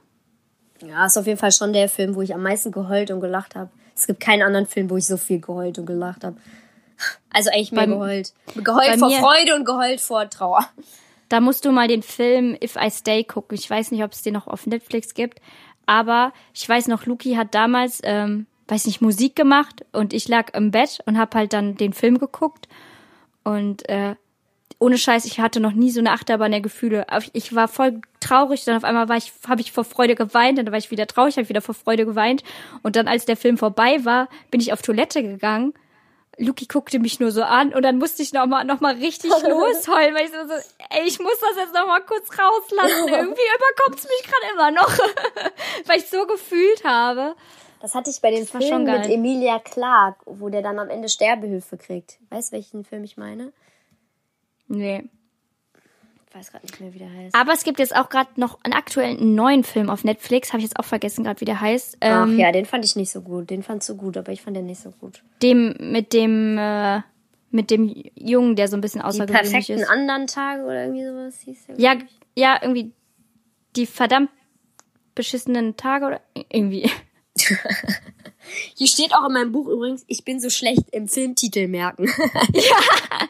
Ja, 0.85 1.05
ist 1.05 1.17
auf 1.17 1.27
jeden 1.27 1.39
Fall 1.39 1.53
schon 1.53 1.71
der 1.71 1.87
Film, 1.87 2.15
wo 2.15 2.21
ich 2.21 2.33
am 2.33 2.43
meisten 2.43 2.71
geheult 2.71 3.09
und 3.11 3.21
gelacht 3.21 3.55
habe. 3.55 3.69
Es 3.95 4.07
gibt 4.07 4.19
keinen 4.19 4.41
anderen 4.41 4.65
Film, 4.65 4.89
wo 4.89 4.97
ich 4.97 5.05
so 5.05 5.15
viel 5.15 5.39
geheult 5.39 5.79
und 5.79 5.85
gelacht 5.85 6.25
habe. 6.25 6.35
Also 7.31 7.49
eigentlich 7.51 7.71
mehr 7.71 7.87
bei, 7.87 7.93
geheult. 7.93 8.33
Geheult 8.55 8.99
vor 8.99 9.11
Freude 9.11 9.55
und 9.55 9.65
geheult 9.65 10.01
vor 10.01 10.29
Trauer. 10.29 10.67
Da 11.29 11.39
musst 11.39 11.65
du 11.65 11.71
mal 11.71 11.87
den 11.87 12.03
Film 12.03 12.55
If 12.61 12.75
I 12.75 12.91
Stay 12.91 13.23
gucken. 13.23 13.57
Ich 13.57 13.69
weiß 13.69 13.91
nicht, 13.91 14.03
ob 14.03 14.11
es 14.11 14.21
den 14.21 14.33
noch 14.33 14.47
auf 14.47 14.67
Netflix 14.67 15.13
gibt. 15.13 15.39
Aber 15.85 16.33
ich 16.53 16.67
weiß 16.67 16.87
noch, 16.87 17.05
Luki 17.05 17.35
hat 17.35 17.53
damals, 17.53 18.01
ähm, 18.03 18.47
weiß 18.67 18.85
nicht, 18.87 19.01
Musik 19.01 19.35
gemacht 19.35 19.85
und 19.91 20.13
ich 20.13 20.27
lag 20.27 20.53
im 20.53 20.71
Bett 20.71 20.99
und 21.05 21.17
hab 21.17 21.35
halt 21.35 21.53
dann 21.53 21.75
den 21.75 21.93
Film 21.93 22.17
geguckt. 22.17 22.67
Und 23.43 23.87
äh, 23.89 24.15
ohne 24.79 24.97
Scheiß, 24.97 25.25
ich 25.25 25.39
hatte 25.39 25.59
noch 25.59 25.71
nie 25.71 25.91
so 25.91 25.99
eine 25.99 26.11
Achterbahn 26.11 26.51
der 26.51 26.61
Gefühle. 26.61 27.05
Ich 27.33 27.55
war 27.55 27.67
voll 27.67 28.01
traurig, 28.19 28.65
dann 28.65 28.75
auf 28.75 28.83
einmal 28.83 29.07
war 29.07 29.17
ich, 29.17 29.31
habe 29.47 29.61
ich 29.61 29.71
vor 29.71 29.83
Freude 29.83 30.15
geweint, 30.15 30.57
dann 30.57 30.71
war 30.71 30.77
ich 30.77 30.91
wieder 30.91 31.07
traurig, 31.07 31.37
habe 31.37 31.47
wieder 31.47 31.61
vor 31.61 31.75
Freude 31.75 32.05
geweint. 32.05 32.43
Und 32.83 32.95
dann, 32.95 33.07
als 33.07 33.25
der 33.25 33.37
Film 33.37 33.57
vorbei 33.57 34.03
war, 34.03 34.27
bin 34.51 34.59
ich 34.59 34.73
auf 34.73 34.81
Toilette 34.81 35.21
gegangen 35.21 35.73
Luki 36.37 36.65
guckte 36.65 36.99
mich 36.99 37.19
nur 37.19 37.31
so 37.31 37.43
an 37.43 37.73
und 37.73 37.81
dann 37.83 37.97
musste 37.97 38.21
ich 38.21 38.33
noch 38.33 38.45
mal, 38.45 38.63
noch 38.63 38.81
mal 38.81 38.95
richtig 38.95 39.31
losheulen, 39.43 40.15
weil 40.15 40.25
ich 40.25 40.31
so, 40.31 40.37
ey, 40.89 41.05
ich 41.05 41.19
muss 41.19 41.39
das 41.39 41.57
jetzt 41.57 41.73
noch 41.73 41.87
mal 41.87 42.01
kurz 42.01 42.29
rauslassen. 42.31 43.07
Irgendwie 43.07 43.41
überkommt 43.55 43.99
es 43.99 44.03
mich 44.03 44.23
gerade 44.23 44.53
immer 44.53 44.71
noch, 44.71 44.97
weil 45.85 45.97
ich 45.97 46.07
so 46.07 46.25
gefühlt 46.25 46.83
habe. 46.83 47.35
Das 47.81 47.93
hatte 47.93 48.09
ich 48.09 48.21
bei 48.21 48.31
dem 48.31 48.47
Film 48.47 48.83
mit 48.83 49.07
Emilia 49.07 49.59
Clark, 49.59 50.17
wo 50.25 50.49
der 50.49 50.61
dann 50.61 50.79
am 50.79 50.89
Ende 50.89 51.07
Sterbehilfe 51.07 51.77
kriegt. 51.77 52.17
Weißt 52.29 52.51
du, 52.51 52.55
welchen 52.55 52.83
Film 52.83 53.03
ich 53.03 53.17
meine? 53.17 53.53
Nee 54.67 55.03
weiß 56.35 56.51
gerade 56.51 56.65
nicht 56.65 56.79
mehr, 56.79 56.93
wie 56.93 56.99
der 56.99 57.11
heißt. 57.11 57.35
Aber 57.35 57.53
es 57.53 57.63
gibt 57.63 57.79
jetzt 57.79 57.95
auch 57.95 58.09
gerade 58.09 58.29
noch 58.35 58.59
einen 58.63 58.73
aktuellen 58.73 59.35
neuen 59.35 59.63
Film 59.63 59.89
auf 59.89 60.03
Netflix. 60.03 60.49
Habe 60.49 60.59
ich 60.59 60.65
jetzt 60.65 60.77
auch 60.77 60.85
vergessen 60.85 61.23
gerade, 61.23 61.41
wie 61.41 61.45
der 61.45 61.61
heißt. 61.61 61.97
Ähm, 62.01 62.13
Ach 62.13 62.37
ja, 62.37 62.51
den 62.51 62.65
fand 62.65 62.83
ich 62.85 62.95
nicht 62.95 63.11
so 63.11 63.21
gut. 63.21 63.49
Den 63.49 63.63
fandst 63.63 63.87
du 63.89 63.95
gut, 63.95 64.17
aber 64.17 64.31
ich 64.31 64.41
fand 64.41 64.57
den 64.57 64.65
nicht 64.65 64.81
so 64.81 64.91
gut. 64.91 65.23
Dem 65.41 65.75
mit 65.79 66.13
dem 66.13 66.57
äh, 66.57 67.01
mit 67.51 67.71
dem 67.71 68.03
Jungen, 68.15 68.55
der 68.55 68.67
so 68.67 68.75
ein 68.75 68.81
bisschen 68.81 69.01
außergewöhnlich 69.01 69.45
ist. 69.45 69.69
Die 69.69 69.73
perfekten 69.73 69.91
anderen 69.91 70.27
Tage 70.27 70.63
oder 70.63 70.83
irgendwie 70.83 71.05
sowas 71.05 71.39
hieß 71.45 71.65
der. 71.67 71.79
Ja, 71.79 71.95
ja, 72.35 72.59
irgendwie 72.61 72.91
die 73.75 73.85
verdammt 73.85 74.29
beschissenen 75.15 75.77
Tage 75.77 76.05
oder 76.05 76.21
irgendwie. 76.49 76.91
Hier 78.75 78.87
steht 78.87 79.13
auch 79.13 79.25
in 79.27 79.33
meinem 79.33 79.51
Buch 79.51 79.67
übrigens, 79.67 80.03
ich 80.07 80.23
bin 80.23 80.39
so 80.39 80.49
schlecht 80.49 80.83
im 80.91 81.07
Filmtitel 81.07 81.67
merken. 81.67 82.05
ja, 82.53 83.27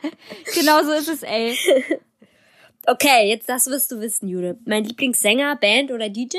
genau 0.53 0.83
so 0.83 0.91
ist 0.91 1.07
es, 1.07 1.23
ey. 1.23 1.55
Okay, 2.87 3.29
jetzt 3.29 3.49
das 3.49 3.65
wirst 3.67 3.91
du 3.91 3.99
wissen, 3.99 4.27
Jude. 4.27 4.57
Mein 4.65 4.83
Lieblingssänger, 4.83 5.55
Band 5.55 5.91
oder 5.91 6.09
DJ? 6.09 6.37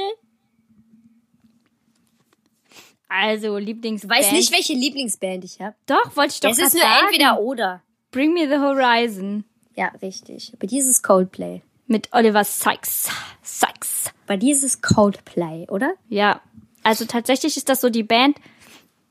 Also, 3.08 3.56
Lieblingsband. 3.56 4.20
Weiß 4.20 4.32
nicht, 4.32 4.52
welche 4.52 4.72
Lieblingsband 4.74 5.44
ich 5.44 5.60
habe. 5.60 5.76
Doch, 5.86 6.16
wollte 6.16 6.34
ich 6.34 6.40
doch 6.40 6.50
Es 6.50 6.58
ist 6.58 6.74
nur 6.74 6.82
sagen. 6.82 7.06
entweder 7.06 7.40
oder. 7.40 7.82
Bring 8.10 8.32
Me 8.34 8.48
the 8.48 8.56
Horizon. 8.56 9.44
Ja, 9.76 9.92
richtig. 10.02 10.52
Bei 10.58 10.66
dir 10.66 10.80
ist 10.80 10.88
es 10.88 11.02
Coldplay. 11.02 11.62
Mit 11.86 12.08
Oliver 12.12 12.42
Sykes. 12.44 13.08
Sykes. 13.42 14.10
Bei 14.26 14.36
dir 14.36 14.52
ist 14.54 14.64
es 14.64 14.82
Coldplay, 14.82 15.66
oder? 15.70 15.94
Ja. 16.08 16.40
also 16.82 17.04
tatsächlich 17.04 17.56
ist 17.56 17.68
das 17.68 17.80
so 17.80 17.90
die 17.90 18.02
Band. 18.02 18.38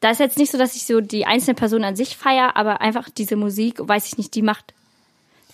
Da 0.02 0.12
ist 0.12 0.20
jetzt 0.20 0.38
nicht 0.38 0.52
so, 0.52 0.58
dass 0.58 0.76
ich 0.76 0.86
so 0.86 1.00
die 1.02 1.26
einzelne 1.26 1.56
Person 1.56 1.84
an 1.86 1.96
sich 1.96 2.18
feier, 2.18 2.58
aber 2.58 2.82
einfach 2.82 3.10
diese 3.10 3.38
Musik, 3.38 3.76
weiß 3.80 4.08
ich 4.08 4.18
nicht, 4.18 4.36
die 4.36 4.42
macht, 4.42 4.74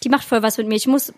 die 0.04 0.10
macht 0.10 0.24
voll 0.28 0.42
was 0.42 0.58
mit 0.58 0.68
mir. 0.68 0.76
Ich 0.76 0.88
muss, 0.88 1.14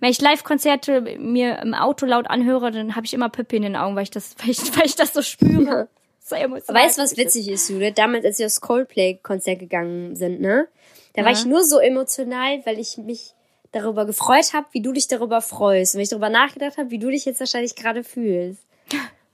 wenn 0.00 0.10
ich 0.10 0.20
Live-Konzerte 0.20 1.00
mir 1.18 1.58
im 1.58 1.74
Auto 1.74 2.06
laut 2.06 2.28
anhöre, 2.28 2.70
dann 2.70 2.96
habe 2.96 3.06
ich 3.06 3.14
immer 3.14 3.28
Pippi 3.28 3.56
in 3.56 3.62
den 3.62 3.76
Augen, 3.76 3.96
weil 3.96 4.04
ich 4.04 4.10
das, 4.10 4.34
weil 4.42 4.50
ich, 4.50 4.76
weil 4.76 4.86
ich 4.86 4.96
das 4.96 5.12
so 5.12 5.22
spüre. 5.22 5.88
So 6.20 6.36
weißt 6.36 6.98
du, 6.98 7.02
was 7.02 7.16
witzig 7.16 7.48
ist, 7.48 7.68
Judith? 7.68 7.94
Damals, 7.96 8.24
als 8.24 8.38
wir 8.38 8.46
aufs 8.46 8.60
Coldplay-Konzert 8.60 9.58
gegangen 9.58 10.14
sind, 10.14 10.40
ne? 10.40 10.68
Da 11.14 11.22
ja. 11.22 11.26
war 11.26 11.32
ich 11.32 11.44
nur 11.44 11.64
so 11.64 11.78
emotional, 11.78 12.64
weil 12.64 12.78
ich 12.78 12.98
mich 12.98 13.34
darüber 13.72 14.06
gefreut 14.06 14.52
habe, 14.52 14.66
wie 14.72 14.82
du 14.82 14.92
dich 14.92 15.08
darüber 15.08 15.40
freust. 15.40 15.94
Und 15.94 15.98
wenn 15.98 16.04
ich 16.04 16.10
darüber 16.10 16.28
nachgedacht 16.28 16.78
habe, 16.78 16.90
wie 16.90 16.98
du 16.98 17.10
dich 17.10 17.24
jetzt 17.24 17.40
wahrscheinlich 17.40 17.74
gerade 17.74 18.04
fühlst. 18.04 18.62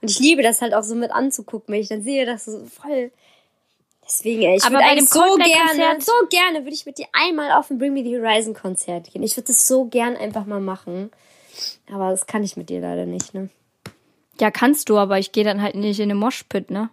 Und 0.01 0.09
ich 0.09 0.19
liebe 0.19 0.41
das 0.41 0.61
halt 0.61 0.73
auch 0.73 0.83
so 0.83 0.95
mit 0.95 1.11
anzugucken, 1.11 1.73
wenn 1.73 1.81
ich 1.81 1.89
dann 1.89 2.01
sehe, 2.03 2.25
dass 2.25 2.45
du 2.45 2.51
so 2.51 2.65
voll. 2.65 3.11
Deswegen, 4.07 4.41
ey, 4.43 4.55
ich 4.55 4.63
würde 4.63 4.85
eigentlich 4.85 5.09
so 5.09 5.19
gerne, 5.35 5.99
so 5.99 6.13
gerne 6.29 6.59
würde 6.59 6.73
ich 6.73 6.85
mit 6.85 6.97
dir 6.97 7.07
einmal 7.11 7.51
auf 7.51 7.69
ein 7.69 7.77
Bring 7.77 7.93
Me 7.93 8.03
the 8.03 8.17
Horizon 8.17 8.53
Konzert 8.53 9.11
gehen. 9.11 9.21
Ich 9.21 9.35
würde 9.35 9.47
das 9.47 9.67
so 9.67 9.85
gern 9.85 10.15
einfach 10.15 10.45
mal 10.45 10.61
machen. 10.61 11.11
Aber 11.91 12.11
das 12.11 12.25
kann 12.25 12.43
ich 12.43 12.55
mit 12.55 12.69
dir 12.69 12.79
leider 12.79 13.05
nicht, 13.05 13.33
ne? 13.33 13.49
Ja, 14.39 14.49
kannst 14.51 14.89
du, 14.89 14.97
aber 14.97 15.19
ich 15.19 15.31
gehe 15.31 15.43
dann 15.43 15.61
halt 15.61 15.75
nicht 15.75 15.99
in 15.99 16.09
den 16.09 16.17
Moshpit, 16.17 16.71
ne? 16.71 16.89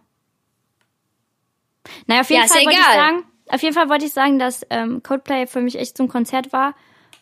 Naja, 2.07 2.23
auf 2.23 2.31
jeden 2.31 2.43
ja, 2.43 2.49
Fall 2.49 2.65
wollte 2.65 2.79
ich 2.81 2.87
sagen, 2.87 3.25
auf 3.49 3.63
jeden 3.63 3.75
Fall 3.75 3.89
wollte 3.89 4.05
ich 4.07 4.13
sagen, 4.13 4.39
dass 4.39 4.67
ähm, 4.71 5.03
Coldplay 5.03 5.47
für 5.47 5.61
mich 5.61 5.79
echt 5.79 5.97
so 5.97 6.05
ein 6.05 6.09
Konzert 6.09 6.53
war. 6.53 6.75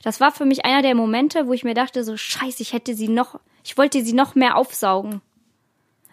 Das 0.02 0.20
war 0.20 0.32
für 0.32 0.44
mich 0.44 0.64
einer 0.64 0.82
der 0.82 0.94
Momente, 0.94 1.48
wo 1.48 1.52
ich 1.52 1.64
mir 1.64 1.74
dachte, 1.74 2.04
so 2.04 2.16
scheiße, 2.16 2.62
ich 2.62 2.72
hätte 2.72 2.94
sie 2.94 3.08
noch, 3.08 3.40
ich 3.64 3.76
wollte 3.76 4.02
sie 4.02 4.12
noch 4.12 4.34
mehr 4.34 4.56
aufsaugen. 4.56 5.20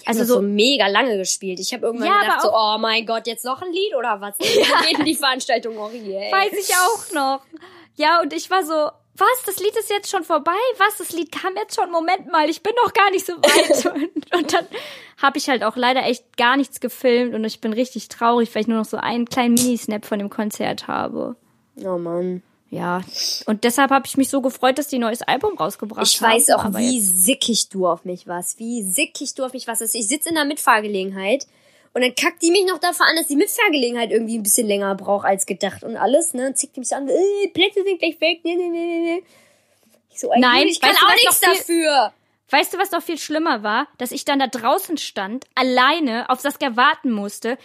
Also 0.06 0.24
so, 0.24 0.36
so 0.36 0.42
mega 0.42 0.88
lange 0.88 1.18
gespielt. 1.18 1.60
Ich 1.60 1.74
habe 1.74 1.86
irgendwann 1.86 2.08
ja, 2.08 2.20
gedacht 2.22 2.42
so, 2.42 2.52
oh 2.54 2.78
mein 2.80 3.06
Gott, 3.06 3.28
jetzt 3.28 3.46
noch 3.46 3.62
ein 3.62 3.72
Lied 3.72 3.96
oder 3.98 4.20
was? 4.22 4.36
Ja. 4.40 4.82
geht 4.82 4.98
denn 4.98 5.06
die 5.06 5.16
Veranstaltung? 5.16 5.76
Ey? 5.94 6.32
Weiß 6.32 6.54
ich 6.54 6.76
auch 6.76 7.14
noch. 7.14 7.42
Ja, 7.96 8.22
und 8.22 8.34
ich 8.34 8.50
war 8.50 8.64
so, 8.64 8.92
was, 9.20 9.44
das 9.46 9.60
Lied 9.60 9.76
ist 9.78 9.90
jetzt 9.90 10.10
schon 10.10 10.24
vorbei? 10.24 10.52
Was, 10.78 10.98
das 10.98 11.12
Lied 11.12 11.32
kam 11.32 11.56
jetzt 11.56 11.76
schon? 11.76 11.92
Moment 11.92 12.32
mal, 12.32 12.50
ich 12.50 12.64
bin 12.64 12.74
noch 12.84 12.94
gar 12.94 13.12
nicht 13.12 13.26
so 13.26 13.34
weit. 13.34 13.86
und, 13.94 14.36
und 14.36 14.54
dann 14.54 14.66
habe 15.22 15.38
ich 15.38 15.50
halt 15.50 15.64
auch 15.64 15.76
leider 15.76 16.04
echt 16.04 16.38
gar 16.38 16.56
nichts 16.58 16.80
gefilmt 16.80 17.36
und 17.36 17.44
ich 17.44 17.60
bin 17.60 17.74
richtig 17.74 18.08
traurig, 18.08 18.54
weil 18.56 18.62
ich 18.62 18.68
nur 18.68 18.78
noch 18.78 18.86
so 18.86 18.98
einen 18.98 19.26
kleinen 19.26 19.56
Minisnap 19.56 20.06
von 20.06 20.20
dem 20.20 20.30
Konzert 20.30 20.88
habe. 20.88 21.36
Oh 21.84 21.98
Mann. 21.98 22.42
Ja, 22.72 23.02
und 23.48 23.64
deshalb 23.64 23.90
habe 23.90 24.06
ich 24.06 24.16
mich 24.16 24.30
so 24.30 24.42
gefreut, 24.42 24.78
dass 24.78 24.88
die 24.88 25.00
neues 25.00 25.24
Album 25.24 25.58
rausgebracht 25.58 26.06
ich 26.08 26.22
haben. 26.22 26.32
Ich 26.38 26.48
weiß 26.48 26.50
auch, 26.52 26.78
wie 26.78 26.98
jetzt... 26.98 27.26
sickig 27.26 27.70
du 27.70 27.88
auf 27.88 28.06
mich 28.06 28.28
warst. 28.28 28.60
Wie 28.60 28.84
sickig 28.84 29.34
du 29.34 29.44
auf 29.44 29.54
mich 29.54 29.66
warst. 29.68 29.82
Ich 29.96 30.08
sitze 30.08 30.30
in 30.30 30.36
der 30.36 30.46
Mitfahrgelegenheit 30.46 31.48
und 31.94 32.04
dann 32.04 32.14
kackt 32.14 32.44
die 32.44 32.52
mich 32.52 32.66
noch 32.68 32.78
dafür 32.78 33.08
an, 33.08 33.16
dass 33.16 33.26
die 33.26 33.36
Mitfahrgelegenheit 33.36 34.12
irgendwie 34.12 34.38
ein 34.38 34.44
bisschen 34.44 34.68
länger 34.68 34.94
braucht 34.94 35.26
als 35.26 35.48
gedacht 35.48 35.84
und 35.84 35.98
alles, 35.98 36.36
ne? 36.36 36.48
Und 36.48 36.58
zickt 36.58 36.76
die 36.76 36.82
mich 36.82 36.90
so 36.90 36.96
an, 36.96 37.10
äh, 37.10 37.48
Plätze 37.54 37.84
sind 37.84 37.98
gleich 37.98 38.22
weg, 38.22 38.46
ne, 38.46 38.56
ne, 38.56 38.70
ne, 38.70 38.86
ne. 38.86 39.16
ne. 39.16 39.22
Ich 40.12 40.20
so, 40.20 40.32
Nein, 40.38 40.68
ich 40.68 40.80
kann 40.80 40.96
auch 40.96 41.14
nichts 41.14 41.40
dafür. 41.40 42.14
Weißt 42.52 42.74
du, 42.74 42.78
was 42.78 42.92
noch 42.92 43.02
viel 43.02 43.18
schlimmer 43.18 43.64
war? 43.64 43.88
Dass 43.98 44.12
ich 44.12 44.26
dann 44.26 44.40
da 44.40 44.48
draußen 44.48 44.98
stand, 44.98 45.46
alleine 45.56 46.30
auf 46.30 46.40
Saskia 46.40 46.76
warten 46.76 47.12
musste 47.12 47.58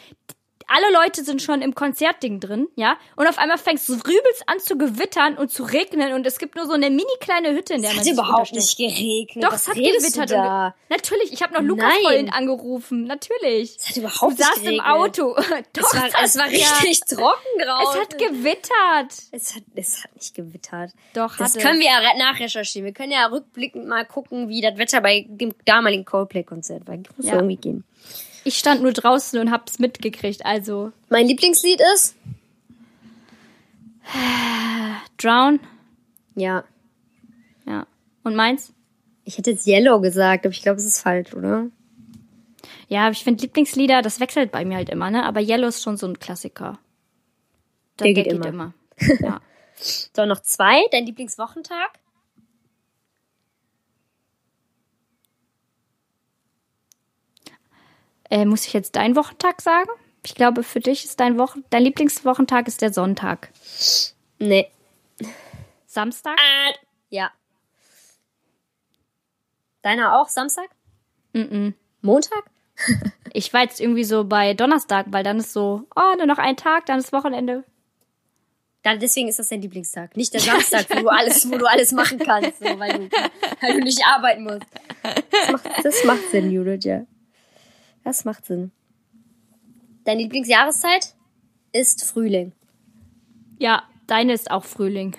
alle 0.66 0.92
Leute 0.92 1.24
sind 1.24 1.42
schon 1.42 1.62
im 1.62 1.74
Konzertding 1.74 2.40
drin, 2.40 2.68
ja, 2.76 2.96
und 3.16 3.26
auf 3.26 3.38
einmal 3.38 3.58
fängt 3.58 3.78
es 3.78 3.88
rübelst 3.88 4.44
an 4.46 4.58
zu 4.60 4.76
gewittern 4.76 5.36
und 5.36 5.50
zu 5.50 5.64
regnen 5.64 6.12
und 6.12 6.26
es 6.26 6.38
gibt 6.38 6.56
nur 6.56 6.66
so 6.66 6.72
eine 6.72 6.90
mini 6.90 7.04
kleine 7.20 7.52
Hütte, 7.52 7.74
in 7.74 7.82
der 7.82 7.90
es 7.90 7.96
man 7.96 8.06
hat 8.06 8.12
überhaupt 8.12 8.52
nicht 8.52 8.76
geregnet. 8.76 9.44
Doch, 9.44 9.52
Was 9.52 9.62
es 9.62 9.68
hat 9.68 9.76
gewittert. 9.76 10.32
Und, 10.32 10.74
natürlich, 10.90 11.32
ich 11.32 11.42
habe 11.42 11.54
noch 11.54 11.62
Lukas 11.62 11.88
Nein. 11.88 12.02
vorhin 12.02 12.30
angerufen, 12.30 13.04
natürlich. 13.04 13.76
Es 13.76 13.90
hat 13.90 13.96
überhaupt 13.96 14.22
du 14.22 14.42
nicht 14.42 14.54
geregnet. 14.54 14.56
Du 14.56 14.62
saßt 14.62 14.66
im 14.66 14.80
Auto. 14.80 15.34
Doch, 15.72 15.94
es 15.94 16.14
war, 16.14 16.24
es 16.24 16.38
war 16.38 16.46
richtig 16.46 17.00
ja. 17.08 17.16
trocken 17.16 17.58
draußen. 17.64 18.00
Es 18.00 18.00
hat 18.00 18.18
gewittert. 18.18 19.12
Es 19.30 19.54
hat, 19.54 19.62
es 19.74 20.04
hat 20.04 20.14
nicht 20.14 20.34
gewittert. 20.34 20.92
Doch, 21.14 21.36
Das 21.36 21.54
können 21.54 21.80
wir 21.80 21.86
ja 21.86 22.00
nachrecherchieren. 22.16 22.86
Wir 22.86 22.92
können 22.92 23.12
ja 23.12 23.26
rückblickend 23.26 23.86
mal 23.86 24.04
gucken, 24.04 24.48
wie 24.48 24.60
das 24.60 24.76
Wetter 24.76 25.00
bei 25.00 25.26
dem 25.28 25.54
damaligen 25.64 26.04
Coldplay-Konzert 26.04 26.86
war. 26.86 26.96
Muss 26.96 27.26
ja. 27.26 27.34
irgendwie 27.34 27.56
gehen. 27.56 27.84
Ich 28.44 28.58
stand 28.58 28.82
nur 28.82 28.92
draußen 28.92 29.38
und 29.40 29.50
hab's 29.50 29.78
mitgekriegt, 29.78 30.44
also. 30.44 30.92
Mein 31.08 31.26
Lieblingslied 31.26 31.80
ist? 31.94 32.14
Drown. 35.16 35.60
Ja. 36.34 36.64
Ja. 37.66 37.86
Und 38.22 38.36
meins? 38.36 38.72
Ich 39.24 39.38
hätte 39.38 39.52
jetzt 39.52 39.66
Yellow 39.66 40.00
gesagt, 40.00 40.44
aber 40.44 40.52
ich 40.52 40.62
glaube, 40.62 40.78
es 40.78 40.84
ist 40.84 41.00
falsch, 41.00 41.32
oder? 41.32 41.68
Ja, 42.88 43.10
ich 43.10 43.24
finde 43.24 43.42
Lieblingslieder, 43.42 44.02
das 44.02 44.20
wechselt 44.20 44.52
bei 44.52 44.64
mir 44.64 44.76
halt 44.76 44.90
immer, 44.90 45.10
ne? 45.10 45.24
Aber 45.24 45.40
Yellow 45.40 45.68
ist 45.68 45.82
schon 45.82 45.96
so 45.96 46.06
ein 46.06 46.18
Klassiker. 46.18 46.78
Der, 47.98 48.06
der 48.06 48.14
geht, 48.14 48.24
geht, 48.24 48.32
immer. 48.34 48.46
immer. 48.46 48.74
Ja. 49.20 49.40
so, 49.76 50.26
noch 50.26 50.40
zwei. 50.40 50.82
Dein 50.92 51.06
Lieblingswochentag? 51.06 51.98
Äh, 58.30 58.44
muss 58.44 58.66
ich 58.66 58.72
jetzt 58.72 58.96
deinen 58.96 59.16
Wochentag 59.16 59.60
sagen? 59.60 59.90
Ich 60.24 60.34
glaube, 60.34 60.62
für 60.62 60.80
dich 60.80 61.04
ist 61.04 61.20
dein 61.20 61.38
Wochen 61.38 61.64
dein 61.70 61.82
Lieblingswochentag 61.82 62.66
ist 62.66 62.80
der 62.80 62.92
Sonntag. 62.92 63.50
Nee. 64.38 64.70
Samstag? 65.86 66.38
Äh, 66.38 66.72
ja. 67.10 67.30
Deiner 69.82 70.18
auch 70.18 70.28
Samstag? 70.28 70.68
Mm, 71.34 71.38
-mm. 71.40 71.72
Montag? 72.00 72.44
ich 73.32 73.52
war 73.52 73.62
jetzt 73.62 73.80
irgendwie 73.80 74.04
so 74.04 74.24
bei 74.24 74.54
Donnerstag, 74.54 75.06
weil 75.10 75.22
dann 75.22 75.38
ist 75.38 75.52
so, 75.52 75.86
oh, 75.94 76.16
nur 76.16 76.26
noch 76.26 76.38
ein 76.38 76.56
Tag, 76.56 76.86
dann 76.86 76.98
ist 76.98 77.12
Wochenende. 77.12 77.64
Dann, 78.82 78.98
deswegen 79.00 79.28
ist 79.28 79.38
das 79.38 79.48
dein 79.48 79.62
Lieblingstag. 79.62 80.16
Nicht 80.16 80.32
der 80.34 80.40
Samstag, 80.40 80.86
wo 80.90 81.00
du 81.00 81.08
alles, 81.08 81.50
wo 81.50 81.56
du 81.56 81.66
alles 81.66 81.92
machen 81.92 82.18
kannst, 82.18 82.58
so, 82.58 82.78
weil, 82.78 82.92
du, 82.92 83.10
weil 83.60 83.72
du 83.74 83.80
nicht 83.80 84.02
arbeiten 84.06 84.44
musst. 84.44 84.66
Das 85.30 85.50
macht, 85.52 85.84
das 85.84 86.04
macht 86.04 86.30
Sinn, 86.30 86.50
Judith, 86.50 86.84
ja. 86.84 87.06
Das 88.04 88.24
macht 88.24 88.46
Sinn. 88.46 88.70
Deine 90.04 90.22
Lieblingsjahreszeit 90.22 91.14
ist 91.72 92.04
Frühling. 92.04 92.52
Ja, 93.58 93.82
deine 94.06 94.34
ist 94.34 94.50
auch 94.50 94.64
Frühling. 94.64 95.16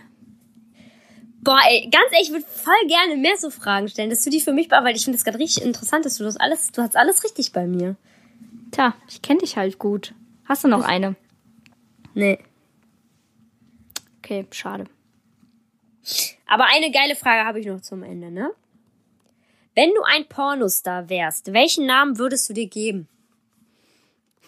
Boah, 1.41 1.59
ey, 1.67 1.89
ganz 1.91 2.11
ehrlich, 2.11 2.29
ich 2.29 2.33
würde 2.33 2.45
voll 2.45 2.87
gerne 2.87 3.17
mehr 3.17 3.37
so 3.37 3.49
Fragen 3.49 3.87
stellen, 3.87 4.09
dass 4.09 4.23
du 4.23 4.29
die 4.29 4.41
für 4.41 4.53
mich 4.53 4.67
beantwortest, 4.67 4.85
weil 4.85 4.97
ich 4.97 5.03
finde 5.03 5.17
es 5.17 5.25
gerade 5.25 5.39
richtig 5.39 5.63
interessant, 5.63 6.05
dass 6.05 6.17
du 6.17 6.23
das 6.23 6.37
alles, 6.37 6.71
du 6.71 6.81
hast 6.81 6.95
alles 6.95 7.23
richtig 7.23 7.51
bei 7.51 7.67
mir. 7.67 7.95
Tja, 8.71 8.95
ich 9.07 9.21
kenne 9.21 9.39
dich 9.39 9.57
halt 9.57 9.77
gut. 9.77 10.13
Hast 10.45 10.63
du 10.63 10.67
noch 10.67 10.83
eine? 10.83 11.15
Nee. 12.13 12.39
Okay, 14.19 14.47
schade. 14.51 14.85
Aber 16.47 16.65
eine 16.65 16.91
geile 16.91 17.15
Frage 17.15 17.45
habe 17.45 17.59
ich 17.59 17.67
noch 17.67 17.81
zum 17.81 18.03
Ende, 18.03 18.31
ne? 18.31 18.51
Wenn 19.75 19.89
du 19.89 20.01
ein 20.03 20.27
Pornostar 20.27 21.09
wärst, 21.09 21.53
welchen 21.53 21.85
Namen 21.85 22.17
würdest 22.17 22.49
du 22.49 22.53
dir 22.53 22.67
geben? 22.67 23.07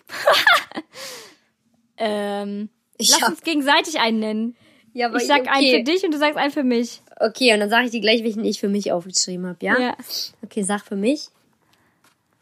ähm, 1.98 2.70
ich 2.98 3.10
lass 3.10 3.22
hab... 3.22 3.30
uns 3.30 3.42
gegenseitig 3.42 4.00
einen 4.00 4.20
nennen. 4.20 4.56
Ja, 4.94 5.08
aber 5.08 5.18
ich 5.18 5.28
sag 5.28 5.42
okay. 5.42 5.50
einen 5.50 5.70
für 5.70 5.92
dich 5.92 6.04
und 6.04 6.12
du 6.12 6.18
sagst 6.18 6.38
einen 6.38 6.52
für 6.52 6.64
mich. 6.64 7.02
Okay, 7.20 7.54
und 7.54 7.60
dann 7.60 7.70
sage 7.70 7.86
ich 7.86 7.92
dir 7.92 8.02
gleich, 8.02 8.24
welchen 8.24 8.44
ich 8.44 8.60
für 8.60 8.70
mich 8.70 8.92
aufgeschrieben 8.92 9.46
habe, 9.46 9.64
ja? 9.64 9.80
Ja. 9.80 9.98
Okay, 10.44 10.64
sag 10.64 10.82
für 10.84 10.96
mich. 10.96 11.28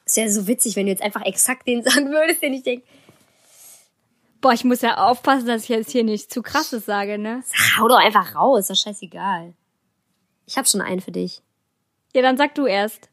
Ist 0.06 0.18
ja 0.18 0.30
so 0.30 0.48
witzig, 0.48 0.76
wenn 0.76 0.86
du 0.86 0.92
jetzt 0.92 1.02
einfach 1.02 1.26
exakt 1.26 1.68
den 1.68 1.84
sagen 1.84 2.12
würdest, 2.12 2.42
den 2.42 2.54
ich 2.54 2.64
denke. 2.64 2.86
Boah, 4.42 4.54
ich 4.54 4.64
muss 4.64 4.82
ja 4.82 4.98
aufpassen, 4.98 5.48
dass 5.48 5.64
ich 5.64 5.70
jetzt 5.70 5.92
hier 5.92 6.04
nicht 6.04 6.32
zu 6.32 6.44
krasses 6.44 6.86
sage, 6.86 7.18
ne? 7.18 7.44
Sag, 7.46 7.80
hau 7.80 7.88
doch 7.88 7.98
einfach 7.98 8.36
raus, 8.36 8.60
ist 8.60 8.70
doch 8.70 8.76
scheißegal. 8.76 9.54
Ich 10.46 10.58
habe 10.58 10.68
schon 10.68 10.82
einen 10.82 11.02
für 11.02 11.12
dich. 11.12 11.42
Ja, 12.16 12.22
dann 12.22 12.38
sag 12.38 12.56
du 12.56 12.66
erst. 12.66 13.10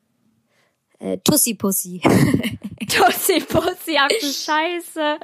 Äh, 1.00 1.18
Tussi 1.18 1.54
Pussy. 1.54 2.00
Tussi 2.88 3.40
Pussy, 3.40 3.96
ach 3.98 4.07
du 4.09 4.26
Scheiße. 4.26 5.18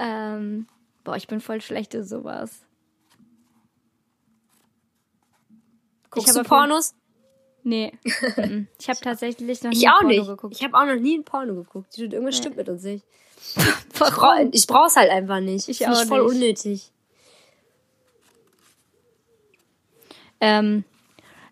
Ähm, 0.00 0.66
boah, 1.04 1.14
ich 1.14 1.28
bin 1.28 1.40
voll 1.40 1.60
schlecht 1.60 1.94
in 1.94 2.02
sowas. 2.02 2.66
Guckst 6.10 6.30
ich 6.30 6.42
du 6.42 6.42
Pornos? 6.42 6.96
Nee. 7.62 7.92
ich 8.04 8.88
habe 8.88 8.98
tatsächlich 9.00 9.62
noch 9.62 9.70
nie 9.70 9.76
ich 9.76 9.88
auch 9.88 10.00
Porno 10.00 10.08
nicht. 10.08 10.26
geguckt. 10.26 10.56
Ich 10.56 10.64
habe 10.64 10.76
auch 10.76 10.86
noch 10.86 11.00
nie 11.00 11.18
ein 11.18 11.24
Porno 11.24 11.54
geguckt. 11.54 11.96
Irgendwas 11.96 12.34
nee. 12.34 12.40
stimmt 12.40 12.56
mit 12.56 12.68
uns 12.68 12.82
nicht. 12.82 13.04
ich 14.50 14.66
brauch's 14.66 14.96
halt 14.96 15.10
einfach 15.10 15.38
nicht. 15.38 15.68
Ich 15.68 15.86
auch 15.86 16.04
voll 16.06 16.24
nicht. 16.24 16.34
unnötig. 16.34 16.90
Ähm, 20.44 20.84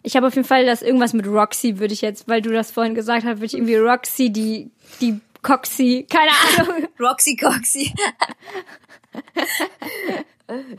ich 0.02 0.16
habe 0.16 0.26
auf 0.26 0.34
jeden 0.34 0.46
Fall 0.46 0.66
das 0.66 0.82
irgendwas 0.82 1.14
mit 1.14 1.26
Roxy, 1.26 1.78
würde 1.78 1.94
ich 1.94 2.02
jetzt, 2.02 2.28
weil 2.28 2.42
du 2.42 2.50
das 2.50 2.70
vorhin 2.70 2.94
gesagt 2.94 3.24
hast, 3.24 3.36
würde 3.36 3.46
ich 3.46 3.54
irgendwie 3.54 3.76
Roxy, 3.76 4.30
die, 4.30 4.70
die 5.00 5.20
Coxy, 5.40 6.06
keine 6.10 6.32
Ahnung. 6.58 6.88
Roxy 7.00 7.36
Coxy. 7.36 7.94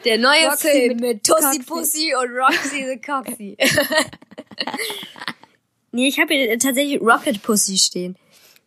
Der 0.06 0.18
neue 0.20 0.46
Roxy 0.50 0.68
Film 0.68 0.98
mit, 0.98 1.02
mit 1.02 1.24
Tussi 1.24 1.64
Pussy 1.64 2.14
und 2.16 2.30
Roxy 2.32 2.86
the 2.86 3.02
Coxy. 3.02 3.58
Nee, 5.96 6.08
ich 6.08 6.20
habe 6.20 6.34
hier 6.34 6.58
tatsächlich 6.58 7.00
Rocket 7.02 7.44
Pussy 7.44 7.78
stehen. 7.78 8.18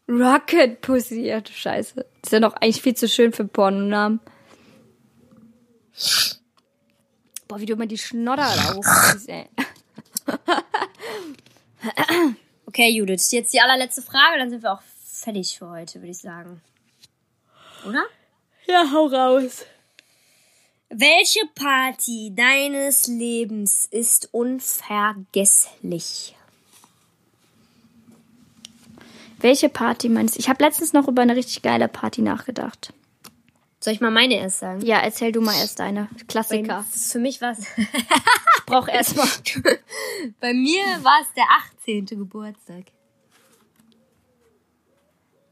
Rocket 0.09 0.81
Pussy, 0.81 1.23
ja 1.23 1.41
du 1.41 1.51
Scheiße. 1.51 2.07
Ist 2.23 2.33
ja 2.33 2.39
doch 2.39 2.55
eigentlich 2.55 2.81
viel 2.81 2.95
zu 2.95 3.09
schön 3.09 3.33
für 3.33 3.45
Pornonamen. 3.45 4.21
Boah, 7.49 7.61
wie 7.61 7.67
du 7.67 7.75
immer 7.75 7.87
die 7.87 7.99
Schnodder 7.99 8.53
da 8.55 8.75
hochziehst, 8.75 9.29
ey. 9.29 9.49
Okay, 12.69 12.91
Judith, 12.91 13.31
jetzt 13.31 13.55
die 13.55 13.61
allerletzte 13.61 14.03
Frage, 14.03 14.39
dann 14.39 14.51
sind 14.51 14.63
wir 14.63 14.73
auch 14.73 14.83
fertig 15.03 15.57
für 15.57 15.71
heute, 15.71 16.01
würde 16.01 16.11
ich 16.11 16.19
sagen. 16.19 16.61
Oder? 17.87 18.05
Ja, 18.67 18.91
hau 18.93 19.07
raus. 19.07 19.65
Welche 20.91 21.41
Party 21.55 22.35
deines 22.37 23.07
Lebens 23.07 23.87
ist 23.91 24.29
unvergesslich? 24.33 26.37
Welche 29.39 29.69
Party 29.69 30.09
meinst 30.09 30.35
du? 30.35 30.41
Ich 30.41 30.49
habe 30.49 30.63
letztens 30.63 30.93
noch 30.93 31.09
über 31.09 31.23
eine 31.23 31.37
richtig 31.37 31.63
geile 31.63 31.89
Party 31.89 32.21
nachgedacht. 32.21 32.93
Soll 33.87 33.93
ich 33.93 34.01
mal 34.01 34.11
meine 34.11 34.35
erst 34.35 34.59
sagen? 34.59 34.85
Ja, 34.85 34.99
erzähl 34.99 35.31
du 35.31 35.41
mal 35.41 35.55
erst 35.55 35.79
deine. 35.79 36.09
Klassiker. 36.27 36.85
Für 36.91 37.21
mich 37.21 37.41
war 37.41 37.53
es. 37.53 37.61
Ich 38.59 38.65
brauch 38.67 38.89
erstmal. 38.89 39.29
Bei 40.41 40.53
mir 40.53 40.83
war 41.05 41.21
es 41.23 41.33
der 41.35 41.45
18. 41.85 42.07
Geburtstag. 42.07 42.87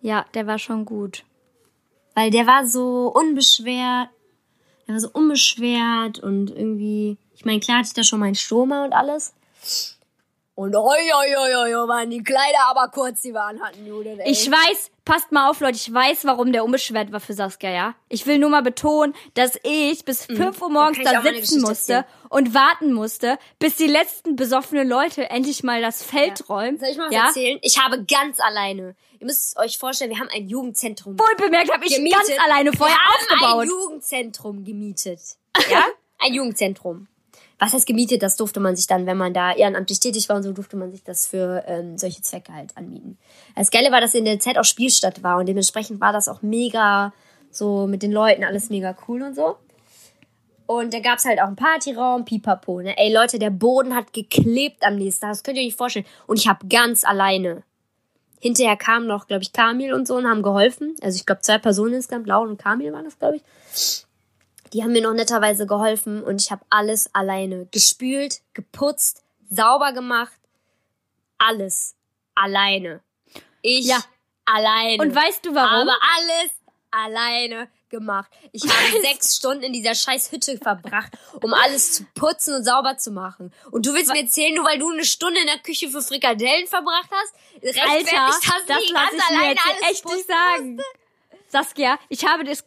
Ja, 0.01 0.27
der 0.35 0.49
war 0.49 0.59
schon 0.59 0.85
gut. 0.85 1.23
Weil 2.17 2.33
der 2.33 2.45
war 2.49 2.67
so 2.67 3.13
unbeschwert. 3.15 4.09
Der 4.89 4.95
war 4.95 5.01
so 5.01 5.11
unbeschwert 5.13 6.19
und 6.19 6.51
irgendwie. 6.51 7.17
Ich 7.37 7.45
meine, 7.45 7.61
klar 7.61 7.79
hatte 7.79 7.87
ich 7.87 7.95
da 7.95 8.03
schon 8.03 8.19
meinen 8.19 8.35
Stoma 8.35 8.85
und 8.85 8.95
alles. 8.95 9.33
Und 10.57 10.77
oi, 10.77 10.85
oi, 10.87 11.37
oi, 11.37 11.55
oi, 11.57 11.75
oi, 11.75 11.89
waren 11.89 12.11
die 12.11 12.23
Kleider 12.23 12.61
aber 12.69 12.89
kurz, 12.89 13.23
die 13.23 13.35
waren 13.35 13.61
hatten, 13.61 13.85
Judith, 13.85 14.19
ey. 14.21 14.31
Ich 14.31 14.49
weiß, 14.49 14.93
passt 15.05 15.33
mal 15.33 15.51
auf, 15.51 15.59
Leute, 15.59 15.75
ich 15.75 15.93
weiß, 15.93 16.25
warum 16.27 16.53
der 16.53 16.65
unbeschwert 16.65 17.11
war 17.11 17.19
für 17.19 17.33
Saskia, 17.33 17.71
ja? 17.71 17.95
Ich 18.09 18.25
will 18.27 18.39
nur 18.39 18.51
mal 18.51 18.63
betonen, 18.63 19.15
dass 19.35 19.59
ich 19.65 20.05
bis 20.05 20.27
5 20.27 20.63
Uhr 20.63 20.71
morgens 20.71 20.99
Mhm. 20.99 21.03
da 21.05 21.23
meine 21.23 21.39
sitzen 21.45 21.61
musste 21.61 22.05
und 22.29 22.55
warten 22.55 22.93
musste, 22.93 23.37
bis 23.59 23.75
die 23.75 23.89
letzten 23.89 24.37
besoffenen 24.37 24.89
Leute 24.89 25.29
endlich 25.29 25.65
mal 25.65 25.81
das 25.83 26.05
Feld 26.05 26.49
räumen. 26.49 26.79
Soll 26.79 26.89
ich 26.91 26.99
mal 26.99 27.09
was 27.09 27.15
ja? 27.15 27.27
erzählen? 27.27 27.59
Ich 27.63 27.83
habe 27.83 28.05
ganz 28.05 28.39
alleine. 28.39 28.95
Ihr 29.19 29.27
müsst 29.27 29.57
euch 29.59 29.77
vorstellen, 29.77 30.11
wir 30.11 30.21
haben 30.21 30.31
ein 30.33 30.47
Jugendzentrum 30.49 31.19
Wohl 31.19 31.35
bemerkt, 31.37 31.73
habe 31.73 31.85
ich 31.85 31.97
gemietet. 31.97 32.29
ganz 32.29 32.41
alleine 32.41 32.73
vorher 32.73 32.95
wir 32.97 33.03
haben 33.03 33.43
aufgebaut. 33.43 33.63
ein 33.63 33.69
Jugendzentrum 33.71 34.65
gemietet. 34.65 35.21
Ja? 35.69 35.85
ein 36.21 36.33
Jugendzentrum. 36.33 37.09
Was 37.59 37.73
heißt 37.73 37.87
gemietet? 37.87 38.23
Das 38.23 38.37
durfte 38.37 38.61
man 38.61 38.77
sich 38.77 38.87
dann, 38.87 39.07
wenn 39.07 39.17
man 39.17 39.33
da 39.33 39.53
ehrenamtlich 39.53 40.01
tätig 40.01 40.29
war 40.29 40.37
und 40.37 40.43
so, 40.43 40.53
durfte 40.53 40.77
man 40.77 40.91
sich 40.91 41.05
das 41.05 41.27
für 41.27 41.65
ähm, 41.67 41.97
solche 41.97 42.23
Zwecke 42.23 42.53
halt 42.53 42.77
anbieten. 42.77 43.17
Das 43.55 43.71
Geile 43.71 43.93
war, 43.93 44.01
dass 44.01 44.15
in 44.15 44.25
der 44.25 44.41
Zeit 44.41 44.59
auch 44.59 44.65
Spielstadt 44.65 45.23
war 45.23 45.39
und 45.39 45.47
dementsprechend 45.47 46.01
war 46.01 46.13
das 46.13 46.29
auch 46.29 46.43
mega 46.43 47.13
so 47.51 47.87
mit 47.87 48.03
den 48.03 48.13
Leuten 48.13 48.45
alles 48.45 48.71
mega 48.71 48.97
cool 49.07 49.23
und 49.23 49.37
so. 49.37 49.57
Und 50.67 50.95
da 50.95 51.01
gab's 51.01 51.25
halt 51.25 51.41
auch 51.41 51.47
einen 51.47 51.57
Partyraum, 51.57 52.25
pipapo. 52.25 52.81
Ne? 52.81 52.97
Ey 52.97 53.13
Leute, 53.13 53.39
der 53.39 53.51
Boden 53.51 53.95
hat 53.95 54.13
geklebt 54.13 54.83
am 54.83 54.97
nächsten 54.97 55.23
Tag. 55.23 55.33
Das 55.33 55.43
könnt 55.43 55.57
ihr 55.57 55.61
euch 55.61 55.69
nicht 55.69 55.77
vorstellen. 55.77 56.07
Und 56.27 56.39
ich 56.39 56.49
habe 56.49 56.67
ganz 56.69 57.05
alleine. 57.05 57.63
Hinterher 58.41 58.77
kamen 58.77 59.07
noch, 59.07 59.27
glaube 59.27 59.43
ich, 59.43 59.53
Kamil 59.53 59.93
und 59.95 60.07
so 60.07 60.17
und 60.17 60.27
haben 60.27 60.43
geholfen. 60.43 60.97
Also 61.03 61.17
ich 61.17 61.27
glaube, 61.27 61.43
zwei 61.43 61.59
Personen 61.59 61.95
insgesamt, 61.95 62.27
Laura 62.27 62.49
und 62.49 62.59
Kamil 62.59 62.93
waren 62.93 63.05
das, 63.05 63.19
glaube 63.19 63.37
ich. 63.37 64.07
Die 64.73 64.83
haben 64.83 64.93
mir 64.93 65.03
noch 65.03 65.13
netterweise 65.15 65.67
geholfen 65.67 66.23
und 66.23 66.41
ich 66.41 66.51
habe 66.51 66.65
alles 66.71 67.15
alleine 67.15 67.67
gespült, 67.71 68.41
geputzt, 68.55 69.23
sauber 69.51 69.93
gemacht. 69.93 70.33
Alles 71.39 71.95
alleine. 72.35 73.03
Ich 73.63 73.87
Ja. 73.87 74.03
alleine. 74.45 75.03
Und 75.03 75.15
weißt 75.15 75.45
du 75.47 75.55
warum? 75.55 75.89
Aber 75.89 75.99
alles 76.17 76.51
alleine 76.91 77.69
gemacht. 77.89 78.31
Ich 78.53 78.63
habe 78.65 78.73
sechs 79.03 79.37
Stunden 79.37 79.63
in 79.63 79.73
dieser 79.73 79.95
scheiß 79.95 80.33
Hütte 80.33 80.59
verbracht, 80.59 81.13
um 81.43 81.55
alles 81.55 81.93
zu 81.93 82.05
putzen 82.15 82.55
und 82.55 82.65
sauber 82.65 82.97
zu 82.99 83.11
machen. 83.11 83.53
Und 83.71 83.87
du 83.87 83.95
willst 83.95 84.13
mir 84.13 84.21
erzählen, 84.23 84.55
nur 84.55 84.65
weil 84.65 84.79
du 84.79 84.91
eine 84.91 85.05
Stunde 85.05 85.41
in 85.41 85.47
der 85.47 85.59
Küche 85.59 85.89
für 85.89 86.03
Frikadellen 86.03 86.67
verbracht 86.67 87.11
hast, 87.11 87.35
rechtfertigt 87.63 88.13
Alter, 88.13 88.35
das, 88.35 88.47
lass 88.49 88.67
ganz 88.67 88.85
ich 88.85 88.93
mir 88.93 89.37
alleine 89.39 89.55
jetzt 89.55 89.67
alles 89.67 89.91
echt 89.91 90.05
nicht 90.07 90.27
sagen. 90.27 90.81
Saskia, 91.55 92.01
ich 92.09 92.27
habe 92.27 92.43
das, 92.43 92.65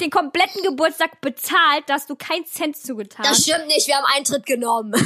den 0.00 0.10
kompletten 0.10 0.62
Geburtstag 0.62 1.20
bezahlt, 1.20 1.84
dass 1.88 2.06
du 2.06 2.16
keinen 2.16 2.46
Cent 2.46 2.74
zugetan 2.74 3.22
Das 3.22 3.42
stimmt 3.42 3.66
nicht, 3.66 3.86
wir 3.86 3.96
haben 3.96 4.06
Eintritt 4.16 4.46
genommen. 4.46 4.94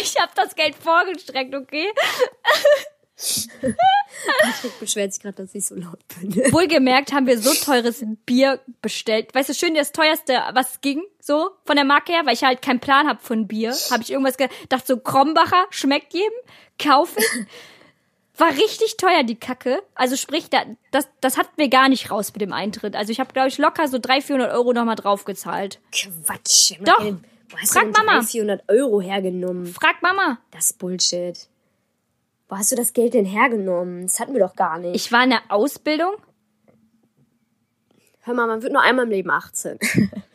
Ich 0.00 0.16
habe 0.18 0.32
das 0.34 0.54
Geld 0.54 0.74
vorgestreckt, 0.74 1.54
okay? 1.54 1.86
Ich 3.16 3.48
beschwert 4.80 5.12
sich 5.12 5.22
gerade, 5.22 5.42
dass 5.42 5.54
ich 5.54 5.66
so 5.66 5.74
laut 5.74 5.98
bin. 6.08 6.34
Wohlgemerkt 6.52 7.12
haben 7.12 7.26
wir 7.26 7.38
so 7.38 7.52
teures 7.52 8.02
Bier 8.24 8.60
bestellt. 8.80 9.34
Weißt 9.34 9.50
du, 9.50 9.54
schön 9.54 9.74
das 9.74 9.92
teuerste, 9.92 10.40
was 10.52 10.80
ging, 10.80 11.02
so 11.20 11.50
von 11.64 11.76
der 11.76 11.84
Marke 11.84 12.12
her, 12.12 12.22
weil 12.24 12.34
ich 12.34 12.44
halt 12.44 12.62
keinen 12.62 12.80
Plan 12.80 13.06
hab 13.06 13.22
von 13.22 13.46
Bier. 13.46 13.74
Habe 13.90 14.02
ich 14.02 14.10
irgendwas 14.10 14.36
gedacht, 14.38 14.86
so 14.86 14.98
Krombacher 14.98 15.66
schmeckt 15.70 16.14
jedem, 16.14 16.32
kaufen. 16.78 17.22
War 18.38 18.50
richtig 18.50 18.96
teuer, 18.96 19.22
die 19.24 19.34
Kacke. 19.34 19.82
Also 19.94 20.16
sprich, 20.16 20.48
da, 20.48 20.62
das, 20.92 21.08
das 21.20 21.36
hatten 21.38 21.52
wir 21.56 21.68
gar 21.68 21.88
nicht 21.88 22.10
raus 22.10 22.32
mit 22.32 22.40
dem 22.40 22.52
Eintritt. 22.52 22.94
Also 22.96 23.10
ich 23.12 23.20
habe, 23.20 23.32
glaube 23.32 23.48
ich, 23.48 23.58
locker 23.58 23.88
so 23.88 23.98
300, 23.98 24.24
400 24.24 24.52
Euro 24.52 24.72
nochmal 24.72 24.94
draufgezahlt. 24.96 25.80
Quatsch. 25.92 26.74
Doch. 26.80 26.98
keine- 26.98 27.20
Wo 27.50 27.56
hast 27.58 27.72
Frag 27.72 27.82
du 27.86 27.92
denn 27.92 28.04
Mama. 28.06 28.12
300, 28.20 28.30
400 28.30 28.62
Euro 28.68 29.00
hergenommen? 29.00 29.66
Frag 29.66 30.00
Mama. 30.02 30.38
Das 30.52 30.66
ist 30.70 30.78
Bullshit. 30.78 31.48
Wo 32.48 32.56
hast 32.56 32.70
du 32.72 32.76
das 32.76 32.92
Geld 32.92 33.14
denn 33.14 33.24
hergenommen? 33.26 34.02
Das 34.02 34.20
hatten 34.20 34.32
wir 34.34 34.40
doch 34.40 34.54
gar 34.56 34.78
nicht. 34.78 34.94
Ich 34.94 35.10
war 35.12 35.24
in 35.24 35.30
der 35.30 35.42
Ausbildung. 35.48 36.14
Hör 38.22 38.34
mal, 38.34 38.46
man 38.46 38.62
wird 38.62 38.72
nur 38.72 38.82
einmal 38.82 39.04
im 39.06 39.10
Leben 39.10 39.30
18. 39.30 39.78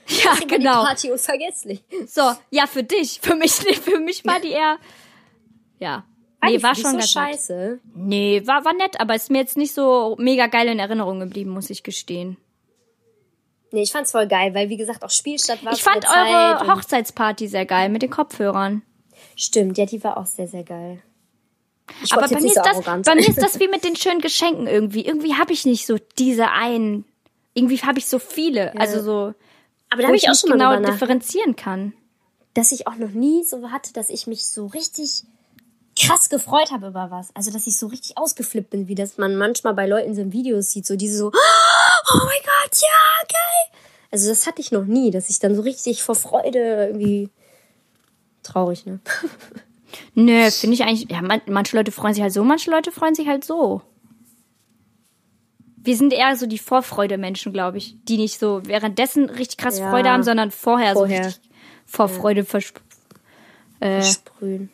Ja, 0.23 0.35
Die 0.35 0.47
genau. 0.47 0.83
Party 0.83 1.11
unvergesslich. 1.11 1.81
So, 2.07 2.33
ja, 2.51 2.67
für 2.67 2.83
dich. 2.83 3.19
Für 3.21 3.35
mich 3.35 3.63
nicht. 3.65 3.81
Für 3.83 3.99
mich 3.99 4.25
war 4.25 4.39
die 4.41 4.51
eher. 4.51 4.77
Ja. 5.79 6.05
Nee, 6.49 6.63
war 6.63 6.75
schon 6.75 6.83
so 6.85 6.97
ganz 6.97 7.15
nett. 7.15 7.25
scheiße. 7.29 7.79
Nee, 7.95 8.41
war, 8.45 8.65
war 8.65 8.73
nett, 8.73 8.99
aber 8.99 9.15
ist 9.15 9.29
mir 9.31 9.39
jetzt 9.39 9.57
nicht 9.57 9.73
so 9.73 10.15
mega 10.19 10.47
geil 10.47 10.67
in 10.67 10.79
Erinnerung 10.79 11.19
geblieben, 11.19 11.51
muss 11.51 11.69
ich 11.69 11.83
gestehen. 11.83 12.37
Nee, 13.71 13.83
ich 13.83 13.91
fand's 13.91 14.11
voll 14.11 14.27
geil, 14.27 14.53
weil 14.53 14.69
wie 14.69 14.77
gesagt 14.77 15.03
auch 15.03 15.09
Spielstadt 15.09 15.65
war. 15.65 15.73
Ich 15.73 15.81
fand 15.81 16.05
eure 16.07 16.67
Hochzeitsparty 16.73 17.47
sehr 17.47 17.65
geil 17.65 17.89
mit 17.89 18.03
den 18.03 18.11
Kopfhörern. 18.11 18.83
Stimmt, 19.35 19.77
ja, 19.77 19.85
die 19.85 20.03
war 20.03 20.17
auch 20.17 20.27
sehr, 20.27 20.47
sehr 20.47 20.63
geil. 20.63 21.01
Ich 22.03 22.13
Aber 22.13 22.27
bei 22.27 22.39
mir, 22.39 22.49
so 22.49 22.61
das, 22.63 22.81
bei 23.03 23.15
mir 23.15 23.27
ist 23.27 23.41
das 23.41 23.59
wie 23.59 23.67
mit 23.67 23.83
den 23.83 23.95
schönen 23.95 24.21
Geschenken 24.21 24.67
irgendwie. 24.67 25.05
Irgendwie 25.05 25.33
habe 25.35 25.53
ich 25.53 25.65
nicht 25.65 25.85
so 25.85 25.97
diese 26.17 26.51
einen. 26.51 27.05
Irgendwie 27.55 27.77
habe 27.79 27.99
ich 27.99 28.05
so 28.05 28.19
viele. 28.19 28.77
Also 28.79 29.01
so, 29.01 29.33
Aber 29.89 30.01
da 30.01 30.07
habe 30.07 30.15
ich 30.15 30.23
ich 30.23 30.29
auch 30.29 30.35
schon 30.35 30.51
genau 30.51 30.79
differenzieren 30.79 31.55
kann. 31.55 31.93
dass 32.53 32.71
ich 32.71 32.87
auch 32.87 32.95
noch 32.95 33.09
nie 33.09 33.43
so 33.43 33.71
hatte, 33.71 33.91
dass 33.93 34.09
ich 34.09 34.27
mich 34.27 34.45
so 34.45 34.67
richtig 34.67 35.23
krass 35.95 36.29
gefreut 36.29 36.71
habe 36.71 36.87
über 36.87 37.11
was. 37.11 37.35
Also, 37.35 37.51
dass 37.51 37.67
ich 37.67 37.77
so 37.77 37.87
richtig 37.87 38.17
ausgeflippt 38.17 38.69
bin, 38.69 38.87
wie 38.87 38.95
das 38.95 39.17
man 39.17 39.35
manchmal 39.35 39.73
bei 39.73 39.87
Leuten 39.87 40.15
so 40.15 40.21
in 40.21 40.33
Videos 40.33 40.71
sieht, 40.71 40.85
so 40.85 40.95
diese 40.95 41.17
so, 41.17 41.27
oh 41.27 42.17
mein 42.17 42.41
Gott, 42.43 42.81
ja, 42.81 43.27
geil. 43.27 43.79
Also, 44.11 44.29
das 44.29 44.47
hatte 44.47 44.61
ich 44.61 44.71
noch 44.71 44.85
nie, 44.85 45.11
dass 45.11 45.29
ich 45.29 45.39
dann 45.39 45.55
so 45.55 45.61
richtig 45.61 46.03
vor 46.03 46.15
Freude 46.15 46.87
irgendwie 46.87 47.29
traurig, 48.43 48.85
ne? 48.85 48.99
Nö, 50.15 50.49
finde 50.51 50.73
ich 50.73 50.83
eigentlich. 50.83 51.09
Ja, 51.09 51.21
man, 51.21 51.41
manche 51.47 51.77
Leute 51.77 51.91
freuen 51.91 52.13
sich 52.13 52.23
halt 52.23 52.33
so, 52.33 52.43
manche 52.43 52.71
Leute 52.71 52.91
freuen 52.91 53.15
sich 53.15 53.27
halt 53.27 53.43
so. 53.43 53.81
Wir 55.77 55.97
sind 55.97 56.13
eher 56.13 56.35
so 56.37 56.45
die 56.47 56.59
Vorfreude-Menschen, 56.59 57.51
glaube 57.51 57.77
ich, 57.77 57.97
die 58.05 58.17
nicht 58.17 58.39
so 58.39 58.61
währenddessen 58.65 59.29
richtig 59.29 59.57
krass 59.57 59.79
Ja. 59.79 59.89
Freude 59.89 60.09
haben, 60.09 60.23
sondern 60.23 60.49
vorher, 60.49 60.93
Vorher. 60.93 61.23
so 61.23 61.27
richtig 61.27 61.51
Vorfreude 61.85 62.45
versp 62.45 62.79
äh, 63.81 64.01
Sprühen. 64.01 64.69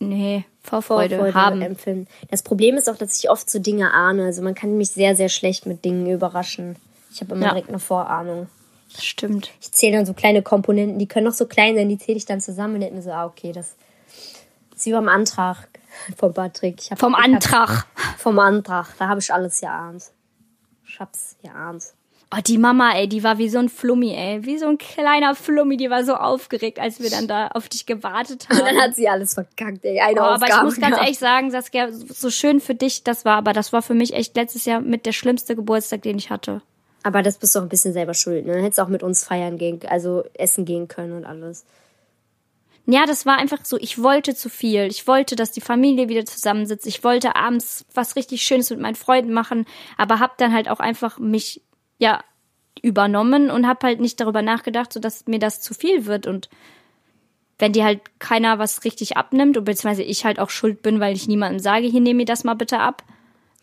Nee, 0.00 0.44
Vorfreude, 0.62 1.16
Vorfreude 1.16 1.34
haben. 1.34 1.62
empfinden. 1.62 2.06
Das 2.30 2.42
Problem 2.42 2.76
ist 2.76 2.90
auch, 2.90 2.96
dass 2.96 3.18
ich 3.18 3.30
oft 3.30 3.48
so 3.48 3.58
Dinge 3.60 3.92
ahne. 3.94 4.24
Also 4.24 4.42
man 4.42 4.54
kann 4.54 4.76
mich 4.76 4.90
sehr, 4.90 5.14
sehr 5.16 5.28
schlecht 5.28 5.64
mit 5.66 5.84
Dingen 5.84 6.10
überraschen. 6.10 6.76
Ich 7.12 7.20
habe 7.20 7.34
immer 7.34 7.44
Ja. 7.46 7.50
direkt 7.52 7.68
eine 7.68 7.78
Vorahnung. 7.78 8.48
Das 8.92 9.04
stimmt. 9.04 9.50
Ich 9.60 9.70
zähle 9.72 9.96
dann 9.98 10.06
so 10.06 10.14
kleine 10.14 10.42
Komponenten, 10.42 10.98
die 10.98 11.06
können 11.06 11.26
noch 11.26 11.32
so 11.32 11.46
klein 11.46 11.76
sein, 11.76 11.88
die 11.88 11.98
zähle 11.98 12.18
ich 12.18 12.24
dann 12.26 12.40
zusammen 12.40 12.74
und 12.74 12.80
denke 12.80 12.96
mir 12.96 13.02
so, 13.02 13.12
ah, 13.12 13.24
okay, 13.26 13.52
das 13.52 13.76
ist 14.74 14.86
wie 14.86 14.92
beim 14.92 15.08
Antrag 15.08 15.68
von 16.16 16.34
Patrick. 16.34 16.80
Hab, 16.90 16.98
Vom 16.98 17.12
ich 17.12 17.18
hab- 17.18 17.24
Antrag. 17.24 17.86
Vom 18.18 18.38
Antrag. 18.38 18.88
Da 18.98 19.08
habe 19.08 19.20
ich 19.20 19.32
alles 19.32 19.60
geahnt. 19.60 20.04
Ich 20.86 20.98
hab's 20.98 21.36
geahnt. 21.42 21.84
Oh, 22.32 22.38
die 22.46 22.58
Mama, 22.58 22.92
ey, 22.94 23.08
die 23.08 23.24
war 23.24 23.38
wie 23.38 23.48
so 23.48 23.58
ein 23.58 23.68
Flummi, 23.68 24.14
ey. 24.14 24.44
Wie 24.46 24.56
so 24.56 24.66
ein 24.66 24.78
kleiner 24.78 25.34
Flummi, 25.34 25.76
die 25.76 25.90
war 25.90 26.04
so 26.04 26.14
aufgeregt, 26.14 26.78
als 26.78 27.00
wir 27.00 27.10
dann 27.10 27.26
da 27.26 27.48
auf 27.48 27.68
dich 27.68 27.86
gewartet 27.86 28.46
Und 28.48 28.58
haben. 28.58 28.66
dann 28.66 28.80
hat 28.84 28.94
sie 28.94 29.08
alles 29.08 29.34
verkackt, 29.34 29.84
ey. 29.84 29.98
Eine 30.00 30.20
Oh, 30.20 30.24
aber 30.24 30.46
ich 30.46 30.62
muss 30.62 30.80
ganz 30.80 30.96
ehrlich 30.96 31.18
sagen, 31.18 31.50
Saskia, 31.50 31.90
so 31.90 32.30
schön 32.30 32.60
für 32.60 32.76
dich 32.76 33.02
das 33.02 33.24
war, 33.24 33.36
aber 33.36 33.52
das 33.52 33.72
war 33.72 33.82
für 33.82 33.94
mich 33.94 34.12
echt 34.12 34.36
letztes 34.36 34.64
Jahr 34.64 34.80
mit 34.80 35.06
der 35.06 35.12
schlimmste 35.12 35.56
Geburtstag, 35.56 36.02
den 36.02 36.18
ich 36.18 36.30
hatte. 36.30 36.62
Aber 37.02 37.22
das 37.22 37.38
bist 37.38 37.54
du 37.54 37.58
auch 37.58 37.62
ein 37.64 37.68
bisschen 37.68 37.94
selber 37.94 38.14
schuld, 38.14 38.46
ne? 38.46 38.62
Hättest 38.62 38.78
auch 38.78 38.88
mit 38.88 39.02
uns 39.02 39.24
feiern 39.24 39.58
gehen, 39.58 39.80
also 39.88 40.22
essen 40.34 40.64
gehen 40.64 40.86
können 40.86 41.14
und 41.14 41.24
alles. 41.24 41.64
Ja, 42.86 43.06
das 43.06 43.26
war 43.26 43.38
einfach 43.38 43.64
so, 43.64 43.76
ich 43.78 44.02
wollte 44.02 44.34
zu 44.34 44.48
viel. 44.48 44.82
Ich 44.86 45.06
wollte, 45.06 45.34
dass 45.36 45.50
die 45.52 45.60
Familie 45.60 46.08
wieder 46.08 46.24
zusammensitzt. 46.24 46.86
Ich 46.86 47.02
wollte 47.04 47.36
abends 47.36 47.84
was 47.94 48.16
richtig 48.16 48.42
Schönes 48.42 48.70
mit 48.70 48.80
meinen 48.80 48.94
Freunden 48.96 49.32
machen, 49.32 49.66
aber 49.96 50.18
hab 50.20 50.38
dann 50.38 50.52
halt 50.52 50.68
auch 50.68 50.80
einfach 50.80 51.18
mich, 51.18 51.62
ja, 52.00 52.24
übernommen 52.82 53.50
und 53.50 53.68
hab 53.68 53.84
halt 53.84 54.00
nicht 54.00 54.18
darüber 54.20 54.42
nachgedacht, 54.42 54.92
so 54.92 54.98
dass 54.98 55.26
mir 55.26 55.38
das 55.38 55.60
zu 55.60 55.74
viel 55.74 56.06
wird 56.06 56.26
und 56.26 56.48
wenn 57.58 57.74
dir 57.74 57.84
halt 57.84 58.00
keiner 58.18 58.58
was 58.58 58.84
richtig 58.84 59.18
abnimmt 59.18 59.58
und 59.58 59.64
beziehungsweise 59.64 60.02
ich 60.02 60.24
halt 60.24 60.40
auch 60.40 60.48
schuld 60.48 60.80
bin, 60.80 60.98
weil 60.98 61.14
ich 61.14 61.28
niemandem 61.28 61.60
sage, 61.60 61.86
hier 61.86 62.00
nehme 62.00 62.18
mir 62.18 62.24
das 62.24 62.42
mal 62.42 62.54
bitte 62.54 62.80
ab, 62.80 63.04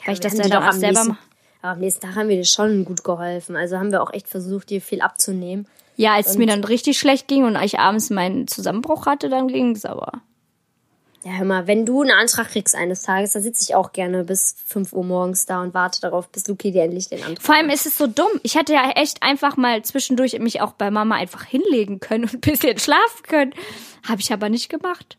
weil 0.05 0.13
ich 0.13 0.19
das 0.19 0.35
dann 0.35 0.53
auch 0.53 0.71
selber 0.71 0.87
nächsten, 0.87 1.07
mache. 1.09 1.19
aber 1.63 1.71
am 1.71 1.79
nächsten 1.79 2.01
Tag 2.05 2.15
haben 2.15 2.29
wir 2.29 2.35
dir 2.35 2.45
schon 2.45 2.85
gut 2.85 3.03
geholfen. 3.03 3.55
Also 3.55 3.79
haben 3.79 3.91
wir 3.91 4.03
auch 4.03 4.13
echt 4.13 4.27
versucht, 4.27 4.69
dir 4.69 4.81
viel 4.81 5.01
abzunehmen. 5.01 5.67
Ja, 5.95 6.13
als 6.13 6.29
es 6.29 6.37
mir 6.37 6.45
dann 6.45 6.63
richtig 6.63 6.99
schlecht 6.99 7.27
ging 7.27 7.43
und 7.43 7.55
ich 7.55 7.79
abends 7.79 8.11
meinen 8.11 8.47
Zusammenbruch 8.47 9.07
hatte, 9.07 9.29
dann 9.29 9.47
ging's 9.47 9.83
aber. 9.83 10.21
Ja, 11.27 11.33
hör 11.33 11.45
mal, 11.45 11.67
wenn 11.67 11.85
du 11.85 12.03
einen 12.03 12.11
Antrag 12.11 12.47
kriegst 12.47 12.73
eines 12.73 13.01
Tages, 13.01 13.33
dann 13.33 13.41
sitze 13.41 13.61
ich 13.61 13.75
auch 13.75 13.91
gerne 13.91 14.23
bis 14.23 14.55
5 14.65 14.93
Uhr 14.93 15.03
morgens 15.03 15.45
da 15.45 15.61
und 15.61 15.73
warte 15.73 15.99
darauf, 15.99 16.29
bis 16.29 16.47
Luki 16.47 16.71
dir 16.71 16.83
endlich 16.83 17.09
den 17.09 17.21
Antrag 17.21 17.41
Vor 17.41 17.53
allem 17.53 17.69
ist 17.69 17.85
es 17.85 17.97
so 17.97 18.07
dumm. 18.07 18.31
Ich 18.43 18.55
hätte 18.55 18.71
ja 18.71 18.91
echt 18.91 19.23
einfach 19.23 19.57
mal 19.57 19.81
zwischendurch 19.81 20.39
mich 20.39 20.61
auch 20.61 20.71
bei 20.71 20.89
Mama 20.89 21.15
einfach 21.15 21.43
hinlegen 21.43 21.99
können 21.99 22.23
und 22.23 22.35
ein 22.35 22.39
bisschen 22.39 22.79
schlafen 22.79 23.23
können. 23.23 23.53
Habe 24.07 24.21
ich 24.21 24.31
aber 24.31 24.47
nicht 24.47 24.69
gemacht. 24.69 25.17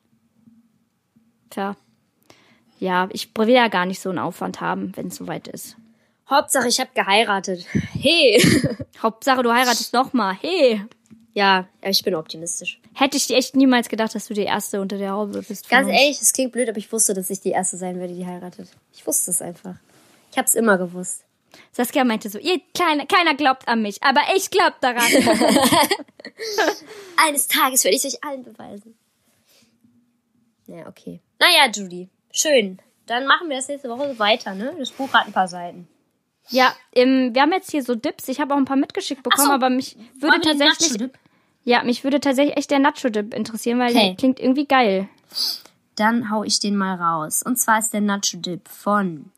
Tja. 1.51 1.77
Ja, 2.81 3.11
ich 3.13 3.29
will 3.37 3.51
ja 3.51 3.69
gar 3.69 3.85
nicht 3.85 4.01
so 4.01 4.09
einen 4.09 4.19
Aufwand 4.19 4.63
haben, 4.63 4.97
wenn 4.97 5.09
es 5.09 5.17
soweit 5.17 5.47
ist. 5.47 5.77
Hauptsache, 6.31 6.69
ich 6.69 6.81
habe 6.81 6.91
geheiratet. 6.95 7.67
Hey. 7.93 8.43
Hauptsache, 9.03 9.43
du 9.43 9.53
heiratest 9.53 9.93
noch 9.93 10.15
mal. 10.15 10.33
Hey. 10.41 10.81
Ja, 11.39 11.69
ja, 11.85 11.91
ich 11.91 12.03
bin 12.03 12.17
optimistisch. 12.17 12.81
Hätte 12.95 13.17
ich 13.17 13.29
dir 13.29 13.37
echt 13.37 13.55
niemals 13.55 13.89
gedacht, 13.89 14.13
dass 14.13 14.27
du 14.27 14.35
die 14.35 14.43
Erste 14.43 14.81
unter 14.81 14.99
der 14.99 15.13
Haube 15.13 15.41
bist. 15.41 15.71
Ganz 15.71 15.87
uns. 15.87 15.97
ehrlich, 15.97 16.21
es 16.21 16.33
klingt 16.33 16.51
blöd, 16.51 16.69
aber 16.69 16.79
ich 16.79 16.91
wusste, 16.91 17.15
dass 17.15 17.31
ich 17.31 17.41
die 17.41 17.51
Erste 17.51 17.77
sein 17.77 18.01
werde, 18.01 18.13
die 18.13 18.27
heiratet. 18.27 18.69
Ich 18.93 19.07
wusste 19.07 19.31
es 19.31 19.41
einfach. 19.41 19.77
Ich 20.33 20.37
habe 20.37 20.47
es 20.47 20.57
immer 20.57 20.79
gewusst. 20.79 21.25
Saskia 21.71 22.03
meinte 22.03 22.29
so, 22.29 22.41
ihr 22.41 22.61
kleine, 22.75 23.07
keiner 23.07 23.37
glaubt 23.37 23.69
an 23.69 23.83
mich, 23.83 24.03
aber 24.03 24.21
ich 24.35 24.51
glaub 24.51 24.81
daran. 24.81 25.05
Eines 27.17 27.47
Tages 27.47 27.85
werde 27.85 27.97
ich 27.97 28.05
euch 28.05 28.25
allen 28.25 28.43
beweisen. 28.43 28.99
Ja, 30.67 30.89
okay. 30.89 31.21
Naja, 31.39 31.71
Judy. 31.73 32.09
Schön. 32.33 32.81
Dann 33.07 33.27
machen 33.27 33.49
wir 33.49 33.59
das 33.59 33.69
nächste 33.69 33.89
Woche 33.89 34.13
so 34.13 34.19
weiter, 34.19 34.55
ne? 34.55 34.75
Das 34.77 34.91
Buch 34.91 35.13
hat 35.13 35.27
ein 35.27 35.33
paar 35.33 35.49
Seiten. 35.49 35.87
ja, 36.49 36.75
ähm, 36.97 37.33
wir 37.33 37.43
haben 37.43 37.53
jetzt 37.53 37.71
hier 37.71 37.85
so 37.85 37.95
Dips. 37.95 38.27
Ich 38.27 38.41
habe 38.41 38.55
auch 38.55 38.59
ein 38.59 38.65
paar 38.65 38.77
mitgeschickt 38.77 39.23
bekommen, 39.23 39.47
so. 39.47 39.53
aber 39.53 39.71
mich 39.71 39.97
würde 40.19 40.41
tatsächlich? 40.41 41.11
Ja, 41.65 41.83
mich 41.85 42.05
würde 42.05 42.21
tatsächlich 42.21 42.57
echt 42.57 42.71
der 42.71 42.79
Nacho-Dip 42.79 43.35
interessieren, 43.35 43.79
weil 43.79 43.91
Okay. 43.91 44.07
der 44.09 44.17
klingt 44.17 44.41
irgendwie 44.41 44.67
geil. 44.67 45.09
Dann 45.97 46.31
hau 46.31 46.45
ich 46.45 46.59
den 46.61 46.77
mal 46.77 46.95
raus. 46.95 47.43
Und 47.43 47.57
zwar 47.59 47.79
ist 47.81 47.93
der 47.93 48.01
Nacho 48.01 48.37
Dip 48.39 48.69
von 48.69 49.33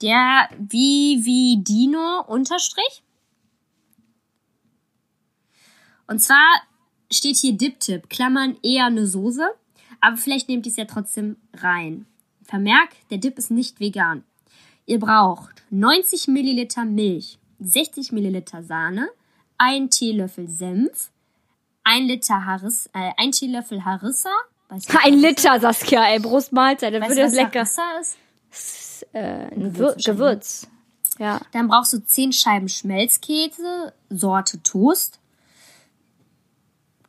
der 0.00 0.48
Vividino 0.58 2.22
Unterstrich. 2.26 3.02
Und 6.06 6.20
zwar 6.20 6.62
steht 7.10 7.36
hier 7.36 7.52
Dip-Tipp, 7.52 8.08
Klammern 8.08 8.56
eher 8.62 8.86
eine 8.86 9.06
Soße, 9.06 9.48
aber 10.00 10.16
vielleicht 10.16 10.48
nehmt 10.48 10.66
ihr 10.66 10.70
es 10.70 10.76
ja 10.76 10.84
trotzdem 10.84 11.36
rein. 11.54 12.06
Vermerk, 12.42 12.90
der 13.10 13.18
Dip 13.18 13.38
ist 13.38 13.50
nicht 13.50 13.80
vegan. 13.80 14.22
Ihr 14.86 15.00
braucht 15.00 15.64
90 15.70 16.28
Milliliter 16.28 16.84
Milch, 16.84 17.38
60 17.58 18.12
Milliliter 18.12 18.62
Sahne, 18.62 19.08
ein 19.58 19.90
Teelöffel 19.90 20.48
Senf, 20.48 21.10
ein 21.86 22.04
Liter 22.08 22.44
Haris, 22.44 22.90
äh, 22.92 23.12
ein 23.16 23.30
Teelöffel 23.32 23.84
Harissa. 23.84 24.30
Weißt 24.68 24.92
du, 24.92 24.98
Ein 25.00 25.14
Liter, 25.14 25.60
Saskia, 25.60 26.04
ey, 26.08 26.18
Brustmahlzeit, 26.18 26.92
das 26.92 27.00
würde 27.02 27.14
du, 27.14 27.20
das 27.22 27.30
was 27.32 27.36
lecker. 27.36 27.60
Harissa 27.60 27.98
ist? 28.00 29.06
Äh, 29.12 29.20
ein 29.54 29.60
Gewürz. 29.72 30.04
Gewürz. 30.04 30.66
Ja. 31.18 31.40
Dann 31.52 31.68
brauchst 31.68 31.92
du 31.92 32.04
10 32.04 32.32
Scheiben 32.32 32.68
Schmelzkäse, 32.68 33.92
Sorte 34.10 34.60
Toast. 34.62 35.20